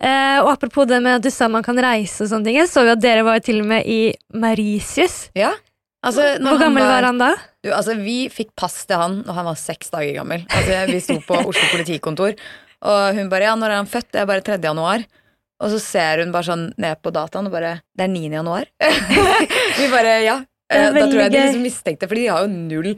Eh, 0.00 0.36
og 0.42 0.50
apropos 0.52 0.84
det 0.88 0.98
med 1.00 1.18
at 1.18 1.24
du 1.24 1.30
sa 1.32 1.48
man 1.48 1.64
kan 1.64 1.80
reise 1.80 2.26
og 2.26 2.28
sånne 2.28 2.50
ting, 2.50 2.58
jeg 2.60 2.68
så 2.68 2.84
jo 2.84 2.92
at 2.92 3.00
dere 3.00 3.24
var 3.24 3.38
jo 3.38 3.46
til 3.48 3.62
og 3.62 3.70
med 3.72 3.88
i 3.88 3.98
Marisius. 4.36 5.30
Ja. 5.38 5.54
Altså, 6.04 6.24
Hvor 6.40 6.60
gammel 6.60 6.84
var 6.88 7.04
han 7.08 7.20
da? 7.20 7.34
Du, 7.60 7.68
altså, 7.76 7.96
vi 8.00 8.24
fikk 8.32 8.54
pass 8.56 8.78
til 8.88 9.00
han 9.00 9.18
når 9.26 9.36
han 9.36 9.48
var 9.50 9.58
seks 9.60 9.92
dager 9.92 10.14
gammel. 10.16 10.44
Altså, 10.48 10.78
vi 10.88 11.00
sto 11.04 11.18
på 11.24 11.40
Oslo 11.40 11.66
politikontor, 11.74 12.36
og 12.80 13.16
hun 13.16 13.28
bare 13.28 13.48
'ja, 13.48 13.56
når 13.56 13.70
er 13.70 13.80
han 13.82 13.90
født?' 13.90 14.12
Det 14.12 14.20
er 14.20 14.28
bare 14.28 14.44
3. 14.44 14.56
januar. 14.64 15.04
Og 15.60 15.70
så 15.74 15.80
ser 15.82 16.22
hun 16.24 16.32
bare 16.32 16.48
sånn 16.48 16.68
ned 16.80 17.00
på 17.04 17.12
dataen 17.12 17.46
og 17.50 17.52
bare 17.52 17.80
'det 17.96 18.04
er 18.06 18.08
9. 18.08 18.30
januar'. 18.38 18.68
vi 19.80 19.88
bare 19.92 20.14
'ja'. 20.24 20.38
Eh, 20.72 20.92
Da 20.92 21.06
tror 21.06 21.20
jeg 21.26 21.32
de 21.32 21.38
liksom 21.38 21.62
mistenkte, 21.62 22.08
for 22.08 22.14
de 22.14 22.26
har 22.28 22.40
jo 22.46 22.48
null 22.48 22.96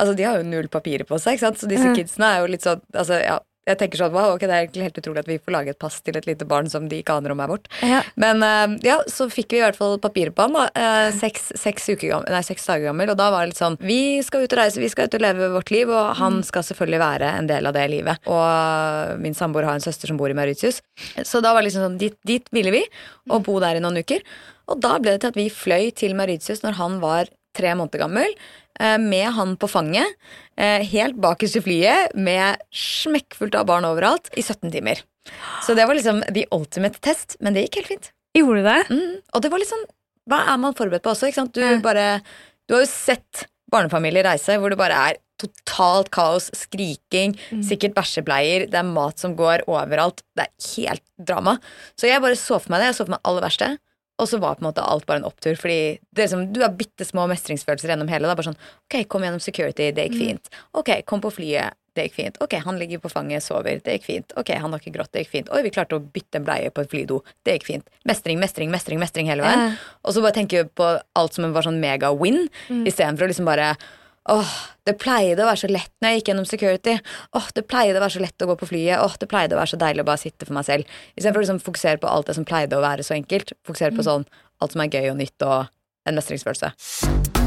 Altså, 0.00 0.16
de 0.16 0.24
har 0.24 0.36
jo 0.40 0.42
null 0.42 0.66
papirer 0.68 1.04
på 1.06 1.14
seg, 1.20 1.36
ikke 1.36 1.46
sant? 1.46 1.58
så 1.60 1.68
disse 1.68 1.86
kidsene 1.94 2.26
er 2.26 2.40
jo 2.40 2.46
litt 2.50 2.64
sånn 2.64 2.80
altså, 2.92 3.20
ja. 3.22 3.38
Jeg 3.62 3.78
tenker 3.78 4.00
sånn, 4.00 4.10
wow, 4.10 4.32
ok, 4.34 4.42
Det 4.42 4.50
er 4.50 4.64
egentlig 4.64 4.86
helt 4.88 4.96
utrolig 4.98 5.22
at 5.22 5.28
vi 5.30 5.38
får 5.38 5.54
lage 5.54 5.70
et 5.70 5.78
pass 5.78 6.00
til 6.02 6.16
et 6.18 6.26
lite 6.26 6.46
barn 6.48 6.66
som 6.70 6.88
de 6.90 6.98
ikke 6.98 7.14
aner 7.14 7.30
om 7.30 7.42
er 7.44 7.50
vårt. 7.52 7.68
Ja. 7.86 8.00
Men 8.18 8.42
eh, 8.42 8.74
ja, 8.88 8.96
så 9.06 9.28
fikk 9.30 9.54
vi 9.54 9.60
i 9.60 9.62
hvert 9.62 9.78
fall 9.78 10.00
papiret 10.02 10.34
på 10.34 10.48
han. 10.48 10.56
da 10.56 10.64
eh, 10.74 11.10
seks, 11.14 11.52
seks, 11.60 11.86
gammel, 12.00 12.26
nei, 12.34 12.42
seks 12.46 12.66
dager 12.66 12.88
gammel. 12.90 13.12
Og 13.14 13.20
da 13.20 13.28
var 13.30 13.44
det 13.44 13.52
litt 13.52 13.60
sånn 13.60 13.78
Vi 13.78 14.18
skal 14.26 14.46
ut 14.46 14.56
og 14.56 14.58
reise, 14.58 14.82
vi 14.82 14.90
skal 14.90 15.06
ut 15.06 15.14
og 15.18 15.22
leve 15.22 15.50
vårt 15.54 15.70
liv, 15.74 15.92
og 15.92 16.16
han 16.18 16.40
skal 16.46 16.66
selvfølgelig 16.66 17.02
være 17.04 17.28
en 17.38 17.50
del 17.50 17.70
av 17.70 17.76
det 17.76 17.84
livet. 17.92 18.26
Og 18.26 19.20
min 19.22 19.38
samboer 19.38 19.68
har 19.68 19.78
en 19.78 19.84
søster 19.84 20.10
som 20.10 20.18
bor 20.18 20.32
i 20.32 20.36
Mauritius, 20.36 20.82
så 21.22 21.42
da 21.44 21.54
var 21.54 21.62
det 21.62 21.70
liksom 21.70 21.86
sånn 21.86 22.00
dit, 22.02 22.18
dit 22.26 22.50
ville 22.54 22.74
vi, 22.74 22.82
og 23.30 23.46
bo 23.46 23.60
der 23.62 23.78
i 23.78 23.84
noen 23.84 24.02
uker. 24.02 24.26
Og 24.72 24.82
da 24.82 24.96
ble 24.98 25.14
det 25.14 25.22
til 25.22 25.32
at 25.32 25.38
vi 25.38 25.46
fløy 25.52 25.92
til 25.94 26.18
Mauritius 26.18 26.64
når 26.66 26.78
han 26.80 26.98
var 27.02 27.30
tre 27.56 27.74
måneder 27.78 28.02
gammel. 28.04 28.34
eh, 28.80 28.98
Med 28.98 29.30
han 29.36 29.56
på 29.56 29.68
fanget, 29.68 30.06
eh, 30.56 30.82
helt 30.92 31.16
bakerst 31.20 31.56
i 31.56 31.60
flyet, 31.64 32.14
med 32.16 32.56
smekkfullt 32.72 33.54
av 33.54 33.66
barn 33.66 33.84
overalt, 33.84 34.30
i 34.36 34.42
17 34.42 34.70
timer. 34.72 35.02
Så 35.62 35.74
det 35.76 35.86
var 35.86 35.94
liksom 35.94 36.22
the 36.34 36.46
ultimate 36.50 36.98
test, 37.00 37.36
men 37.40 37.54
det 37.54 37.66
gikk 37.68 37.76
helt 37.82 37.88
fint. 37.92 38.12
Gjorde 38.34 38.62
det? 38.64 38.78
Mm. 38.90 39.18
Og 39.34 39.42
det 39.42 39.50
var 39.52 39.58
litt 39.60 39.68
sånn 39.68 39.84
Hva 40.30 40.38
er 40.52 40.56
man 40.58 40.72
forberedt 40.74 41.02
på 41.02 41.10
også? 41.12 41.28
Ikke 41.28 41.34
sant? 41.42 41.52
Du 41.52 41.60
Ja. 41.60 41.78
bare 41.82 42.22
Du 42.68 42.74
har 42.74 42.82
jo 42.84 42.86
sett 42.86 43.46
barnefamilier 43.70 44.24
reise 44.24 44.56
hvor 44.58 44.70
det 44.70 44.78
bare 44.78 44.94
er 45.10 45.16
totalt 45.38 46.10
kaos, 46.10 46.50
skriking, 46.54 47.34
sikkert 47.66 47.94
bæsjebleier, 47.94 48.70
det 48.70 48.74
er 48.78 48.84
mat 48.86 49.18
som 49.18 49.34
går 49.34 49.64
overalt. 49.66 50.22
Det 50.36 50.46
er 50.46 50.76
helt 50.76 51.02
drama. 51.18 51.58
Så 51.98 52.06
jeg 52.06 52.20
bare 52.22 52.36
så 52.38 52.60
for 52.60 52.70
meg 52.70 52.80
det. 52.80 52.86
Jeg 52.92 52.94
så 52.94 53.04
for 53.06 53.10
meg 53.16 53.20
aller 53.24 53.42
verste. 53.42 53.78
Og 54.22 54.28
så 54.30 54.38
var 54.38 54.54
på 54.54 54.62
en 54.62 54.68
måte 54.70 54.84
alt 54.86 55.06
bare 55.08 55.18
en 55.22 55.26
opptur, 55.26 55.56
fordi 55.58 55.98
det 56.14 56.28
liksom, 56.28 56.44
du 56.54 56.60
har 56.62 56.74
bitte 56.78 57.06
små 57.06 57.26
mestringsfølelser 57.32 57.90
gjennom 57.90 58.10
hele. 58.12 58.28
Det 58.28 58.34
er 58.36 58.38
bare 58.38 58.50
sånn 58.52 58.60
Ok, 58.86 58.98
kom 59.10 59.24
gjennom 59.26 59.42
security, 59.42 59.88
det 59.96 60.08
gikk 60.08 60.18
fint. 60.20 60.50
Ok, 60.78 60.90
kom 61.08 61.22
på 61.24 61.32
flyet, 61.34 61.74
det 61.96 62.06
gikk 62.06 62.14
fint. 62.18 62.38
Ok, 62.44 62.54
han 62.64 62.78
ligger 62.80 63.00
på 63.02 63.10
fanget, 63.12 63.44
sover, 63.44 63.80
det 63.84 63.96
gikk 63.96 64.06
fint. 64.06 64.34
Ok, 64.40 64.52
han 64.54 64.72
har 64.72 64.82
ikke 64.82 64.94
grått, 64.94 65.10
det 65.16 65.24
gikk 65.24 65.32
fint. 65.32 65.50
Oi, 65.52 65.62
vi 65.66 65.72
klarte 65.74 65.98
å 65.98 66.04
bytte 66.14 66.40
en 66.40 66.46
bleie 66.46 66.70
på 66.72 66.84
et 66.84 66.92
flydo, 66.92 67.18
det 67.44 67.56
gikk 67.58 67.66
fint. 67.70 67.90
Mestring, 68.08 68.38
mestring, 68.40 68.70
mestring, 68.72 69.00
mestring 69.02 69.32
hele 69.32 69.44
veien. 69.46 69.74
Og 70.04 70.14
så 70.14 70.22
bare 70.24 70.36
tenker 70.38 70.62
jeg 70.62 70.70
på 70.78 70.92
alt 71.18 71.36
som 71.36 71.48
en 71.48 71.56
var 71.56 71.66
sånn 71.66 71.80
mega-win, 71.82 72.46
istedenfor 72.84 73.26
å 73.26 73.32
liksom 73.32 73.48
bare 73.48 73.72
Åh, 74.30 74.50
det 74.86 74.94
pleide 75.02 75.42
å 75.42 75.48
være 75.48 75.62
så 75.64 75.70
lett 75.70 75.90
når 75.98 76.12
jeg 76.12 76.20
gikk 76.20 76.30
gjennom 76.30 76.46
security. 76.46 76.94
Åh, 77.34 77.48
det 77.56 77.66
pleide 77.66 77.98
å 77.98 78.04
være 78.04 78.14
så 78.14 78.22
lett 78.22 78.44
å 78.44 78.50
gå 78.52 78.58
på 78.60 78.70
flyet. 78.70 79.02
Åh, 79.02 79.18
det 79.18 79.28
pleide 79.30 79.56
å 79.56 79.58
være 79.58 79.74
så 79.74 79.80
deilig 79.82 80.04
å 80.04 80.10
bare 80.12 80.22
sitte 80.22 80.46
for 80.46 80.54
meg 80.58 80.68
selv. 80.68 80.96
Istedenfor 81.16 81.42
å 81.42 81.46
liksom 81.46 81.62
fokusere 81.66 82.02
på 82.02 82.10
alt 82.10 82.30
det 82.30 82.38
som 82.38 82.46
pleide 82.46 82.78
å 82.78 82.84
være 82.84 83.06
så 83.06 83.18
enkelt. 83.18 83.56
Fokusere 83.66 83.98
på 83.98 84.06
sånn 84.06 84.28
alt 84.62 84.76
som 84.76 84.86
er 84.86 84.94
gøy 84.94 85.10
og 85.10 85.22
nytt 85.24 85.48
og 85.48 85.72
en 86.06 86.18
mestringsfølelse. 86.18 87.41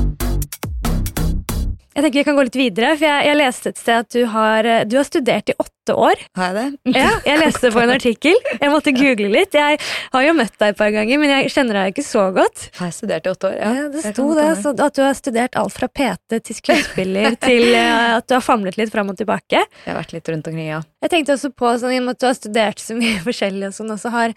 Jeg 1.95 2.03
tenker 2.03 2.19
vi 2.19 2.23
kan 2.27 2.35
gå 2.35 2.43
litt 2.43 2.57
videre, 2.59 2.89
for 2.99 3.07
jeg, 3.07 3.23
jeg 3.29 3.37
leste 3.39 3.71
et 3.71 3.77
sted 3.79 4.01
at 4.03 4.09
du 4.11 4.25
har, 4.27 4.67
eh, 4.67 4.81
du 4.83 4.97
har 4.99 5.05
studert 5.07 5.47
i 5.47 5.53
åtte 5.55 5.93
år. 5.95 6.23
Har 6.35 6.49
jeg 6.49 6.55
det? 6.57 6.95
Ja, 6.97 7.13
jeg 7.23 7.39
leste 7.39 7.71
på 7.71 7.79
en 7.79 7.93
artikkel. 7.93 8.35
Jeg 8.51 8.71
måtte 8.73 8.91
google 8.97 9.29
litt. 9.31 9.55
Jeg 9.55 9.79
har 10.11 10.25
jo 10.25 10.33
møtt 10.35 10.57
deg 10.59 10.73
et 10.73 10.79
par 10.81 10.91
ganger, 10.91 11.21
men 11.21 11.31
jeg 11.31 11.53
kjenner 11.53 11.79
deg 11.79 11.93
ikke 11.93 12.03
så 12.03 12.25
godt. 12.35 12.65
Har 12.81 12.91
jeg 12.91 12.97
studert 12.97 13.29
i 13.29 13.31
åtte 13.31 13.47
år? 13.47 13.55
Ja, 13.61 13.71
Ja, 13.79 13.87
det 13.93 14.03
sto 14.09 14.27
det, 14.35 14.49
så 14.59 14.75
at 14.75 14.99
du 14.99 15.01
har 15.05 15.15
studert 15.15 15.55
alt 15.61 15.77
fra 15.77 15.87
PT 15.87 16.41
til 16.49 16.59
skuespiller 16.59 17.37
til 17.47 17.71
eh, 17.71 18.11
at 18.17 18.27
du 18.27 18.35
har 18.35 18.43
famlet 18.43 18.75
litt 18.81 18.91
fram 18.91 19.15
og 19.15 19.21
tilbake. 19.21 19.63
Jeg 19.63 19.87
har 19.93 20.01
vært 20.01 20.17
litt 20.17 20.33
rundt 20.35 20.51
omkring, 20.51 20.67
ja. 20.73 20.83
Jeg 21.05 21.15
tenkte 21.15 21.39
også 21.39 21.53
på, 21.55 21.71
sånn, 21.79 22.11
at 22.11 22.19
du 22.19 22.27
har 22.27 22.35
studert 22.35 22.83
så 22.83 22.99
mye 22.99 23.23
forskjellig, 23.23 23.71
og 23.71 23.79
sånn, 23.79 23.95
og 23.95 24.03
så 24.03 24.11
har, 24.11 24.35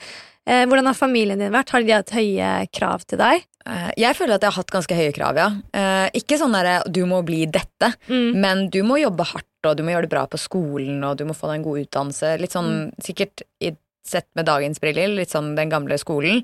hvordan 0.69 0.87
har 0.91 0.97
familien 0.97 1.39
din 1.43 1.53
vært? 1.55 1.71
Har 1.75 1.85
de 1.85 1.93
hatt 1.93 2.15
høye 2.17 2.51
krav 2.75 3.05
til 3.09 3.21
deg? 3.21 3.45
Eh, 3.69 3.91
Jeg 4.01 4.17
føler 4.17 4.39
at 4.39 4.45
jeg 4.47 4.53
har 4.53 4.63
hatt 4.63 4.73
ganske 4.73 4.97
høye 4.97 5.13
krav, 5.17 5.37
ja. 5.37 5.49
Eh, 5.77 6.09
Ikke 6.21 6.39
sånn 6.41 6.55
derre 6.57 6.83
'du 6.89 7.05
må 7.07 7.23
bli 7.25 7.45
dette', 7.47 7.95
men 8.09 8.69
du 8.71 8.83
må 8.83 8.97
jobbe 9.01 9.25
hardt, 9.25 9.45
og 9.67 9.77
du 9.77 9.83
må 9.83 9.93
gjøre 9.93 10.07
det 10.09 10.15
bra 10.15 10.27
på 10.27 10.39
skolen, 10.39 11.03
og 11.05 11.19
du 11.19 11.25
må 11.25 11.35
få 11.37 11.49
deg 11.51 11.61
en 11.61 11.69
god 11.69 11.79
utdannelse. 11.85 12.39
Litt 12.41 12.53
sånn 12.53 12.93
sikkert 13.03 13.43
i 13.61 13.75
sett 14.09 14.27
med 14.35 14.47
dagens 14.47 14.81
briller, 14.81 15.09
litt 15.09 15.29
sånn 15.29 15.55
den 15.55 15.69
gamle 15.69 15.99
skolen. 16.01 16.43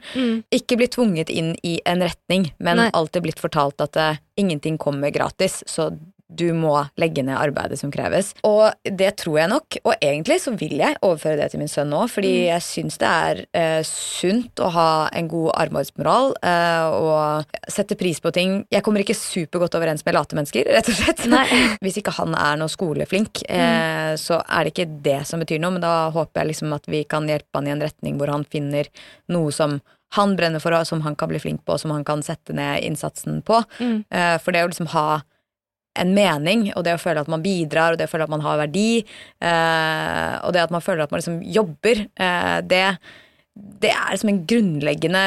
Ikke 0.53 0.77
blitt 0.77 0.97
tvunget 0.97 1.31
inn 1.31 1.55
i 1.65 1.81
en 1.87 2.03
retning, 2.05 2.53
men 2.59 2.77
Nei. 2.77 2.91
alltid 2.93 3.23
blitt 3.23 3.41
fortalt 3.41 3.81
at 3.81 3.97
uh, 3.97 4.17
ingenting 4.37 4.77
kommer 4.77 5.11
gratis, 5.11 5.63
så 5.67 5.97
du 6.29 6.47
må 6.57 6.73
legge 7.01 7.23
ned 7.25 7.37
arbeidet 7.37 7.79
som 7.81 7.93
kreves. 7.93 8.33
Og 8.47 8.73
det 8.85 9.11
tror 9.21 9.39
jeg 9.43 9.51
nok, 9.53 9.79
og 9.85 9.95
egentlig 9.99 10.39
så 10.43 10.55
vil 10.57 10.77
jeg 10.81 10.97
overføre 11.05 11.39
det 11.41 11.51
til 11.53 11.63
min 11.63 11.71
sønn 11.71 11.91
nå, 11.93 12.05
fordi 12.11 12.33
jeg 12.49 12.65
syns 12.65 12.99
det 13.03 13.11
er 13.11 13.43
eh, 13.57 13.81
sunt 13.89 14.63
å 14.65 14.71
ha 14.75 14.89
en 15.15 15.29
god 15.31 15.53
arbeidsmoral 15.67 16.33
eh, 16.41 16.97
og 16.97 17.59
sette 17.71 17.99
pris 18.01 18.23
på 18.25 18.33
ting. 18.35 18.57
Jeg 18.73 18.85
kommer 18.87 19.05
ikke 19.05 19.17
supergodt 19.19 19.77
overens 19.79 20.05
med 20.07 20.17
late 20.17 20.39
mennesker, 20.39 20.71
rett 20.75 20.91
og 20.91 20.99
slett. 20.99 21.25
Hvis 21.85 22.01
ikke 22.01 22.15
han 22.19 22.37
er 22.39 22.61
noe 22.61 22.73
skoleflink, 22.73 23.45
eh, 23.49 24.15
så 24.21 24.41
er 24.45 24.65
det 24.65 24.75
ikke 24.75 24.89
det 25.05 25.21
som 25.29 25.43
betyr 25.45 25.61
noe, 25.63 25.77
men 25.77 25.85
da 25.85 26.09
håper 26.15 26.43
jeg 26.43 26.55
liksom 26.55 26.73
at 26.77 26.89
vi 26.91 27.05
kan 27.09 27.29
hjelpe 27.29 27.61
han 27.61 27.69
i 27.69 27.75
en 27.75 27.85
retning 27.85 28.17
hvor 28.21 28.33
han 28.33 28.49
finner 28.49 28.89
noe 29.33 29.53
som 29.55 29.81
han 30.15 30.35
brenner 30.39 30.63
for, 30.63 30.75
og 30.77 30.87
som 30.87 31.03
han 31.03 31.17
kan 31.19 31.31
bli 31.31 31.41
flink 31.43 31.65
på, 31.67 31.75
og 31.75 31.83
som 31.83 31.91
han 31.91 32.05
kan 32.07 32.23
sette 32.23 32.55
ned 32.55 32.85
innsatsen 32.87 33.41
på. 33.47 33.61
Eh, 33.83 34.37
for 34.43 34.55
det 34.55 34.63
å 34.65 34.71
liksom 34.71 34.93
ha 34.95 35.23
en 36.01 36.15
mening, 36.15 36.69
og 36.75 36.85
det 36.87 36.97
å 36.97 37.01
føle 37.01 37.23
at 37.23 37.31
man 37.31 37.43
bidrar, 37.45 37.95
og 37.95 38.01
det 38.01 38.09
å 38.09 38.13
føle 38.13 38.27
at 38.27 38.33
man 38.33 38.45
har 38.45 38.61
verdi, 38.65 39.05
eh, 39.41 40.33
og 40.43 40.55
det 40.57 40.65
at 40.65 40.75
man 40.75 40.85
føler 40.85 41.05
at 41.05 41.15
man 41.15 41.23
liksom 41.23 41.41
jobber, 41.55 42.07
eh, 42.15 42.57
det, 42.67 42.87
det 43.55 43.93
er 43.95 44.11
liksom 44.15 44.33
en 44.33 44.43
grunnleggende 44.51 45.25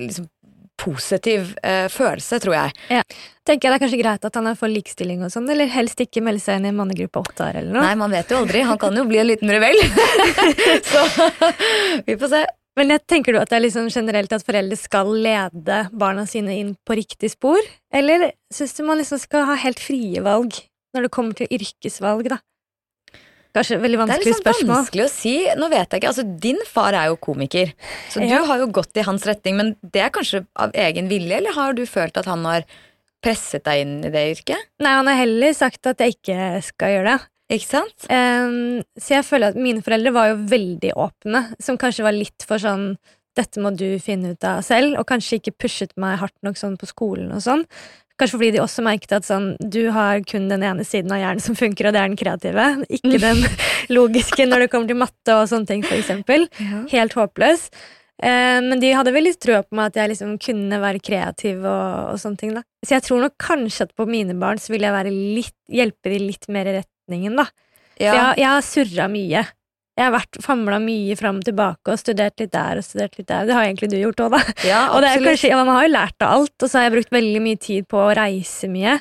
liksom, 0.00 0.28
positiv 0.76 1.54
eh, 1.62 1.86
følelse, 1.92 2.40
tror 2.42 2.58
jeg. 2.58 2.74
Tenker 3.46 3.68
jeg 3.68 3.72
Det 3.72 3.76
er 3.78 3.82
kanskje 3.84 4.02
greit 4.02 4.26
at 4.28 4.36
han 4.36 4.50
er 4.50 4.58
for 4.58 4.72
likestilling, 4.72 5.22
og 5.24 5.32
sånn, 5.32 5.48
eller 5.52 5.70
helst 5.70 6.02
ikke 6.02 6.24
melde 6.26 6.42
seg 6.42 6.58
inn 6.58 6.68
i 6.68 6.74
en 6.74 6.80
mannegruppe 6.82 7.22
åtte 7.22 7.46
år. 7.46 7.62
eller 7.62 7.72
noe. 7.72 7.86
Nei, 7.86 7.96
man 8.02 8.12
vet 8.12 8.34
jo 8.34 8.42
aldri. 8.42 8.66
Han 8.66 8.82
kan 8.82 8.98
jo 8.98 9.06
bli 9.08 9.22
en 9.22 9.30
liten 9.30 9.52
rebell. 9.54 9.78
Så 10.90 11.06
vi 12.08 12.18
får 12.18 12.32
se. 12.34 12.46
Men 12.76 12.92
jeg 12.92 13.06
tenker 13.08 13.32
du 13.32 13.38
at 13.40 13.48
det 13.48 13.56
er 13.56 13.64
liksom 13.64 13.86
generelt 13.92 14.32
at 14.36 14.44
foreldre 14.44 14.76
skal 14.76 15.08
lede 15.24 15.78
barna 15.96 16.26
sine 16.28 16.58
inn 16.60 16.74
på 16.84 16.96
riktig 16.98 17.30
spor? 17.32 17.56
Eller 17.94 18.32
syns 18.52 18.76
du 18.76 18.82
man 18.84 19.00
liksom 19.00 19.20
skal 19.22 19.46
ha 19.48 19.54
helt 19.62 19.80
frie 19.80 20.20
valg 20.24 20.58
når 20.96 21.06
det 21.06 21.12
kommer 21.12 21.36
til 21.38 21.48
yrkesvalg, 21.56 22.28
da? 22.32 22.38
Kanskje 23.56 23.78
veldig 23.80 23.96
Det 23.96 24.02
er 24.02 24.02
vanskelig 24.02 24.26
litt 24.26 24.36
sånn 24.36 24.44
spørsmål. 24.44 24.74
vanskelig 24.74 25.04
å 25.06 25.12
si. 25.12 25.32
Nå 25.56 25.68
vet 25.72 25.88
jeg 25.88 26.00
ikke, 26.02 26.10
altså 26.12 26.24
Din 26.44 26.58
far 26.68 26.92
er 26.92 27.06
jo 27.08 27.16
komiker, 27.16 27.72
så 28.12 28.20
du 28.20 28.26
Ja. 28.28 28.42
har 28.44 28.58
jo 28.60 28.66
gått 28.68 28.96
i 29.00 29.04
hans 29.06 29.24
retning. 29.24 29.56
Men 29.56 29.76
det 29.80 30.02
er 30.02 30.10
kanskje 30.10 30.46
av 30.54 30.72
egen 30.72 31.08
vilje, 31.08 31.32
eller 31.38 31.52
har 31.56 31.72
du 31.72 31.86
følt 31.86 32.16
at 32.18 32.26
han 32.26 32.44
har 32.44 32.64
presset 33.24 33.64
deg 33.64 33.80
inn 33.80 34.04
i 34.04 34.10
det 34.12 34.24
yrket? 34.36 34.60
Nei, 34.78 34.92
han 34.92 35.06
har 35.06 35.16
heller 35.16 35.54
sagt 35.54 35.86
at 35.86 35.96
jeg 35.96 36.16
ikke 36.20 36.62
skal 36.62 36.88
gjøre 36.98 37.16
det. 37.16 37.26
Ikke 37.52 37.68
sant? 37.68 38.08
Um, 38.10 38.80
så 38.98 39.18
jeg 39.18 39.26
føler 39.28 39.52
at 39.52 39.60
mine 39.60 39.84
foreldre 39.84 40.12
var 40.16 40.32
jo 40.32 40.40
veldig 40.50 40.96
åpne, 40.98 41.44
som 41.62 41.78
kanskje 41.78 42.06
var 42.06 42.16
litt 42.16 42.46
for 42.46 42.62
sånn 42.62 42.96
dette 43.36 43.60
må 43.60 43.70
du 43.76 43.98
finne 44.00 44.32
ut 44.32 44.48
av 44.48 44.62
selv, 44.64 44.96
og 44.96 45.06
kanskje 45.10 45.38
ikke 45.40 45.58
pushet 45.60 45.92
meg 46.00 46.18
hardt 46.22 46.36
nok 46.46 46.56
sånn 46.56 46.78
på 46.80 46.88
skolen 46.88 47.28
og 47.36 47.42
sånn. 47.44 47.66
Kanskje 48.16 48.38
fordi 48.38 48.54
de 48.54 48.62
også 48.62 48.84
merket 48.84 49.12
at 49.12 49.26
sånn, 49.28 49.50
du 49.60 49.90
har 49.92 50.22
kun 50.24 50.46
den 50.48 50.64
ene 50.64 50.86
siden 50.88 51.12
av 51.12 51.20
hjernen 51.20 51.44
som 51.44 51.58
funker, 51.58 51.88
og 51.88 51.92
det 51.92 52.00
er 52.00 52.08
den 52.08 52.16
kreative, 52.16 52.64
ikke 52.88 53.20
den 53.20 53.42
logiske 53.96 54.48
når 54.48 54.64
det 54.64 54.70
kommer 54.72 54.88
til 54.88 55.00
matte 55.02 55.36
og 55.36 55.50
sånne 55.52 55.68
ting, 55.68 55.84
for 55.84 55.98
eksempel. 55.98 56.48
Helt 56.94 57.16
håpløs. 57.18 57.68
Eh, 58.24 58.58
men 58.64 58.80
de 58.80 58.94
hadde 58.96 59.12
veldig 59.12 59.34
trua 59.36 59.60
på 59.66 59.76
meg 59.76 59.90
at 59.90 60.00
jeg 60.00 60.14
liksom 60.14 60.36
kunne 60.40 60.80
være 60.80 61.04
kreativ 61.04 61.60
og, 61.60 62.14
og 62.14 62.20
sånne 62.22 62.40
ting. 62.40 62.56
da. 62.56 62.64
Så 62.80 62.96
jeg 62.96 63.04
tror 63.04 63.26
nok 63.26 63.36
kanskje 63.36 63.90
at 63.90 63.96
på 64.00 64.08
mine 64.08 64.36
barn 64.40 64.62
så 64.62 64.72
vil 64.72 64.88
jeg 64.88 64.96
være 64.96 65.12
litt, 65.12 65.58
hjelpe 65.68 66.14
de 66.14 66.22
litt 66.24 66.48
mer 66.48 66.72
i 66.72 66.78
retningen, 67.06 67.38
da. 67.38 67.46
For 67.96 68.04
jeg, 68.04 68.34
jeg 68.42 68.50
har 68.50 68.66
surra 68.66 69.08
mye. 69.08 69.44
Jeg 69.96 70.04
har 70.04 70.12
vært 70.12 70.38
famla 70.44 70.78
mye 70.82 71.14
fram 71.16 71.38
og 71.40 71.46
tilbake 71.46 71.92
og 71.94 72.00
studert 72.00 72.42
litt 72.42 72.52
der 72.52 72.82
og 72.82 72.84
studert 72.84 73.14
litt 73.16 73.28
der. 73.30 73.46
Det 73.48 73.54
har 73.56 73.64
egentlig 73.64 73.88
du 73.94 73.96
gjort 73.96 74.20
òg, 74.26 74.34
da. 74.34 74.40
ja, 74.66 74.80
Og 74.92 75.00
det 75.00 75.14
er 75.14 75.24
kanskje, 75.24 75.52
ja, 75.54 75.60
man 75.62 75.72
har 75.72 75.86
jo 75.86 75.92
lært 75.94 76.26
av 76.26 76.34
alt, 76.36 76.56
og 76.60 76.68
så 76.68 76.78
har 76.78 76.88
jeg 76.88 76.96
brukt 76.98 77.14
veldig 77.16 77.42
mye 77.46 77.60
tid 77.62 77.88
på 77.88 78.02
å 78.02 78.10
reise 78.18 78.68
mye. 78.68 78.98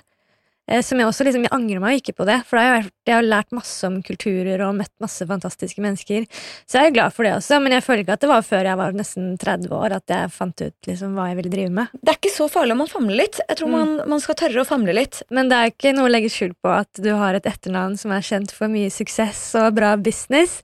Eh, 0.68 0.82
som 0.82 1.00
jeg 1.00 1.08
også 1.08 1.26
liksom, 1.28 1.46
jeg 1.46 1.54
angrer 1.54 1.82
meg 1.84 2.00
ikke 2.00 2.16
på 2.18 2.26
det, 2.28 2.40
for 2.48 2.58
da 2.58 2.66
har 2.66 2.78
jeg, 2.80 2.90
jeg 3.06 3.16
har 3.20 3.28
lært 3.28 3.54
masse 3.54 3.86
om 3.86 4.00
kulturer 4.06 4.64
og 4.66 4.78
møtt 4.80 4.94
masse 5.04 5.26
fantastiske 5.30 5.84
mennesker. 5.84 6.26
Så 6.66 6.80
jeg 6.80 6.90
er 6.90 6.96
glad 6.96 7.14
for 7.14 7.28
det 7.28 7.36
også, 7.38 7.60
men 7.62 7.76
jeg 7.76 7.86
føler 7.86 8.06
ikke 8.06 8.18
at 8.18 8.26
det 8.26 8.32
var 8.32 8.46
før 8.46 8.70
jeg 8.70 8.80
var 8.80 8.98
nesten 8.98 9.36
30 9.42 9.76
år 9.78 9.98
at 10.00 10.16
jeg 10.16 10.32
fant 10.34 10.64
ut 10.64 10.90
liksom, 10.90 11.14
hva 11.18 11.30
jeg 11.30 11.40
ville 11.40 11.54
drive 11.54 11.74
med. 11.76 11.94
Det 12.02 12.14
er 12.14 12.20
ikke 12.20 12.34
så 12.34 12.48
farlig 12.52 12.76
om 12.76 12.82
man 12.84 12.92
famler 12.92 13.22
litt. 13.22 13.40
Jeg 13.44 13.60
tror 13.60 13.72
man, 13.72 13.94
man 14.10 14.24
skal 14.24 14.40
tørre 14.40 14.64
å 14.64 14.68
famle 14.68 14.96
litt. 14.96 15.22
Men 15.34 15.52
det 15.52 15.60
er 15.60 15.72
ikke 15.74 15.94
noe 15.96 16.10
å 16.10 16.14
legge 16.14 16.32
skjul 16.34 16.56
på 16.62 16.72
at 16.74 17.02
du 17.02 17.12
har 17.14 17.38
et 17.38 17.50
etternavn 17.50 17.98
som 18.00 18.14
er 18.16 18.26
kjent 18.26 18.54
for 18.56 18.72
mye 18.72 18.90
suksess 18.94 19.42
og 19.60 19.76
bra 19.78 19.94
business, 20.02 20.58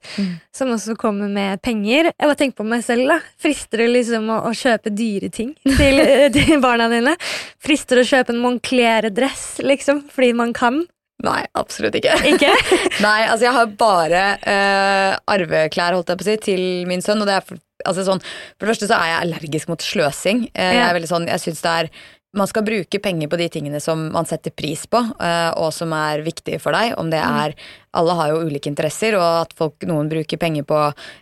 som 0.54 0.72
også 0.74 0.96
kommer 1.00 1.30
med 1.32 1.62
penger. 1.64 2.10
Jeg 2.10 2.28
bare 2.30 2.38
tenker 2.38 2.58
på 2.58 2.66
meg 2.68 2.84
selv, 2.86 3.06
da. 3.10 3.20
Frister 3.42 3.84
det 3.84 3.90
liksom 3.92 4.28
å, 4.32 4.40
å 4.48 4.52
kjøpe 4.56 4.92
dyre 4.94 5.30
ting 5.32 5.54
til, 5.64 6.02
til 6.36 6.62
barna 6.62 6.88
dine? 6.92 7.14
Frister 7.62 7.98
det 8.00 8.06
å 8.06 8.10
kjøpe 8.12 8.34
en 8.34 8.42
Moncler-dress, 8.42 9.46
liksom, 9.62 9.91
fordi 10.12 10.32
man 10.38 10.52
kan? 10.56 10.82
Nei, 11.22 11.42
absolutt 11.54 11.94
ikke. 11.98 12.16
Ikke? 12.32 12.50
Nei, 13.06 13.18
altså 13.30 13.46
jeg 13.46 13.54
har 13.54 13.74
bare 13.78 14.22
uh, 14.42 15.12
arveklær, 15.30 15.94
holdt 15.94 16.10
jeg 16.10 16.18
på 16.18 16.26
å 16.26 16.30
si, 16.30 16.36
til 16.48 16.64
min 16.90 17.04
sønn. 17.04 17.22
Og 17.22 17.28
det 17.30 17.36
er 17.36 17.44
for, 17.46 17.60
altså 17.86 18.02
sånn, 18.08 18.22
for 18.56 18.64
det 18.66 18.72
første 18.72 18.88
så 18.90 18.98
er 18.98 19.12
jeg 19.12 19.20
allergisk 19.28 19.70
mot 19.70 19.84
sløsing. 19.86 20.48
Eh, 20.50 20.72
Jeg 20.78 20.82
er 20.88 20.96
veldig 20.98 21.10
sånn, 21.12 21.28
jeg 21.30 21.44
synes 21.44 21.62
det 21.62 21.76
er 21.84 21.92
man 22.32 22.48
skal 22.48 22.64
bruke 22.64 23.00
penger 23.02 23.28
på 23.28 23.36
de 23.36 23.46
tingene 23.52 23.80
som 23.82 24.06
man 24.12 24.24
setter 24.28 24.54
pris 24.56 24.86
på, 24.88 25.00
eh, 25.20 25.50
og 25.60 25.68
som 25.76 25.92
er 25.92 26.22
viktige 26.24 26.60
for 26.62 26.72
deg. 26.72 26.94
Om 26.98 27.12
det 27.12 27.20
er 27.20 27.54
Alle 27.92 28.14
har 28.16 28.30
jo 28.30 28.46
ulike 28.48 28.70
interesser, 28.70 29.12
og 29.18 29.42
at 29.42 29.50
folk, 29.52 29.84
noen 29.84 30.08
bruker 30.08 30.38
penger 30.40 30.64
på 30.64 30.78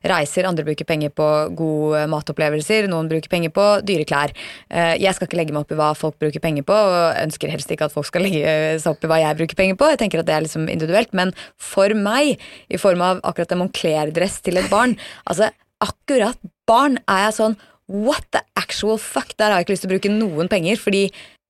reiser, 0.07 0.47
andre 0.47 0.63
bruker 0.63 0.87
penger 0.87 1.11
på 1.11 1.25
gode 1.59 2.05
matopplevelser, 2.07 2.87
noen 2.87 3.09
bruker 3.11 3.27
penger 3.27 3.51
på 3.51 3.65
dyre 3.83 4.05
klær. 4.07 4.31
Eh, 4.71 4.95
Jeg 5.03 5.17
skal 5.17 5.27
ikke 5.27 5.37
legge 5.41 5.53
meg 5.53 5.65
opp 5.65 5.73
i 5.73 5.79
hva 5.81 5.89
folk 5.99 6.15
bruker 6.23 6.39
penger 6.39 6.63
på, 6.63 6.73
og 6.73 7.19
ønsker 7.25 7.51
helst 7.51 7.73
ikke 7.75 7.87
at 7.91 7.93
folk 7.93 8.07
skal 8.07 8.23
legge 8.29 8.79
seg 8.79 8.93
opp 8.93 9.03
i 9.03 9.11
hva 9.11 9.19
jeg 9.19 9.39
bruker 9.41 9.59
penger 9.59 9.75
på. 9.75 9.91
Jeg 9.91 9.99
tenker 9.99 10.21
at 10.23 10.27
det 10.31 10.37
er 10.37 10.47
liksom 10.47 10.69
individuelt, 10.71 11.11
men 11.13 11.35
for 11.59 11.91
meg, 11.91 12.39
i 12.71 12.79
form 12.79 13.03
av 13.03 13.19
akkurat 13.25 13.51
en 13.51 13.65
Moncler-dress 13.65 14.39
til 14.47 14.63
et 14.63 14.71
barn, 14.71 14.95
altså 15.27 15.51
akkurat 15.83 16.39
barn 16.69 17.01
er 17.09 17.27
jeg 17.27 17.37
sånn 17.41 17.59
What 17.91 18.29
the 18.35 18.45
actual 18.59 19.01
fuck? 19.03 19.35
Der 19.37 19.51
har 19.51 19.61
jeg 19.61 19.67
ikke 19.67 19.75
lyst 19.75 19.85
til 19.87 19.91
å 19.91 19.95
bruke 19.97 20.15
noen 20.15 20.51
penger, 20.53 20.79
fordi 20.79 21.09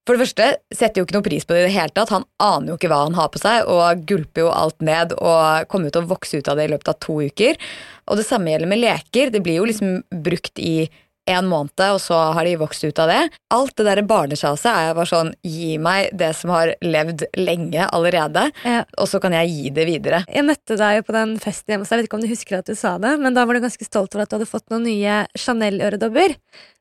for 0.09 0.16
det 0.16 0.24
første 0.24 0.46
setter 0.72 0.98
jo 1.00 1.07
ikke 1.07 1.18
noe 1.18 1.26
pris 1.26 1.44
på 1.46 1.55
det 1.55 1.61
i 1.61 1.66
det 1.68 1.74
hele 1.74 1.92
tatt. 1.94 2.11
Han 2.14 2.24
aner 2.42 2.72
jo 2.72 2.79
ikke 2.79 2.88
hva 2.90 3.03
han 3.05 3.18
har 3.18 3.29
på 3.31 3.42
seg, 3.42 3.68
og 3.68 4.07
gulper 4.09 4.46
jo 4.46 4.55
alt 4.55 4.81
ned 4.83 5.12
og 5.18 5.68
kommer 5.70 5.92
til 5.92 6.03
å 6.03 6.11
vokse 6.11 6.40
ut 6.40 6.48
av 6.50 6.57
det 6.59 6.66
i 6.66 6.72
løpet 6.72 6.90
av 6.94 6.98
to 7.05 7.20
uker. 7.29 7.61
Og 8.09 8.18
det 8.18 8.26
samme 8.26 8.50
gjelder 8.50 8.72
med 8.72 8.81
leker. 8.81 9.31
Det 9.31 9.42
blir 9.44 9.61
jo 9.61 9.68
liksom 9.68 10.00
brukt 10.24 10.59
i 10.59 10.88
en 11.28 11.46
måned, 11.46 11.80
og 11.92 12.00
så 12.02 12.16
har 12.35 12.44
de 12.44 12.56
vokst 12.61 12.85
ut 12.85 12.98
av 12.98 13.09
det. 13.11 13.21
Alt 13.54 13.77
det 13.77 13.87
der 13.87 14.02
barnesjaset 14.02 14.71
er 14.71 14.94
bare 14.96 15.06
sånn 15.10 15.33
Gi 15.46 15.77
meg 15.79 16.10
det 16.16 16.33
som 16.37 16.50
har 16.50 16.75
levd 16.83 17.25
lenge 17.38 17.87
allerede, 17.92 18.50
Ja. 18.64 18.85
og 18.98 19.06
så 19.08 19.21
kan 19.21 19.33
jeg 19.33 19.48
gi 19.48 19.71
det 19.71 19.87
videre. 19.87 20.25
Jeg 20.29 20.44
møtte 20.44 20.77
deg 20.77 20.96
jo 20.96 21.02
på 21.02 21.12
den 21.16 21.38
festen 21.38 21.73
hjemme 21.75 21.85
deg. 21.85 21.90
Jeg 21.90 21.98
vet 21.98 22.08
ikke 22.08 22.18
om 22.18 22.27
du 22.27 22.33
husker 22.35 22.58
at 22.58 22.66
du 22.66 22.75
sa 22.75 22.98
det, 22.98 23.18
men 23.21 23.35
da 23.35 23.44
var 23.44 23.54
du 23.54 23.60
ganske 23.60 23.85
stolt 23.87 24.14
over 24.14 24.23
at 24.23 24.31
du 24.31 24.37
hadde 24.38 24.50
fått 24.50 24.68
noen 24.71 24.85
nye 24.85 25.27
Chanel-øredobber. 25.38 26.37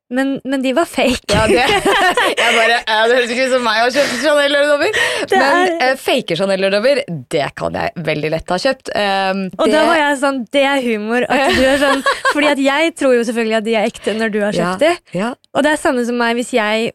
Men, 0.09 0.39
men 0.43 0.61
de 0.63 0.71
var 0.73 0.87
fake. 0.89 1.29
Ja, 1.29 1.43
det, 1.45 1.61
jeg 2.39 2.53
bare, 2.55 2.77
ja, 2.87 2.99
det 3.05 3.17
høres 3.19 3.33
ikke 3.35 3.43
ut 3.45 3.51
som 3.53 3.65
meg 3.67 3.81
å 3.83 3.89
kjøpe 3.93 4.15
Chanel-øredobber. 4.23 4.99
Men 5.35 5.43
er- 5.45 5.73
eh, 5.85 5.95
fake 6.01 6.37
Chanel-øredobber, 6.39 7.01
det 7.29 7.49
kan 7.59 7.77
jeg 7.77 8.05
veldig 8.09 8.31
lett 8.33 8.49
ha 8.55 8.57
kjøpt. 8.63 8.89
Um, 8.95 9.43
Og 9.59 9.65
det, 9.69 9.75
da 9.77 9.83
var 9.85 9.99
jeg 10.01 10.17
sånn, 10.23 10.39
det 10.55 10.63
er 10.71 10.81
humor. 10.87 11.27
At 11.29 11.53
du 11.53 11.61
er 11.69 11.77
sånn, 11.83 12.01
fordi 12.33 12.49
at 12.55 12.63
jeg 12.65 12.95
tror 12.97 13.13
jo 13.19 13.27
selvfølgelig 13.29 13.59
at 13.61 13.67
de 13.69 13.75
er 13.77 13.89
ekte 13.91 14.17
når 14.17 14.33
du 14.33 14.39
har 14.47 14.57
kjøpt 14.57 14.85
de. 14.87 14.93
ja, 15.19 15.33
Og 15.53 15.65
det 15.67 15.75
er 15.75 15.83
samme 15.85 16.05
som 16.09 16.17
meg 16.19 16.39
hvis 16.41 16.55
jeg 16.57 16.89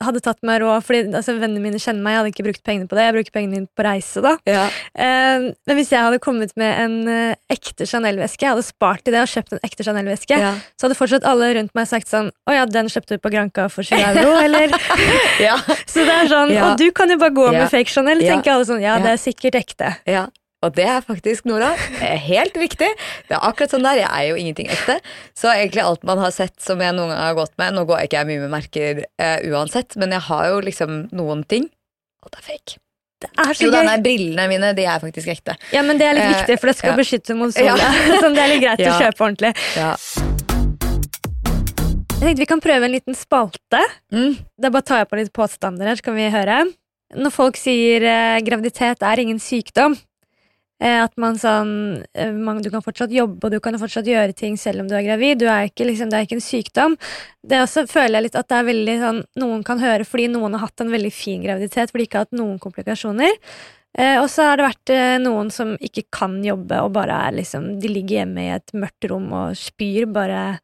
hadde 0.00 0.20
tatt 0.24 0.38
meg 0.46 0.62
råd, 0.62 0.82
fordi 0.86 1.00
altså, 1.14 1.34
vennene 1.40 1.60
mine 1.62 1.78
kjenner 1.80 2.00
meg, 2.04 2.12
jeg 2.14 2.20
hadde 2.20 2.32
ikke 2.34 2.44
brukt 2.46 2.62
pengene 2.64 2.88
på 2.88 2.96
det. 2.98 3.04
Jeg 3.08 3.14
bruker 3.18 3.34
pengene 3.36 3.54
mine 3.58 3.68
på 3.76 3.84
reise, 3.86 4.22
da. 4.24 4.36
ja, 4.48 4.66
Uh, 5.00 5.52
men 5.68 5.76
hvis 5.78 5.90
jeg 5.92 6.02
hadde 6.02 6.18
kommet 6.22 6.50
med 6.60 6.72
en 6.82 6.94
uh, 7.08 7.34
ekte 7.52 7.86
Chanel-veske, 7.88 8.44
jeg 8.44 8.52
hadde 8.52 8.64
spart 8.66 9.06
i 9.08 9.12
det 9.14 9.20
og 9.22 9.30
kjøpt 9.30 9.54
en 9.56 9.62
ekte 9.64 9.86
Chanel-veske, 9.86 10.36
ja, 10.40 10.50
så 10.76 10.86
hadde 10.88 10.96
fortsatt 10.98 11.24
alle 11.28 11.52
rundt 11.56 11.72
meg 11.78 11.86
sagt 11.88 12.10
sånn 12.10 12.28
Å 12.50 12.56
ja, 12.56 12.64
den 12.68 12.90
kjøpte 12.92 13.16
du 13.16 13.22
på 13.22 13.30
Granca 13.32 13.68
for 13.72 13.86
20 13.88 14.18
euro, 14.24 14.34
eller? 14.42 14.74
ja, 15.40 15.56
Så 15.92 16.04
det 16.04 16.16
er 16.16 16.28
sånn. 16.32 16.52
Og 16.58 16.76
du 16.80 16.88
kan 16.96 17.10
jo 17.12 17.16
bare 17.20 17.34
gå 17.36 17.46
med 17.54 17.68
fake 17.72 17.92
Chanel, 17.92 18.20
tenker 18.24 18.56
alle 18.56 18.68
sånn. 18.68 18.82
Ja, 18.84 18.98
Ja. 18.98 19.04
det 19.06 19.14
er 19.16 19.22
sikkert 19.22 19.56
ekte. 19.62 19.94
ja. 20.10 20.26
Og 20.62 20.74
det 20.76 20.84
er 20.84 21.00
faktisk, 21.00 21.46
Nora, 21.48 21.70
eh, 22.04 22.18
helt 22.20 22.52
riktig. 22.60 22.90
Det 23.28 23.32
er 23.36 23.40
akkurat 23.48 23.72
sånn 23.72 23.82
der. 23.86 24.02
Jeg 24.02 24.10
er 24.12 24.26
jo 24.28 24.34
ingenting 24.36 24.68
ekte. 24.68 24.98
Så 25.34 25.48
egentlig 25.48 25.80
alt 25.86 26.02
man 26.04 26.18
har 26.20 26.30
sett 26.36 26.60
som 26.60 26.78
jeg 26.84 26.92
noen 26.92 27.08
gang 27.14 27.22
har 27.30 27.34
gått 27.38 27.54
med 27.56 27.72
Nå 27.78 27.86
går 27.88 28.02
ikke 28.04 28.18
jeg 28.20 28.28
mye 28.28 28.42
med 28.42 28.52
merker 28.52 29.00
eh, 29.18 29.38
uansett, 29.48 29.96
men 29.96 30.12
jeg 30.12 30.20
har 30.28 30.50
jo 30.52 30.60
liksom 30.66 31.08
noen 31.16 31.46
ting. 31.48 31.70
Alt 32.26 32.36
er 32.36 32.44
fake. 32.50 32.76
Det 33.20 33.30
er 33.36 33.52
så 33.56 33.64
Jo, 33.66 33.70
gøy. 33.72 33.84
nei, 33.88 33.96
brillene 34.04 34.44
mine, 34.48 34.74
de 34.76 34.84
er 34.88 35.00
faktisk 35.00 35.28
ekte. 35.32 35.56
Ja, 35.72 35.80
men 35.84 35.96
det 36.00 36.06
er 36.10 36.14
litt 36.16 36.24
Eh, 36.28 36.34
viktig, 36.40 36.58
for 36.60 36.66
det 36.72 36.76
skal 36.76 36.92
ja. 36.92 36.96
beskytte 37.00 37.36
mot 37.36 37.52
sola. 37.56 37.76
Ja. 37.80 38.20
sånn, 38.20 38.36
det 38.36 38.44
er 38.44 38.52
litt 38.52 38.62
greit 38.64 38.84
Ja. 38.84 38.92
å 38.92 39.00
kjøpe 39.00 39.24
ordentlig. 39.26 39.54
Ja. 39.76 39.96
Jeg 42.20 42.36
tenkte 42.36 42.42
vi 42.44 42.48
kan 42.52 42.60
prøve 42.60 42.84
en 42.84 42.92
liten 42.92 43.16
spalte. 43.16 43.80
Mm. 44.12 44.36
Da 44.60 44.68
bare 44.72 44.84
tar 44.84 44.98
jeg 45.02 45.08
på 45.08 45.16
litt 45.20 45.32
påstander 45.36 45.88
her, 45.88 45.96
så 45.96 46.04
kan 46.04 46.16
vi 46.20 46.28
høre. 46.32 46.58
Når 47.16 47.32
folk 47.34 47.56
sier 47.58 48.04
eh, 48.06 48.40
graviditet 48.44 49.00
er 49.02 49.22
ingen 49.24 49.40
sykdom, 49.42 49.96
at 50.80 51.16
man 51.20 51.36
sånn 51.36 51.72
eh, 52.16 52.30
man, 52.32 52.62
Du 52.64 52.70
kan 52.72 52.84
fortsatt 52.84 53.12
jobbe, 53.12 53.42
og 53.44 53.52
du 53.52 53.58
kan 53.60 53.76
fortsatt 53.80 54.08
gjøre 54.08 54.32
ting 54.36 54.56
selv 54.60 54.84
om 54.84 54.88
du 54.88 54.94
er 54.96 55.04
gravid. 55.04 55.42
Du 55.42 55.48
er 55.50 55.68
ikke, 55.68 55.84
liksom, 55.88 56.08
det 56.08 56.16
er 56.16 56.28
ikke 56.28 56.38
en 56.38 56.46
sykdom. 56.46 56.96
Det 57.44 57.60
også 57.60 57.84
føler 57.90 58.18
jeg 58.18 58.28
litt 58.28 58.38
at 58.40 58.48
det 58.48 58.60
er 58.60 58.70
veldig 58.70 58.94
sånn 59.02 59.20
Noen 59.40 59.66
kan 59.66 59.82
høre 59.82 60.06
fordi 60.08 60.30
noen 60.32 60.56
har 60.56 60.66
hatt 60.68 60.84
en 60.84 60.92
veldig 60.92 61.12
fin 61.12 61.44
graviditet, 61.44 61.92
fordi 61.92 62.06
de 62.06 62.08
ikke 62.08 62.22
har 62.22 62.28
hatt 62.28 62.40
noen 62.40 62.56
komplikasjoner. 62.62 63.36
Eh, 63.98 64.16
og 64.20 64.28
så 64.30 64.46
har 64.46 64.60
det 64.60 64.68
vært 64.68 64.92
eh, 64.94 65.16
noen 65.22 65.50
som 65.52 65.74
ikke 65.82 66.06
kan 66.14 66.38
jobbe, 66.46 66.78
og 66.84 66.94
bare 66.94 67.16
er 67.26 67.34
liksom 67.40 67.72
De 67.82 67.90
ligger 67.90 68.20
hjemme 68.20 68.46
i 68.46 68.54
et 68.54 68.72
mørkt 68.76 69.08
rom 69.10 69.26
og 69.34 69.58
spyr, 69.58 70.06
bare 70.14 70.60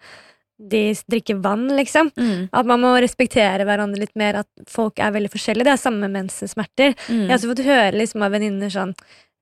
De 0.57 0.83
drikker 1.11 1.43
vann, 1.45 1.67
liksom. 1.77 2.13
Mm. 2.17 2.49
At 2.57 2.69
man 2.71 2.81
må 2.81 2.95
respektere 3.03 3.67
hverandre 3.67 4.01
litt 4.07 4.15
mer, 4.17 4.41
at 4.45 4.71
folk 4.71 5.03
er 5.03 5.13
veldig 5.13 5.33
forskjellige. 5.35 5.69
Det 5.69 5.75
er 5.75 5.83
samme 5.83 6.07
med 6.07 6.17
mensensmerter. 6.23 6.95
Mm. 7.11 7.27
Jeg 7.27 7.29
har 7.29 7.37
også 7.37 7.53
fått 7.53 7.67
høre 7.67 7.99
liksom, 7.99 8.25
av 8.25 8.33
venninner 8.33 8.73
sånn 8.73 8.95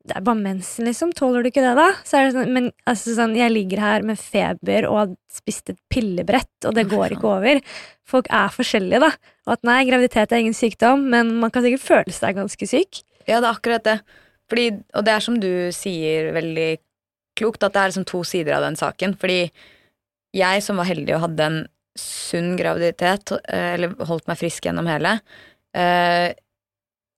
Det 0.05 0.19
er 0.19 0.25
bare 0.25 0.37
mensen, 0.37 0.85
liksom. 0.85 1.15
Tåler 1.17 1.45
du 1.45 1.49
ikke 1.49 1.63
det, 1.65 1.73
da? 1.79 1.87
Så 2.05 2.19
er 2.19 2.27
det 2.27 2.35
sånn, 2.35 2.51
men 2.53 2.67
altså, 2.91 3.15
sånn, 3.17 3.37
jeg 3.39 3.53
ligger 3.55 3.81
her 3.81 4.05
med 4.05 4.21
feber 4.21 4.85
og 4.91 4.99
har 4.99 5.13
spist 5.33 5.73
et 5.73 5.79
pillebrett, 5.93 6.53
og 6.69 6.75
det 6.77 6.85
går 6.91 7.15
ikke 7.17 7.31
over. 7.31 7.63
Folk 8.05 8.29
er 8.29 8.53
forskjellige, 8.53 9.01
da. 9.01 9.09
Og 9.49 9.55
at 9.57 9.65
nei, 9.65 9.79
graviditet 9.89 10.35
er 10.35 10.43
ingen 10.45 10.57
sykdom, 10.57 11.07
men 11.15 11.33
man 11.41 11.55
kan 11.55 11.65
sikkert 11.65 11.87
føle 11.87 12.13
seg 12.13 12.37
ganske 12.37 12.69
syk. 12.69 13.01
Ja, 13.25 13.39
det 13.39 13.49
er 13.49 13.55
akkurat 13.55 13.87
det. 13.89 13.97
Fordi, 14.53 14.67
og 14.93 15.07
det 15.07 15.15
er 15.15 15.25
som 15.25 15.39
du 15.41 15.53
sier 15.73 16.29
veldig 16.37 16.69
klokt, 17.41 17.65
at 17.65 17.73
det 17.73 17.81
er 17.81 17.95
liksom 17.95 18.07
to 18.09 18.21
sider 18.29 18.59
av 18.59 18.67
den 18.67 18.77
saken. 18.77 19.17
Fordi 19.21 19.39
jeg 20.37 20.67
som 20.67 20.81
var 20.81 20.89
heldig 20.91 21.17
og 21.17 21.25
hadde 21.29 21.49
en 21.49 21.59
sunn 21.99 22.59
graviditet, 22.59 23.33
eh, 23.49 23.75
eller 23.79 23.95
holdt 24.09 24.29
meg 24.29 24.41
frisk 24.41 24.67
gjennom 24.67 24.89
hele, 24.91 25.17
eh, 25.73 26.35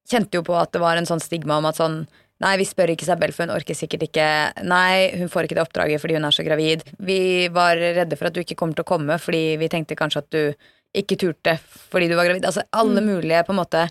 kjente 0.07 0.39
jo 0.39 0.45
på 0.47 0.55
at 0.55 0.71
det 0.73 0.83
var 0.83 0.97
en 0.97 1.09
sånn 1.09 1.23
stigma 1.23 1.59
om 1.59 1.67
at 1.67 1.81
sånn 1.81 2.05
Nei, 2.45 2.53
vi 2.61 2.67
spør 2.69 2.93
ikke 2.93 3.07
Isabel, 3.07 3.33
for 3.33 3.47
hun 3.47 3.55
orker 3.55 3.77
sikkert 3.77 4.07
ikke. 4.11 4.27
Nei, 4.69 5.09
hun 5.17 5.31
får 5.33 5.49
ikke 5.49 5.57
det 5.57 5.65
oppdraget 5.65 6.03
fordi 6.03 6.19
hun 6.19 6.29
er 6.29 6.37
så 6.37 6.45
gravid. 6.45 6.85
Vi 7.01 7.49
var 7.53 7.81
redde 7.81 8.19
for 8.19 8.29
at 8.29 8.37
du 8.37 8.43
ikke 8.43 8.59
kommer 8.61 8.77
til 8.77 8.85
å 8.85 8.91
komme 8.93 9.17
fordi 9.23 9.57
vi 9.61 9.71
tenkte 9.73 9.97
kanskje 9.99 10.25
at 10.25 10.33
du 10.35 10.43
ikke 10.97 11.19
turte 11.21 11.57
fordi 11.65 12.11
du 12.11 12.17
var 12.19 12.29
gravid. 12.29 12.45
Altså 12.49 12.67
alle 12.77 13.05
mulige 13.05 13.45
på 13.47 13.57
en 13.57 13.61
måte 13.63 13.87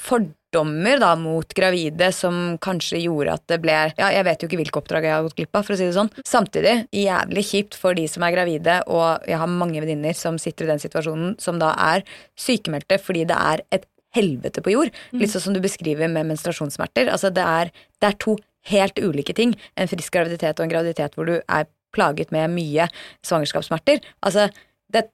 fordommer 0.00 1.02
da 1.02 1.12
mot 1.18 1.54
gravide 1.54 2.12
som 2.14 2.56
kanskje 2.62 3.02
gjorde 3.04 3.36
at 3.36 3.44
det 3.50 3.60
ble 3.62 3.76
Ja, 3.98 4.08
jeg 4.14 4.26
vet 4.26 4.42
jo 4.42 4.48
ikke 4.48 4.60
hvilke 4.62 4.80
oppdrag 4.80 5.06
jeg 5.06 5.14
har 5.14 5.26
gått 5.26 5.36
glipp 5.38 5.58
av, 5.58 5.66
for 5.66 5.74
å 5.74 5.78
si 5.78 5.86
det 5.86 5.96
sånn. 5.98 6.10
Samtidig 6.26 6.74
jævlig 6.94 7.46
kjipt 7.46 7.78
for 7.78 7.98
de 7.98 8.06
som 8.10 8.24
er 8.26 8.34
gravide, 8.34 8.80
og 8.86 9.26
jeg 9.28 9.38
har 9.42 9.50
mange 9.50 9.82
venninner 9.82 10.16
som 10.16 10.38
sitter 10.40 10.66
i 10.66 10.72
den 10.72 10.82
situasjonen, 10.82 11.36
som 11.42 11.58
da 11.62 11.74
er 11.90 12.06
sykemeldte 12.38 13.02
fordi 13.02 13.26
det 13.30 13.38
er 13.38 13.66
et 13.74 13.86
helvete 14.16 14.62
på 14.64 14.74
jord. 14.74 14.94
Litt 15.16 15.32
sånn 15.32 15.48
som 15.48 15.56
du 15.56 15.60
beskriver 15.62 16.10
med 16.10 16.28
menstruasjonssmerter. 16.30 17.10
Altså 17.12 17.32
det 17.34 17.44
er, 17.46 17.74
det 18.02 18.12
er 18.12 18.22
to 18.22 18.36
helt 18.70 18.98
ulike 19.00 19.34
ting. 19.36 19.54
En 19.80 19.90
frisk 19.90 20.14
graviditet 20.14 20.58
og 20.58 20.66
en 20.66 20.72
graviditet 20.72 21.16
hvor 21.16 21.28
du 21.28 21.36
er 21.40 21.68
plaget 21.94 22.32
med 22.34 22.52
mye 22.54 22.86
svangerskapssmerter. 23.26 24.02
Altså, 24.26 24.48
det, 24.94 25.06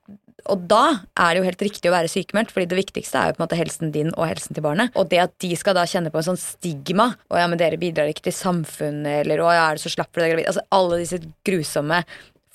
og 0.53 0.67
da 0.69 0.83
er 1.17 1.33
det 1.33 1.41
jo 1.41 1.47
helt 1.49 1.65
riktig 1.65 1.91
å 1.91 1.95
være 1.95 2.11
sykemeldt, 2.13 2.53
fordi 2.53 2.69
det 2.71 2.79
viktigste 2.79 3.21
er 3.21 3.31
jo 3.31 3.37
på 3.37 3.41
en 3.41 3.47
måte 3.47 3.59
helsen 3.59 3.93
din 3.95 4.13
og 4.15 4.29
helsen 4.29 4.57
til 4.57 4.65
barnet. 4.67 4.93
Og 4.99 5.09
det 5.11 5.23
at 5.25 5.35
de 5.43 5.53
skal 5.59 5.77
da 5.79 5.87
kjenne 5.89 6.13
på 6.13 6.21
en 6.21 6.29
sånn 6.31 6.41
stigma 6.41 7.09
Å 7.33 7.41
ja, 7.41 7.49
men 7.51 7.61
dere 7.61 7.81
bidrar 7.81 8.11
ikke 8.13 8.29
til 8.29 8.37
samfunnet, 8.37 9.23
eller 9.25 9.43
å 9.43 9.51
ja, 9.51 9.69
er 9.69 9.79
det 9.79 9.85
så 9.87 9.93
slapp 9.93 10.13
for 10.13 10.23
deg 10.23 10.35
gravid 10.35 10.51
Altså 10.51 10.67
alle 10.77 11.01
disse 11.03 11.21
grusomme 11.47 12.03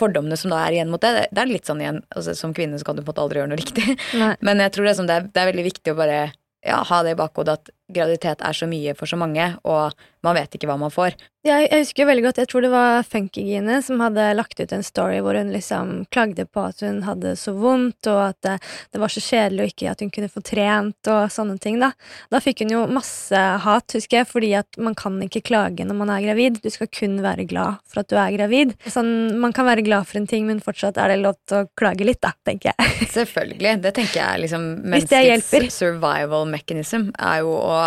fordommene 0.01 0.37
som 0.39 0.51
da 0.53 0.59
er 0.65 0.77
igjen 0.79 0.91
mot 0.91 1.01
det. 1.03 1.13
Det- 1.31 1.41
er 1.45 1.49
litt 1.49 1.69
sånn 1.69 1.81
igjen, 1.83 2.01
altså 2.15 2.35
Som 2.37 2.53
kvinne 2.57 2.79
så 2.81 2.87
kan 2.87 2.97
du 2.97 3.03
på 3.05 3.09
en 3.09 3.13
måte 3.13 3.25
aldri 3.25 3.41
gjøre 3.41 3.53
noe 3.53 3.61
riktig. 3.61 3.97
Nei. 4.21 4.35
Men 4.41 4.63
jeg 4.65 4.73
tror 4.75 4.85
det 4.87 4.93
er, 4.93 4.99
sånn, 5.01 5.09
det 5.11 5.17
er, 5.19 5.27
det 5.31 5.41
er 5.43 5.51
veldig 5.53 5.67
viktig 5.71 5.93
å 5.93 5.99
bare 6.01 6.19
ja, 6.65 6.83
ha 6.85 7.01
det 7.03 7.15
i 7.15 7.19
bakhodet 7.19 7.55
at 7.57 7.71
graviditet 7.93 8.41
er 8.41 8.57
så 8.57 8.69
mye 8.69 8.95
for 8.97 9.09
så 9.09 9.19
mange, 9.19 9.53
og 9.67 9.93
man 10.21 10.37
vet 10.37 10.53
ikke 10.53 10.69
hva 10.69 10.77
man 10.77 10.93
får. 10.93 11.15
Jeg, 11.41 11.65
jeg 11.71 11.81
husker 11.81 12.05
veldig 12.05 12.23
godt, 12.27 12.37
jeg 12.37 12.49
tror 12.51 12.61
det 12.61 12.69
var 12.69 13.05
Funkygine 13.09 13.79
som 13.81 14.01
hadde 14.03 14.27
lagt 14.37 14.59
ut 14.61 14.73
en 14.75 14.83
story 14.85 15.17
hvor 15.25 15.33
hun 15.33 15.49
liksom 15.49 16.03
klagde 16.13 16.45
på 16.45 16.61
at 16.69 16.83
hun 16.85 16.99
hadde 17.07 17.31
så 17.39 17.55
vondt, 17.57 18.05
og 18.11 18.19
at 18.27 18.37
det, 18.45 18.59
det 18.93 19.01
var 19.01 19.09
så 19.09 19.23
kjedelig 19.25 19.63
og 19.63 19.71
ikke 19.71 19.87
at 19.89 20.03
hun 20.05 20.11
kunne 20.13 20.29
få 20.29 20.43
trent 20.45 21.09
og 21.09 21.31
sånne 21.33 21.57
ting. 21.63 21.79
Da 21.81 21.89
Da 22.29 22.43
fikk 22.45 22.61
hun 22.61 22.75
jo 22.75 22.83
masse 22.93 23.41
hat, 23.65 23.97
husker 23.97 24.19
jeg, 24.19 24.29
fordi 24.29 24.51
at 24.59 24.77
man 24.77 24.93
kan 24.97 25.17
ikke 25.25 25.41
klage 25.49 25.87
når 25.87 25.97
man 25.97 26.13
er 26.13 26.27
gravid. 26.27 26.61
Du 26.61 26.69
skal 26.69 26.91
kun 26.93 27.17
være 27.25 27.47
glad 27.49 27.81
for 27.89 28.03
at 28.03 28.11
du 28.13 28.19
er 28.21 28.37
gravid. 28.37 28.75
Sånn, 28.85 29.11
man 29.41 29.57
kan 29.57 29.65
være 29.65 29.87
glad 29.87 30.05
for 30.11 30.21
en 30.21 30.29
ting, 30.29 30.45
men 30.45 30.61
fortsatt 30.61 31.01
er 31.01 31.15
det 31.15 31.23
lov 31.23 31.39
til 31.49 31.63
å 31.63 31.69
klage 31.73 32.05
litt, 32.05 32.21
da, 32.21 32.35
tenker 32.45 32.69
jeg. 32.75 33.09
Selvfølgelig. 33.17 33.73
Det 33.81 33.95
tenker 33.97 34.21
jeg 34.21 34.27
er 34.27 34.45
liksom 34.45 34.69
menneskets 34.85 35.81
survival 35.81 36.45
mechanism, 36.53 37.09
er 37.17 37.41
jo 37.41 37.57
å 37.57 37.80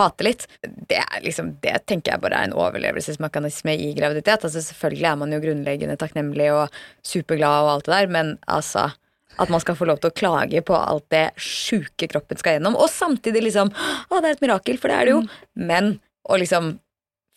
hate 0.00 0.26
litt. 0.26 0.46
Det, 0.62 1.00
er 1.00 1.24
liksom, 1.24 1.54
det 1.64 1.76
tenker 1.90 2.14
jeg 2.14 2.22
bare 2.24 2.40
er 2.40 2.50
en 2.50 2.56
overlevelsesmekanisme 2.56 3.76
i 3.76 3.92
graviditet. 3.98 4.46
Altså 4.46 4.62
Selvfølgelig 4.64 5.10
er 5.12 5.20
man 5.20 5.36
jo 5.36 5.42
grunnleggende 5.44 5.98
takknemlig 6.00 6.50
og 6.54 6.80
superglad 7.06 7.66
og 7.66 7.72
alt 7.76 7.88
det 7.88 7.96
der, 7.96 8.12
men 8.18 8.36
altså 8.50 8.90
at 9.40 9.48
man 9.52 9.62
skal 9.62 9.76
få 9.78 9.86
lov 9.88 10.00
til 10.02 10.10
å 10.10 10.16
klage 10.16 10.60
på 10.66 10.76
alt 10.76 11.06
det 11.14 11.30
sjuke 11.40 12.08
kroppen 12.10 12.40
skal 12.40 12.58
gjennom, 12.58 12.76
og 12.76 12.90
samtidig 12.92 13.44
liksom 13.46 13.70
Å, 13.70 14.18
det 14.18 14.26
er 14.26 14.34
et 14.34 14.42
mirakel, 14.42 14.80
for 14.80 14.90
det 14.90 14.96
er 14.98 15.06
det 15.06 15.14
jo. 15.14 15.20
Men 15.70 15.94
å 16.28 16.38
liksom 16.40 16.74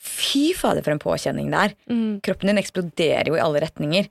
Fy 0.03 0.49
fader, 0.57 0.83
for 0.83 0.91
en 0.91 0.99
påkjenning 0.99 1.47
det 1.53 1.59
er. 1.69 1.73
Mm. 1.87 2.17
Kroppen 2.25 2.49
din 2.49 2.59
eksploderer 2.59 3.29
jo 3.31 3.37
i 3.37 3.43
alle 3.43 3.61
retninger. 3.63 4.09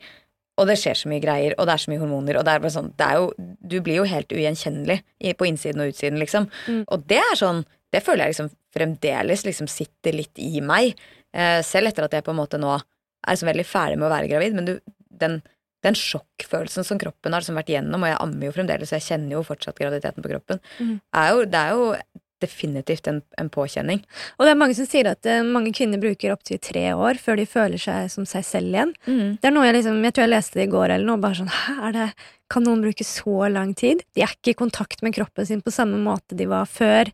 Og 0.60 0.68
det 0.68 0.78
skjer 0.80 0.96
så 0.96 1.10
mye 1.10 1.20
greier, 1.20 1.52
og 1.58 1.68
det 1.68 1.74
er 1.74 1.82
så 1.82 1.92
mye 1.92 2.00
hormoner. 2.00 2.38
Og 2.38 2.46
det 2.46 2.54
er 2.54 2.62
bare 2.62 2.72
sånn, 2.72 2.88
det 2.96 3.08
er 3.08 3.18
jo, 3.20 3.26
du 3.60 3.76
blir 3.84 4.00
jo 4.00 4.08
helt 4.08 4.32
ugjenkjennelig 4.32 5.02
på 5.36 5.48
innsiden 5.50 5.84
og 5.84 5.92
utsiden, 5.92 6.16
liksom. 6.22 6.48
Mm. 6.64 6.82
Og 6.88 7.04
det 7.12 7.20
er 7.20 7.36
sånn 7.36 7.60
Det 7.92 8.00
føler 8.04 8.24
jeg 8.26 8.34
liksom 8.34 8.50
fremdeles 8.72 9.44
liksom 9.44 9.68
sitter 9.68 10.16
litt 10.16 10.38
i 10.40 10.62
meg. 10.64 10.94
Eh, 11.32 11.60
selv 11.66 11.90
etter 11.92 12.06
at 12.08 12.16
jeg 12.16 12.24
på 12.26 12.32
en 12.32 12.40
måte 12.40 12.60
nå 12.60 12.72
er 12.78 13.34
liksom 13.36 13.50
veldig 13.52 13.66
ferdig 13.68 13.98
med 14.00 14.08
å 14.08 14.14
være 14.14 14.30
gravid. 14.32 14.56
Men 14.56 14.68
du, 14.70 14.74
den, 15.22 15.38
den 15.84 15.94
sjokkfølelsen 15.98 16.86
som 16.88 16.98
kroppen 17.00 17.34
har 17.36 17.44
liksom 17.44 17.60
vært 17.60 17.70
gjennom, 17.74 18.02
og 18.02 18.10
jeg 18.12 18.20
ammer 18.24 18.48
jo 18.48 18.56
fremdeles, 18.56 18.90
og 18.92 18.98
jeg 19.00 19.08
kjenner 19.10 19.36
jo 19.36 19.44
fortsatt 19.46 19.78
graviditeten 19.78 20.24
på 20.24 20.32
kroppen, 20.34 20.60
Mm. 20.80 20.98
er 21.14 21.30
jo, 21.34 21.44
det 21.52 21.60
er 21.62 21.76
jo 21.76 21.94
definitivt 22.42 23.06
en, 23.06 23.20
en 23.38 23.48
påkjenning. 23.54 24.00
Og 24.34 24.42
det 24.46 24.50
er 24.50 24.58
mange 24.58 24.74
som 24.74 24.86
sier 24.90 25.06
at 25.12 25.26
uh, 25.30 25.44
mange 25.46 25.70
kvinner 25.78 26.00
bruker 26.02 26.32
opptil 26.34 26.58
tre 26.58 26.88
år 26.90 27.20
før 27.22 27.38
de 27.38 27.44
føler 27.46 27.78
seg 27.78 28.08
som 28.10 28.26
seg 28.26 28.42
selv 28.48 28.72
igjen. 28.74 28.94
Det 29.38 29.46
er 29.46 29.54
noe 29.54 29.68
jeg 29.68 29.76
liksom, 29.76 30.00
jeg 30.02 30.16
tror 30.16 30.24
jeg 30.26 30.32
leste 30.32 30.58
det 30.58 30.64
i 30.66 30.72
går 30.72 30.88
eller 30.96 31.06
noe, 31.06 31.22
bare 31.22 31.38
sånn, 31.38 31.52
hæ, 31.54 31.76
er 31.86 31.94
det, 32.00 32.08
kan 32.50 32.66
noen 32.66 32.82
bruke 32.82 33.06
så 33.06 33.46
lang 33.52 33.70
tid? 33.78 34.02
De 34.18 34.24
er 34.26 34.34
ikke 34.34 34.56
i 34.56 34.58
kontakt 34.58 35.04
med 35.06 35.14
kroppen 35.14 35.46
sin 35.46 35.62
på 35.62 35.70
samme 35.70 36.00
måte 36.02 36.34
de 36.34 36.48
var 36.50 36.66
før. 36.66 37.12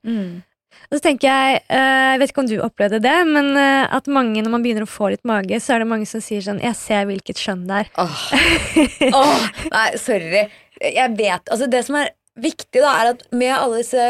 Og 0.89 0.97
så 0.97 1.03
tenker 1.05 1.29
jeg, 1.29 1.61
eh, 1.69 2.05
jeg 2.15 2.21
vet 2.23 2.33
ikke 2.33 2.43
om 2.45 2.49
du 2.49 2.57
opplevde 2.65 3.01
det, 3.05 3.17
men 3.29 3.51
eh, 3.61 3.85
at 3.99 4.09
mange 4.09 4.41
når 4.41 4.55
man 4.55 4.65
begynner 4.65 4.87
å 4.87 4.91
få 4.91 5.11
litt 5.13 5.27
mage, 5.29 5.59
så 5.61 5.75
er 5.75 5.85
det 5.85 5.91
mange 5.91 6.09
som 6.09 6.23
sier 6.25 6.41
sånn 6.45 6.63
'Jeg 6.63 6.79
ser 6.79 7.05
hvilket 7.11 7.43
skjønn 7.43 7.67
det 7.69 7.83
er'. 7.83 7.91
Åh. 8.01 8.25
Åh, 9.21 9.45
nei, 9.75 9.91
sorry. 10.01 10.49
Jeg 10.79 11.15
vet, 11.19 11.45
altså 11.51 11.69
Det 11.69 11.85
som 11.85 11.99
er 12.01 12.13
viktig, 12.39 12.81
da, 12.81 12.95
er 13.03 13.13
at 13.13 13.27
med 13.35 13.55
alle 13.57 13.83
disse 13.83 14.09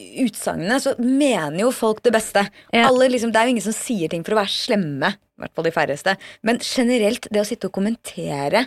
utsagnene 0.00 0.78
så 0.80 0.94
mener 1.02 1.64
jo 1.64 1.72
folk 1.74 2.02
det 2.04 2.12
beste. 2.14 2.44
Ja. 2.72 2.86
Alle 2.88 3.10
liksom, 3.10 3.32
Det 3.32 3.40
er 3.40 3.48
jo 3.48 3.56
ingen 3.56 3.66
som 3.66 3.76
sier 3.76 4.08
ting 4.08 4.22
for 4.24 4.36
å 4.36 4.40
være 4.42 4.54
slemme. 4.54 5.10
I 5.16 5.42
hvert 5.42 5.56
fall 5.56 5.66
de 5.66 5.74
færreste. 5.74 6.16
Men 6.46 6.60
generelt, 6.62 7.26
det 7.32 7.42
å 7.42 7.48
sitte 7.48 7.70
og 7.70 7.74
kommentere 7.74 8.66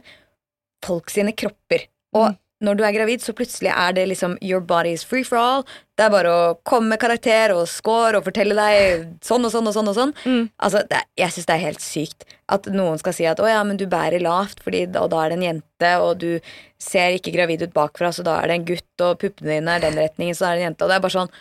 folk 0.84 1.14
sine 1.14 1.32
kropper 1.32 1.88
Og 2.14 2.36
når 2.64 2.78
du 2.80 2.84
er 2.88 2.94
gravid, 2.96 3.20
så 3.22 3.34
plutselig 3.36 3.70
er 3.76 3.92
det 3.98 4.06
liksom 4.08 4.38
your 4.42 4.62
body 4.64 4.94
is 4.96 5.04
free 5.04 5.24
for 5.28 5.38
all. 5.38 5.66
Det 5.98 6.06
er 6.06 6.14
bare 6.14 6.32
å 6.32 6.58
komme 6.66 6.94
med 6.94 7.00
karakter 7.02 7.52
og 7.54 7.68
score 7.68 8.16
og 8.18 8.24
fortelle 8.26 8.56
deg 8.56 9.04
sånn 9.22 9.44
og 9.46 9.52
sånn 9.54 9.68
og 9.68 9.76
sånn. 9.76 9.90
og 9.92 9.96
sånn 9.98 10.14
Mm. 10.26 10.50
Altså, 10.64 10.82
det 10.90 10.98
er, 11.02 11.04
Jeg 11.18 11.30
syns 11.36 11.46
det 11.50 11.56
er 11.58 11.66
helt 11.68 11.84
sykt 11.84 12.24
at 12.50 12.66
noen 12.72 12.98
skal 13.00 13.14
si 13.14 13.26
at 13.26 13.40
å 13.44 13.48
ja, 13.50 13.62
men 13.64 13.78
du 13.78 13.86
bærer 13.86 14.22
lavt, 14.24 14.64
fordi, 14.64 14.86
og 14.96 15.10
da 15.12 15.26
er 15.26 15.30
det 15.30 15.38
en 15.40 15.48
jente, 15.50 15.92
og 16.02 16.18
du 16.20 16.40
ser 16.80 17.12
ikke 17.18 17.34
gravid 17.36 17.62
ut 17.64 17.74
bakfra, 17.74 18.12
så 18.14 18.24
da 18.24 18.40
er 18.42 18.48
det 18.48 18.56
en 18.62 18.66
gutt, 18.66 19.02
og 19.02 19.20
puppene 19.20 19.58
dine 19.60 19.76
er 19.76 19.80
den 19.86 20.00
retningen, 20.00 20.36
så 20.36 20.48
er 20.48 20.56
det 20.56 20.64
en 20.64 20.68
jente. 20.72 20.84
Og 20.84 20.90
det 20.90 20.96
er 20.98 21.06
bare 21.08 21.20
sånn 21.20 21.34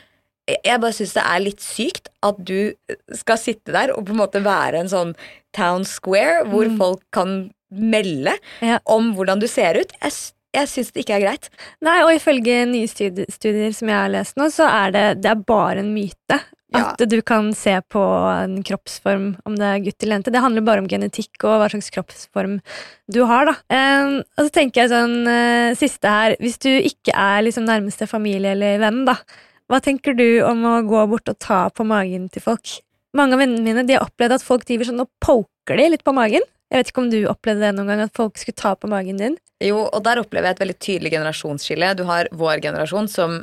jeg 0.49 0.81
bare 0.83 0.93
syns 0.93 1.13
det 1.15 1.23
er 1.23 1.39
litt 1.41 1.61
sykt 1.63 2.09
at 2.27 2.39
du 2.45 2.75
skal 3.15 3.39
sitte 3.39 3.71
der 3.73 3.93
og 3.95 4.05
på 4.09 4.11
en 4.11 4.19
måte 4.19 4.41
være 4.43 4.81
en 4.83 4.89
sånn 4.91 5.13
town 5.55 5.85
square 5.87 6.43
hvor 6.51 6.67
folk 6.77 7.03
kan 7.15 7.53
melde 7.71 8.35
Mm. 8.61 8.69
Ja. 8.69 8.79
om 8.87 9.15
hvordan 9.15 9.39
du 9.41 9.47
ser 9.47 9.79
ut. 9.81 9.93
Jeg, 10.03 10.13
jeg 10.53 10.69
syns 10.71 10.91
det 10.93 11.05
ikke 11.05 11.19
er 11.19 11.25
greit. 11.27 11.53
Nei, 11.85 11.99
og 12.05 12.15
ifølge 12.17 12.65
nye 12.69 12.89
studi- 12.91 13.29
studier 13.33 13.73
som 13.77 13.89
jeg 13.89 13.99
har 13.99 14.11
lest 14.13 14.37
nå, 14.41 14.49
så 14.53 14.69
er 14.69 14.93
det, 14.95 15.07
det 15.25 15.31
er 15.33 15.47
bare 15.49 15.81
en 15.83 15.95
myte. 15.95 16.41
Ja. 16.73 16.87
At 16.95 17.03
du 17.05 17.19
kan 17.21 17.51
se 17.57 17.75
på 17.93 18.01
en 18.33 18.63
kroppsform, 18.65 19.27
om 19.45 19.57
det 19.61 19.67
er 19.69 19.83
gutt 19.85 20.05
eller 20.05 20.17
jente. 20.17 20.33
Det 20.33 20.41
handler 20.41 20.65
bare 20.65 20.81
om 20.81 20.89
genetikk 20.89 21.45
og 21.45 21.59
hva 21.61 21.69
slags 21.69 21.93
kroppsform 21.93 22.59
du 23.13 23.21
har, 23.29 23.51
da. 23.51 23.55
Um, 23.69 24.15
og 24.39 24.47
så 24.47 24.55
tenker 24.57 24.83
jeg 24.83 24.93
sånn, 24.93 25.19
uh, 25.29 25.77
siste 25.77 26.09
her, 26.09 26.37
hvis 26.41 26.57
du 26.65 26.71
ikke 26.73 27.13
er 27.13 27.45
liksom 27.45 27.69
nærmeste 27.69 28.09
familie 28.09 28.55
eller 28.57 28.81
venn, 28.81 29.03
da, 29.09 29.19
hva 29.69 29.83
tenker 29.85 30.17
du 30.17 30.27
om 30.49 30.65
å 30.69 30.79
gå 30.89 31.05
bort 31.13 31.29
og 31.33 31.39
ta 31.41 31.67
på 31.73 31.85
magen 31.89 32.31
til 32.33 32.45
folk? 32.45 32.79
Mange 33.17 33.37
av 33.37 33.45
vennene 33.45 33.65
mine 33.65 33.85
de 33.89 33.99
har 33.99 34.09
opplevd 34.09 34.39
at 34.39 34.45
folk 34.45 34.65
driver 34.69 34.89
sånn 34.89 35.05
og 35.05 35.13
poker 35.21 35.77
de 35.77 35.91
litt 35.93 36.05
på 36.05 36.17
magen. 36.17 36.45
Jeg 36.73 36.81
vet 36.81 36.91
ikke 36.93 37.03
om 37.05 37.11
du 37.13 37.19
opplevde 37.29 37.67
det 37.67 37.75
noen 37.77 37.91
gang, 37.93 38.01
at 38.07 38.17
folk 38.17 38.41
skulle 38.41 38.57
ta 38.57 38.73
på 38.81 38.89
magen 38.89 39.21
din? 39.21 39.37
Jo, 39.63 39.85
og 39.85 40.01
der 40.07 40.23
opplever 40.23 40.49
jeg 40.49 40.57
et 40.57 40.63
veldig 40.65 40.79
tydelig 40.81 41.13
generasjonsskille. 41.13 41.93
Du 41.99 42.07
har 42.09 42.31
vår 42.33 42.63
generasjon, 42.65 43.11
som 43.13 43.43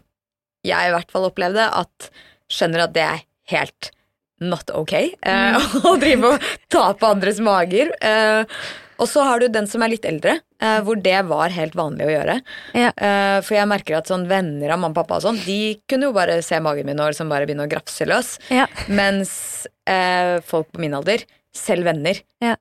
jeg 0.66 0.90
i 0.90 0.94
hvert 0.96 1.14
fall 1.14 1.30
opplevde, 1.30 1.70
at 1.70 2.10
skjønner 2.50 2.88
at 2.88 2.96
det 2.98 3.06
er 3.06 3.24
helt 3.54 3.92
not 4.40 4.72
ok 4.74 4.94
eh, 4.98 5.72
å 5.90 5.96
drive 6.00 6.34
og 6.34 6.52
ta 6.72 6.90
på 6.98 7.10
andres 7.14 7.42
mager. 7.44 7.92
Eh, 8.02 8.60
og 9.00 9.08
så 9.08 9.24
har 9.24 9.40
du 9.40 9.48
den 9.52 9.68
som 9.70 9.84
er 9.86 9.94
litt 9.94 10.08
eldre, 10.08 10.40
eh, 10.60 10.80
hvor 10.84 11.00
det 11.00 11.20
var 11.30 11.54
helt 11.56 11.76
vanlig 11.78 12.08
å 12.08 12.12
gjøre. 12.12 12.38
Ja. 12.76 12.90
Eh, 12.92 13.38
for 13.46 13.56
jeg 13.56 13.70
merker 13.72 14.00
at 14.00 14.10
sånn 14.12 14.26
venner 14.32 14.74
av 14.74 14.82
mamma 14.82 14.92
og 14.92 14.98
pappa 15.04 15.20
og 15.20 15.28
sånn, 15.28 15.40
de 15.46 15.78
kunne 15.88 16.10
jo 16.10 16.16
bare 16.18 16.40
se 16.44 16.60
magen 16.64 16.90
min 16.90 17.00
og 17.00 17.14
liksom 17.14 17.32
bare 17.32 17.48
begynne 17.48 17.68
å 17.68 17.72
grafse 17.72 18.08
løs. 18.10 18.36
Ja. 18.52 18.66
Mens 18.92 19.32
eh, 19.88 20.40
folk 20.50 20.74
på 20.74 20.82
min 20.84 20.98
alder, 20.98 21.24
selv 21.56 21.88
venner, 21.88 22.20
Ja. 22.44 22.58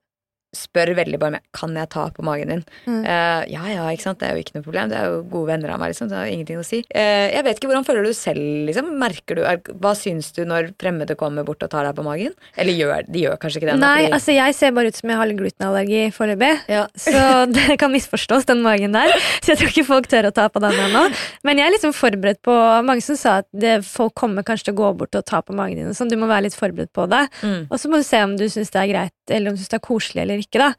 Spør 0.55 0.93
veldig 0.97 1.19
bare 1.21 1.35
med 1.37 1.43
Kan 1.53 1.75
jeg 1.77 1.89
ta 1.93 2.07
på 2.13 2.23
magen 2.25 2.49
din. 2.49 2.61
Mm. 2.87 3.01
Uh, 3.05 3.41
ja, 3.51 3.63
ja, 3.69 3.83
ikke 3.93 4.05
sant, 4.07 4.19
det 4.21 4.29
er 4.29 4.37
jo 4.37 4.43
ikke 4.43 4.55
noe 4.57 4.65
problem. 4.65 4.89
Det 4.89 4.97
er 4.97 5.09
jo 5.11 5.19
gode 5.29 5.49
venner 5.51 5.73
av 5.73 5.81
meg, 5.81 5.91
liksom. 5.93 6.09
Det 6.09 6.17
har 6.17 6.25
jo 6.29 6.33
ingenting 6.37 6.61
å 6.61 6.65
si. 6.65 6.79
Uh, 6.89 7.27
jeg 7.29 7.43
vet 7.45 7.59
ikke, 7.59 7.69
Hvordan 7.69 7.85
føler 7.85 8.07
du 8.07 8.13
selv, 8.17 8.41
liksom? 8.69 8.89
Merker 9.01 9.37
du, 9.37 9.43
er, 9.45 9.59
Hva 9.83 9.91
syns 9.97 10.31
du 10.33 10.41
når 10.49 10.71
fremmede 10.81 11.17
kommer 11.19 11.45
bort 11.45 11.61
og 11.65 11.69
tar 11.69 11.85
deg 11.85 11.97
på 11.97 12.05
magen? 12.07 12.33
Eller 12.57 12.77
gjør, 12.79 13.05
de 13.09 13.25
gjør 13.27 13.37
kanskje 13.41 13.61
ikke 13.61 13.69
det? 13.71 13.77
Nei, 13.83 13.91
fordi- 14.05 14.13
altså 14.17 14.35
jeg 14.37 14.55
ser 14.57 14.73
bare 14.77 14.93
ut 14.93 14.99
som 14.99 15.13
jeg 15.13 15.19
har 15.21 15.33
glutenallergi 15.41 16.01
foreløpig. 16.15 16.53
ja. 16.71 16.85
Så 17.09 17.21
det 17.53 17.77
kan 17.81 17.91
misforstås, 17.93 18.45
den 18.49 18.61
magen 18.65 18.93
der. 18.93 19.13
Så 19.43 19.53
jeg 19.53 19.61
tror 19.61 19.71
ikke 19.73 19.85
folk 19.87 20.09
tør 20.11 20.29
å 20.29 20.33
ta 20.35 20.47
på 20.49 20.61
den 20.63 20.73
ennå. 20.87 21.05
Men 21.45 21.61
jeg 21.61 21.67
er 21.69 21.75
liksom 21.77 21.93
forberedt 21.95 22.41
på 22.45 22.55
Mange 22.89 23.03
som 23.03 23.17
sa 23.19 23.37
at 23.43 23.47
det, 23.53 23.79
folk 23.85 24.13
kommer 24.17 24.43
kanskje 24.45 24.69
til 24.69 24.75
å 24.75 24.79
gå 24.79 24.89
bort 25.01 25.15
og 25.17 25.25
ta 25.25 25.41
på 25.45 25.53
magen 25.53 25.77
din. 25.77 25.89
og 25.91 25.97
Sånn. 25.97 26.09
Du 26.09 26.17
må 26.17 26.29
være 26.29 26.47
litt 26.47 26.57
forberedt 26.57 26.91
på 26.95 27.05
det. 27.11 27.21
Mm. 27.43 27.67
Og 27.69 27.77
så 27.81 27.89
må 27.91 27.99
du 27.99 28.05
se 28.07 28.21
om 28.23 28.35
du 28.39 28.45
syns 28.49 28.71
det 28.73 28.81
er 28.81 28.91
greit, 28.91 29.15
eller 29.29 29.51
om 29.51 29.57
du 29.57 29.61
syns 29.61 29.73
det 29.73 29.79
er 29.79 29.85
koselig 29.85 30.23
eller 30.23 30.38
ikke. 30.43 30.59
da 30.63 30.69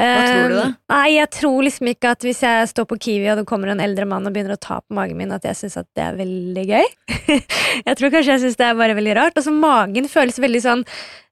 Hva 0.00 0.22
tror 0.24 0.48
du 0.52 0.56
da? 0.56 0.64
Eh, 0.70 0.74
Nei, 0.94 1.08
Jeg 1.16 1.30
tror 1.34 1.62
liksom 1.66 1.88
ikke 1.90 2.12
at 2.14 2.22
hvis 2.26 2.42
jeg 2.46 2.68
står 2.70 2.86
på 2.92 2.98
Kiwi 3.06 3.30
og 3.32 3.40
det 3.42 3.46
kommer 3.50 3.72
en 3.72 3.80
eldre 3.82 4.06
mann 4.06 4.26
og 4.28 4.32
begynner 4.36 4.54
å 4.54 4.60
ta 4.62 4.80
på 4.80 4.94
magen 4.94 5.18
min, 5.18 5.32
at 5.34 5.42
jeg 5.44 5.58
syns 5.58 5.76
at 5.82 5.88
det 5.98 6.04
er 6.06 6.18
veldig 6.20 6.66
gøy. 6.70 6.86
jeg 7.88 7.96
tror 7.98 8.12
kanskje 8.14 8.36
jeg 8.36 8.44
syns 8.46 8.60
det 8.60 8.68
er 8.70 8.78
bare 8.78 8.94
veldig 8.98 9.16
rart. 9.18 9.36
Og 9.40 9.44
så 9.48 9.52
magen 9.54 10.06
føles 10.08 10.38
veldig 10.40 10.62
sånn 10.62 10.84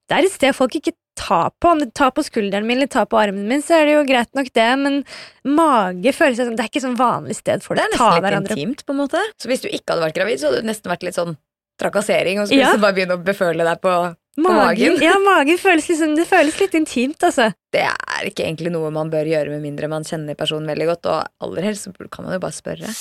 Det 0.09 0.16
er 0.19 0.25
et 0.27 0.33
sted 0.35 0.57
folk 0.57 0.75
ikke 0.79 0.93
tar 1.19 1.51
på. 1.61 1.71
Om 1.75 1.81
de 1.83 1.89
tar 1.95 2.11
på 2.14 2.23
skulderen 2.27 2.66
min 2.66 2.79
eller 2.79 2.89
tar 2.91 3.07
på 3.11 3.19
armen 3.19 3.47
min, 3.51 3.62
så 3.62 3.75
er 3.79 3.87
det 3.89 3.95
jo 3.97 4.05
greit 4.09 4.31
nok 4.39 4.47
det, 4.55 4.69
men 4.79 5.01
mage 5.45 6.12
føles 6.14 6.39
som 6.39 6.55
Det 6.57 6.64
er 6.64 6.71
ikke 6.71 6.85
sånn 6.85 6.99
vanlig 6.99 7.37
sted 7.39 7.62
folk 7.64 7.79
Det 7.79 7.85
er 7.87 7.93
nesten 7.95 8.14
litt 8.14 8.27
hverandre 8.27 8.55
intimt, 8.59 8.85
på 8.87 8.95
en 8.95 9.01
måte. 9.05 9.23
Så 9.39 9.51
hvis 9.51 9.62
du 9.64 9.69
ikke 9.69 9.93
hadde 9.95 10.07
vært 10.07 10.16
gravid, 10.19 10.39
så 10.41 10.49
hadde 10.51 10.62
det 10.62 10.71
nesten 10.71 10.91
vært 10.93 11.05
litt 11.07 11.19
sånn 11.19 11.35
trakassering, 11.79 12.41
og 12.41 12.47
så 12.49 12.51
skulle 12.51 12.62
Ja. 12.62 12.71
du 12.71 12.73
liksom 12.79 12.87
bare 12.87 12.97
begynne 12.99 13.19
å 13.19 13.25
beføle 13.27 13.66
deg 13.66 13.81
på 13.85 13.93
Magen, 14.39 14.95
magen. 14.95 15.03
ja, 15.03 15.16
magen 15.18 15.59
føles 15.59 15.89
liksom 15.91 16.12
Det 16.14 16.26
føles 16.30 16.59
litt 16.61 16.74
intimt, 16.78 17.18
altså. 17.26 17.49
Det 17.74 17.82
er 17.82 18.28
ikke 18.28 18.45
egentlig 18.47 18.70
noe 18.70 18.91
man 18.95 19.11
bør 19.11 19.26
gjøre 19.26 19.51
med 19.51 19.64
mindre 19.66 19.89
man 19.91 20.07
kjenner 20.07 20.39
personen 20.39 20.68
veldig 20.70 20.86
godt, 20.93 21.09
og 21.11 21.26
aller 21.49 21.66
helst 21.66 21.89
kan 22.14 22.24
man 22.28 22.36
jo 22.36 22.43
bare 22.45 22.55
spørre. 22.55 22.93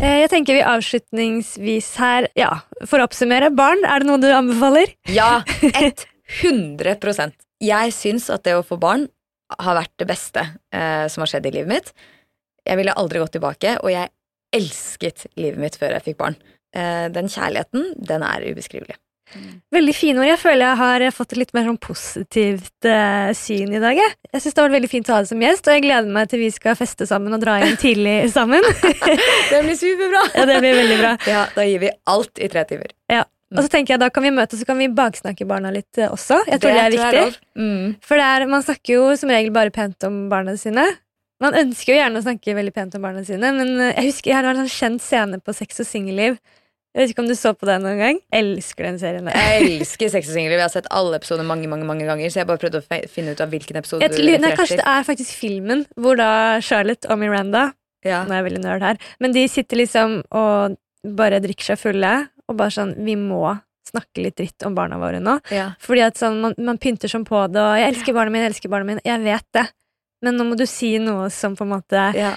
Eh, 0.00 0.20
Jeg 0.22 0.30
tenker 0.30 0.54
vi 0.58 0.62
avslutningsvis 0.66 1.88
her 2.00 2.28
Ja, 2.38 2.50
for 2.84 3.00
å 3.00 3.06
oppsummere. 3.08 3.50
Barn, 3.56 3.82
er 3.88 4.02
det 4.04 4.08
noe 4.10 4.20
du 4.22 4.28
anbefaler? 4.30 4.92
Ja, 5.10 5.42
100% 6.42 7.32
Jeg 7.64 7.92
syns 7.96 8.28
at 8.34 8.44
det 8.46 8.56
å 8.58 8.64
få 8.66 8.78
barn 8.82 9.06
har 9.62 9.76
vært 9.78 9.92
det 10.02 10.08
beste 10.10 10.42
eh, 10.74 11.06
som 11.10 11.22
har 11.22 11.30
skjedd 11.30 11.46
i 11.46 11.52
livet 11.54 11.70
mitt. 11.70 11.92
Jeg 12.66 12.76
ville 12.80 12.94
aldri 12.98 13.20
gått 13.22 13.36
tilbake, 13.36 13.76
og 13.78 13.92
jeg 13.94 14.10
elsket 14.56 15.26
livet 15.38 15.60
mitt 15.62 15.76
før 15.78 15.94
jeg 15.94 16.02
fikk 16.08 16.18
barn. 16.18 16.34
Eh, 16.74 17.06
den 17.14 17.30
kjærligheten, 17.30 17.92
den 18.10 18.24
er 18.26 18.42
ubeskrivelig. 18.50 18.96
Veldig 19.74 19.94
fine 19.96 20.20
ord. 20.22 20.28
Jeg 20.28 20.38
føler 20.40 20.62
jeg 20.62 20.78
har 20.80 21.04
fått 21.14 21.34
et 21.34 21.40
litt 21.40 21.54
mer 21.56 21.66
sånn 21.66 21.78
positivt 21.82 22.88
uh, 22.88 23.30
syn 23.36 23.74
i 23.74 23.82
dag. 23.82 23.98
Jeg, 23.98 24.16
jeg 24.32 24.42
syns 24.44 24.54
det 24.56 24.62
har 24.62 24.68
vært 24.68 24.78
veldig 24.78 24.90
fint 24.92 25.10
å 25.10 25.16
ha 25.16 25.22
deg 25.24 25.30
som 25.32 25.44
gjest, 25.46 25.66
og 25.66 25.76
jeg 25.76 25.84
gleder 25.86 26.12
meg 26.16 26.30
til 26.30 26.42
vi 26.44 26.50
skal 26.54 26.78
feste 26.78 27.08
sammen 27.10 27.34
og 27.34 27.42
dra 27.42 27.56
hjem 27.62 27.78
tidlig 27.84 28.16
sammen. 28.34 28.66
Det 29.52 29.62
blir 29.62 29.78
superbra! 29.78 30.26
ja, 30.34 30.44
det 30.48 30.60
blir 30.62 30.76
veldig 30.78 30.98
bra. 31.00 31.14
Ja, 31.30 31.46
da 31.54 31.64
gir 31.66 31.82
vi 31.82 31.90
alt 32.12 32.42
i 32.42 32.50
tre 32.52 32.62
timer. 32.68 32.92
Ja. 33.12 33.24
Og 33.54 33.62
så 33.62 33.70
tenker 33.70 33.94
jeg 33.94 34.02
Da 34.02 34.08
kan 34.10 34.24
vi 34.26 34.32
møtes 34.34 34.58
så 34.58 34.66
kan 34.66 34.78
vi 34.80 34.88
baksnakke 34.90 35.46
barna 35.46 35.70
litt 35.74 36.00
eh, 36.00 36.10
også. 36.10 36.40
Jeg 36.50 36.62
tror 36.62 36.74
det, 36.74 36.82
er 36.82 36.94
viktig. 36.94 37.20
lov. 37.20 37.36
Mm. 37.54 37.92
For 38.02 38.18
det 38.18 38.26
er, 38.26 38.46
man 38.50 38.64
snakker 38.66 38.96
jo 38.96 39.04
som 39.20 39.30
regel 39.30 39.54
bare 39.54 39.74
pent 39.74 40.06
om 40.08 40.24
barna 40.32 40.56
sine. 40.60 40.84
Man 41.42 41.56
ønsker 41.58 41.92
jo 41.92 41.98
gjerne 42.00 42.20
å 42.22 42.24
snakke 42.24 42.56
veldig 42.56 42.72
pent 42.74 42.96
om 42.96 43.04
barna 43.04 43.22
sine, 43.26 43.52
men 43.54 43.74
eh, 43.76 43.92
jeg 43.92 44.10
husker 44.10 44.32
jeg 44.32 44.38
har 44.38 44.50
en 44.50 44.62
sånn 44.64 44.72
kjent 44.72 45.04
scene 45.04 45.40
på 45.44 45.54
Sex 45.56 45.82
og 45.84 45.88
singelliv. 45.88 46.40
Jeg 46.96 47.02
vet 47.02 47.12
ikke 47.12 47.22
om 47.26 47.28
du 47.28 47.36
så 47.36 47.50
på 47.52 47.66
den 47.68 47.82
noen 47.84 47.98
gang? 48.00 48.18
Elsker 48.32 48.86
den 48.88 48.96
serien. 48.96 49.26
der. 49.28 49.36
Jeg 49.36 49.64
elsker 49.66 50.08
Sex 50.14 50.30
og 50.30 50.36
singler. 50.38 50.56
Vi 50.56 50.64
har 50.64 50.72
sett 50.72 50.86
alle 50.88 51.18
episoder 51.20 51.44
mange 51.44 51.68
mange, 51.68 51.84
mange 51.84 52.06
ganger, 52.08 52.32
så 52.32 52.40
jeg 52.40 52.48
bare 52.48 52.62
prøvde 52.62 52.80
å 52.80 53.00
finne 53.12 53.34
ut 53.36 53.42
av 53.44 53.52
hvilken 53.52 53.76
episode 53.76 54.00
Jeg 54.06 54.16
du 54.16 54.22
nei, 54.40 54.54
kanskje 54.56 54.78
det 54.80 54.86
er 54.88 55.04
faktisk 55.04 55.36
filmen 55.36 55.84
hvor 56.00 56.16
da 56.16 56.30
Charlotte 56.64 57.10
og 57.12 57.20
Miranda 57.20 57.66
Ja. 58.06 58.22
Nå 58.24 58.32
er 58.32 58.40
jeg 58.40 58.46
veldig 58.48 58.64
nerd 58.64 58.86
her, 58.86 58.98
men 59.20 59.36
de 59.36 59.44
sitter 59.50 59.82
liksom 59.82 60.22
og 60.30 60.78
bare 61.20 61.42
drikker 61.44 61.74
seg 61.74 61.80
fulle 61.84 62.14
og 62.48 62.56
bare 62.56 62.72
sånn 62.72 62.96
Vi 63.04 63.18
må 63.20 63.44
snakke 63.86 64.24
litt 64.24 64.40
dritt 64.40 64.64
om 64.66 64.74
barna 64.74 64.96
våre 64.98 65.20
nå. 65.22 65.36
Ja. 65.54 65.68
Fordi 65.82 66.02
at 66.08 66.16
sånn, 66.18 66.40
man, 66.42 66.56
man 66.58 66.80
pynter 66.82 67.12
sånn 67.12 67.28
på 67.28 67.44
det, 67.52 67.60
og 67.60 67.76
'jeg 67.76 67.92
elsker 67.92 68.16
barna 68.16 68.32
mine', 68.32 68.42
'jeg 68.42 68.54
elsker 68.56 68.72
barna 68.72 68.88
mine'. 68.88 69.04
Jeg 69.04 69.20
vet 69.22 69.46
det, 69.52 69.66
men 70.22 70.34
nå 70.34 70.48
må 70.48 70.56
du 70.56 70.66
si 70.66 70.96
noe 70.98 71.28
som 71.30 71.54
på 71.54 71.62
en 71.62 71.74
måte 71.76 72.14
Ja. 72.16 72.34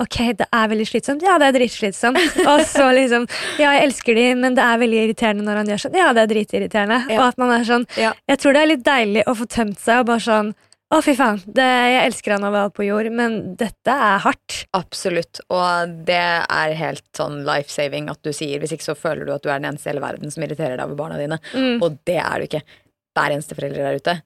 Ok, 0.00 0.16
det 0.38 0.46
er 0.56 0.70
veldig 0.72 0.86
slitsomt. 0.88 1.22
Ja, 1.26 1.34
det 1.42 1.50
er 1.50 1.56
dritslitsomt. 1.58 2.18
Og 2.48 2.62
så 2.70 2.86
liksom 2.96 3.26
Ja, 3.60 3.74
jeg 3.76 3.90
elsker 3.90 4.16
de, 4.16 4.24
men 4.40 4.56
det 4.56 4.64
er 4.64 4.80
veldig 4.80 5.02
irriterende 5.04 5.44
når 5.44 5.60
han 5.60 5.70
gjør 5.74 5.82
sånn. 5.84 5.98
Ja, 6.00 6.08
det 6.16 6.22
er 6.24 6.30
dritirriterende. 6.32 6.98
Ja. 7.12 7.18
Og 7.20 7.26
at 7.28 7.38
man 7.42 7.52
er 7.58 7.66
sånn 7.68 7.86
Ja. 8.00 8.14
Jeg 8.30 8.40
tror 8.40 8.56
det 8.56 8.62
er 8.64 8.70
litt 8.72 8.84
deilig 8.86 9.24
å 9.28 9.34
få 9.36 9.46
tømt 9.50 9.78
seg 9.82 10.02
og 10.02 10.10
bare 10.14 10.24
sånn 10.24 10.52
Å, 10.90 10.98
fy 11.06 11.12
faen. 11.14 11.36
Det, 11.46 11.62
jeg 11.62 12.00
elsker 12.08 12.32
han 12.34 12.42
overalt 12.48 12.72
på 12.74 12.82
jord, 12.82 13.06
men 13.14 13.54
dette 13.54 13.92
er 13.94 14.16
hardt. 14.24 14.64
Absolutt. 14.74 15.38
Og 15.54 15.92
det 16.08 16.16
er 16.18 16.72
helt 16.80 17.04
sånn 17.14 17.44
life-saving 17.46 18.08
at 18.10 18.18
du 18.26 18.32
sier 18.34 18.58
Hvis 18.58 18.72
ikke 18.74 18.88
så 18.88 18.96
føler 18.98 19.28
du 19.28 19.30
at 19.36 19.44
du 19.44 19.52
er 19.52 19.60
den 19.62 19.68
eneste 19.70 19.86
i 19.86 19.92
hele 19.92 20.02
verden 20.02 20.34
som 20.34 20.42
irriterer 20.42 20.74
deg 20.80 20.88
over 20.88 20.98
barna 20.98 21.20
dine. 21.20 21.38
Mm. 21.54 21.76
Og 21.86 22.00
det 22.10 22.16
er 22.24 22.42
du 22.42 22.48
ikke. 22.48 22.62
Hver 23.14 23.36
eneste 23.36 23.54
forelder 23.54 23.86
der 23.86 24.00
ute, 24.02 24.16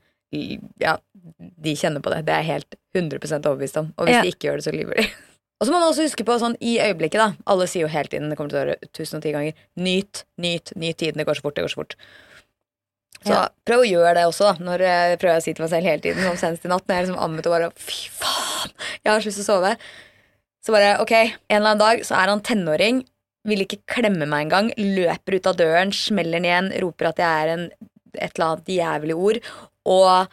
ja, 0.81 0.97
de 1.67 1.77
kjenner 1.79 2.01
på 2.05 2.11
det. 2.15 2.23
Det 2.27 2.33
er 2.33 2.43
jeg 2.43 2.53
helt 2.55 2.75
100 2.97 3.45
overbevist 3.45 3.77
om. 3.83 3.93
Og 3.99 4.09
hvis 4.09 4.17
Ja. 4.17 4.23
de 4.25 4.33
ikke 4.33 4.49
gjør 4.49 4.57
det, 4.63 4.65
så 4.65 4.73
lyver 4.73 5.03
de. 5.03 5.07
Og 5.61 5.67
så 5.67 5.73
må 5.73 5.79
man 5.79 5.89
også 5.93 6.05
huske 6.09 6.27
på 6.27 6.35
sånn 6.43 6.57
i 6.61 6.75
øyeblikket, 6.83 7.21
da. 7.21 7.29
Alle 7.51 7.67
sier 7.71 7.87
jo 7.87 7.93
hele 7.93 8.11
tiden, 8.11 8.29
det 8.31 8.37
kommer 8.39 8.53
til 8.53 8.75
å 8.75 9.17
og 9.19 9.23
ti 9.25 9.33
ganger, 9.33 9.61
nyt, 9.81 10.25
nyt, 10.43 10.73
nyt 10.77 10.99
tiden. 11.01 11.21
Det 11.21 11.27
går 11.29 11.39
så 11.39 11.47
fort, 11.47 11.57
det 11.57 11.65
går 11.65 11.73
så 11.73 11.81
fort. 11.83 11.97
Så 13.25 13.33
Ja. 13.33 13.49
prøv 13.65 13.81
å 13.85 13.89
gjøre 13.89 14.15
det 14.19 14.25
også, 14.27 14.51
da. 14.51 14.65
Når 14.65 14.79
jeg 14.85 15.19
prøver 15.19 15.39
å 15.39 15.43
si 15.43 15.55
til 15.55 15.63
meg 15.65 15.71
selv 15.71 15.87
hele 15.89 16.03
tiden, 16.03 16.23
som 16.23 16.37
senest 16.37 16.65
i 16.67 16.69
natt, 16.69 16.87
når 16.87 16.95
jeg 16.97 17.07
liksom 17.07 17.23
ammet 17.23 17.47
og 17.47 17.55
bare 17.55 17.71
fy 17.77 18.09
faen, 18.11 18.73
jeg 19.05 19.13
har 19.13 19.21
så 19.21 19.31
lyst 19.31 19.41
til 19.41 19.47
å 19.47 19.53
sove. 19.55 19.77
Så 20.65 20.73
bare 20.73 21.01
ok, 21.01 21.13
en 21.13 21.57
eller 21.61 21.71
annen 21.71 21.79
dag 21.79 22.05
så 22.05 22.17
er 22.17 22.29
han 22.29 22.41
tenåring, 22.41 23.05
vil 23.45 23.65
ikke 23.65 23.83
klemme 23.87 24.27
meg 24.27 24.47
engang. 24.47 24.71
Løper 24.77 25.37
ut 25.37 25.47
av 25.47 25.57
døren, 25.57 25.93
smeller 25.93 26.41
den 26.41 26.45
igjen, 26.45 26.71
roper 26.83 27.09
at 27.09 27.17
jeg 27.17 27.45
er 27.45 27.49
en, 27.55 27.71
et 28.17 28.33
eller 28.39 28.47
annet 28.47 28.67
jævlig 28.67 29.15
ord. 29.17 29.41
Og 29.87 30.29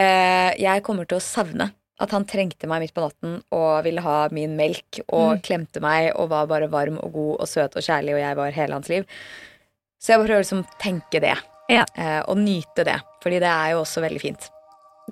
eh, 0.00 0.52
jeg 0.60 0.82
kommer 0.82 1.06
til 1.08 1.20
å 1.20 1.24
savne 1.24 1.72
at 2.00 2.10
han 2.14 2.24
trengte 2.30 2.68
meg 2.70 2.80
midt 2.84 2.94
på 2.94 3.02
natten 3.02 3.38
og 3.52 3.84
ville 3.84 4.00
ha 4.04 4.28
min 4.30 4.56
melk 4.56 5.00
og 5.08 5.38
Mm. 5.38 5.42
klemte 5.42 5.80
meg 5.82 6.12
og 6.14 6.28
var 6.30 6.46
bare 6.46 6.68
varm 6.70 6.98
og 7.02 7.12
god 7.12 7.40
og 7.40 7.48
søt 7.48 7.74
og 7.76 7.82
kjærlig, 7.82 8.14
og 8.14 8.20
jeg 8.20 8.36
var 8.36 8.50
hele 8.52 8.72
hans 8.72 8.88
liv. 8.88 9.04
Så 10.00 10.12
jeg 10.14 10.20
prøver 10.26 10.44
liksom 10.44 10.64
tenke 10.78 11.20
det, 11.20 11.34
Ja. 11.68 11.84
eh, 11.96 12.22
og 12.28 12.36
nyte 12.38 12.84
det, 12.84 13.00
fordi 13.22 13.40
det 13.40 13.48
er 13.50 13.70
jo 13.72 13.80
også 13.82 14.00
veldig 14.00 14.20
fint. 14.20 14.48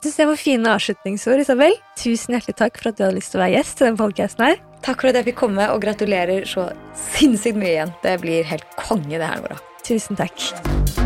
Synes 0.03 0.17
det 0.17 0.27
var 0.29 0.37
fine 0.37 0.67
avslutningsord, 0.67 1.41
Isabel. 1.41 1.73
Tusen 1.97 2.35
hjertelig 2.35 2.55
takk 2.57 2.77
for 2.79 2.89
at 2.91 2.97
du 2.99 3.05
hadde 3.05 3.17
lyst 3.17 3.33
til 3.33 3.41
å 3.41 3.45
være 3.45 3.57
gjest 3.57 3.77
til 3.79 3.87
den 3.87 3.97
podkasten 3.97 4.45
her. 4.47 4.57
Takk 4.83 5.01
for 5.01 5.09
at 5.09 5.15
jeg 5.15 5.25
fikk 5.25 5.37
komme, 5.37 5.71
og 5.73 5.81
gratulerer 5.81 6.45
så 6.45 6.69
sinnssykt 6.95 7.57
mye 7.57 7.73
igjen. 7.81 7.95
Det 8.03 8.21
blir 8.21 8.45
helt 8.45 8.77
konge, 8.77 9.09
det 9.19 9.27
her, 9.27 9.41
Nora. 9.41 9.59
Tusen 9.83 10.15
takk. 10.15 11.06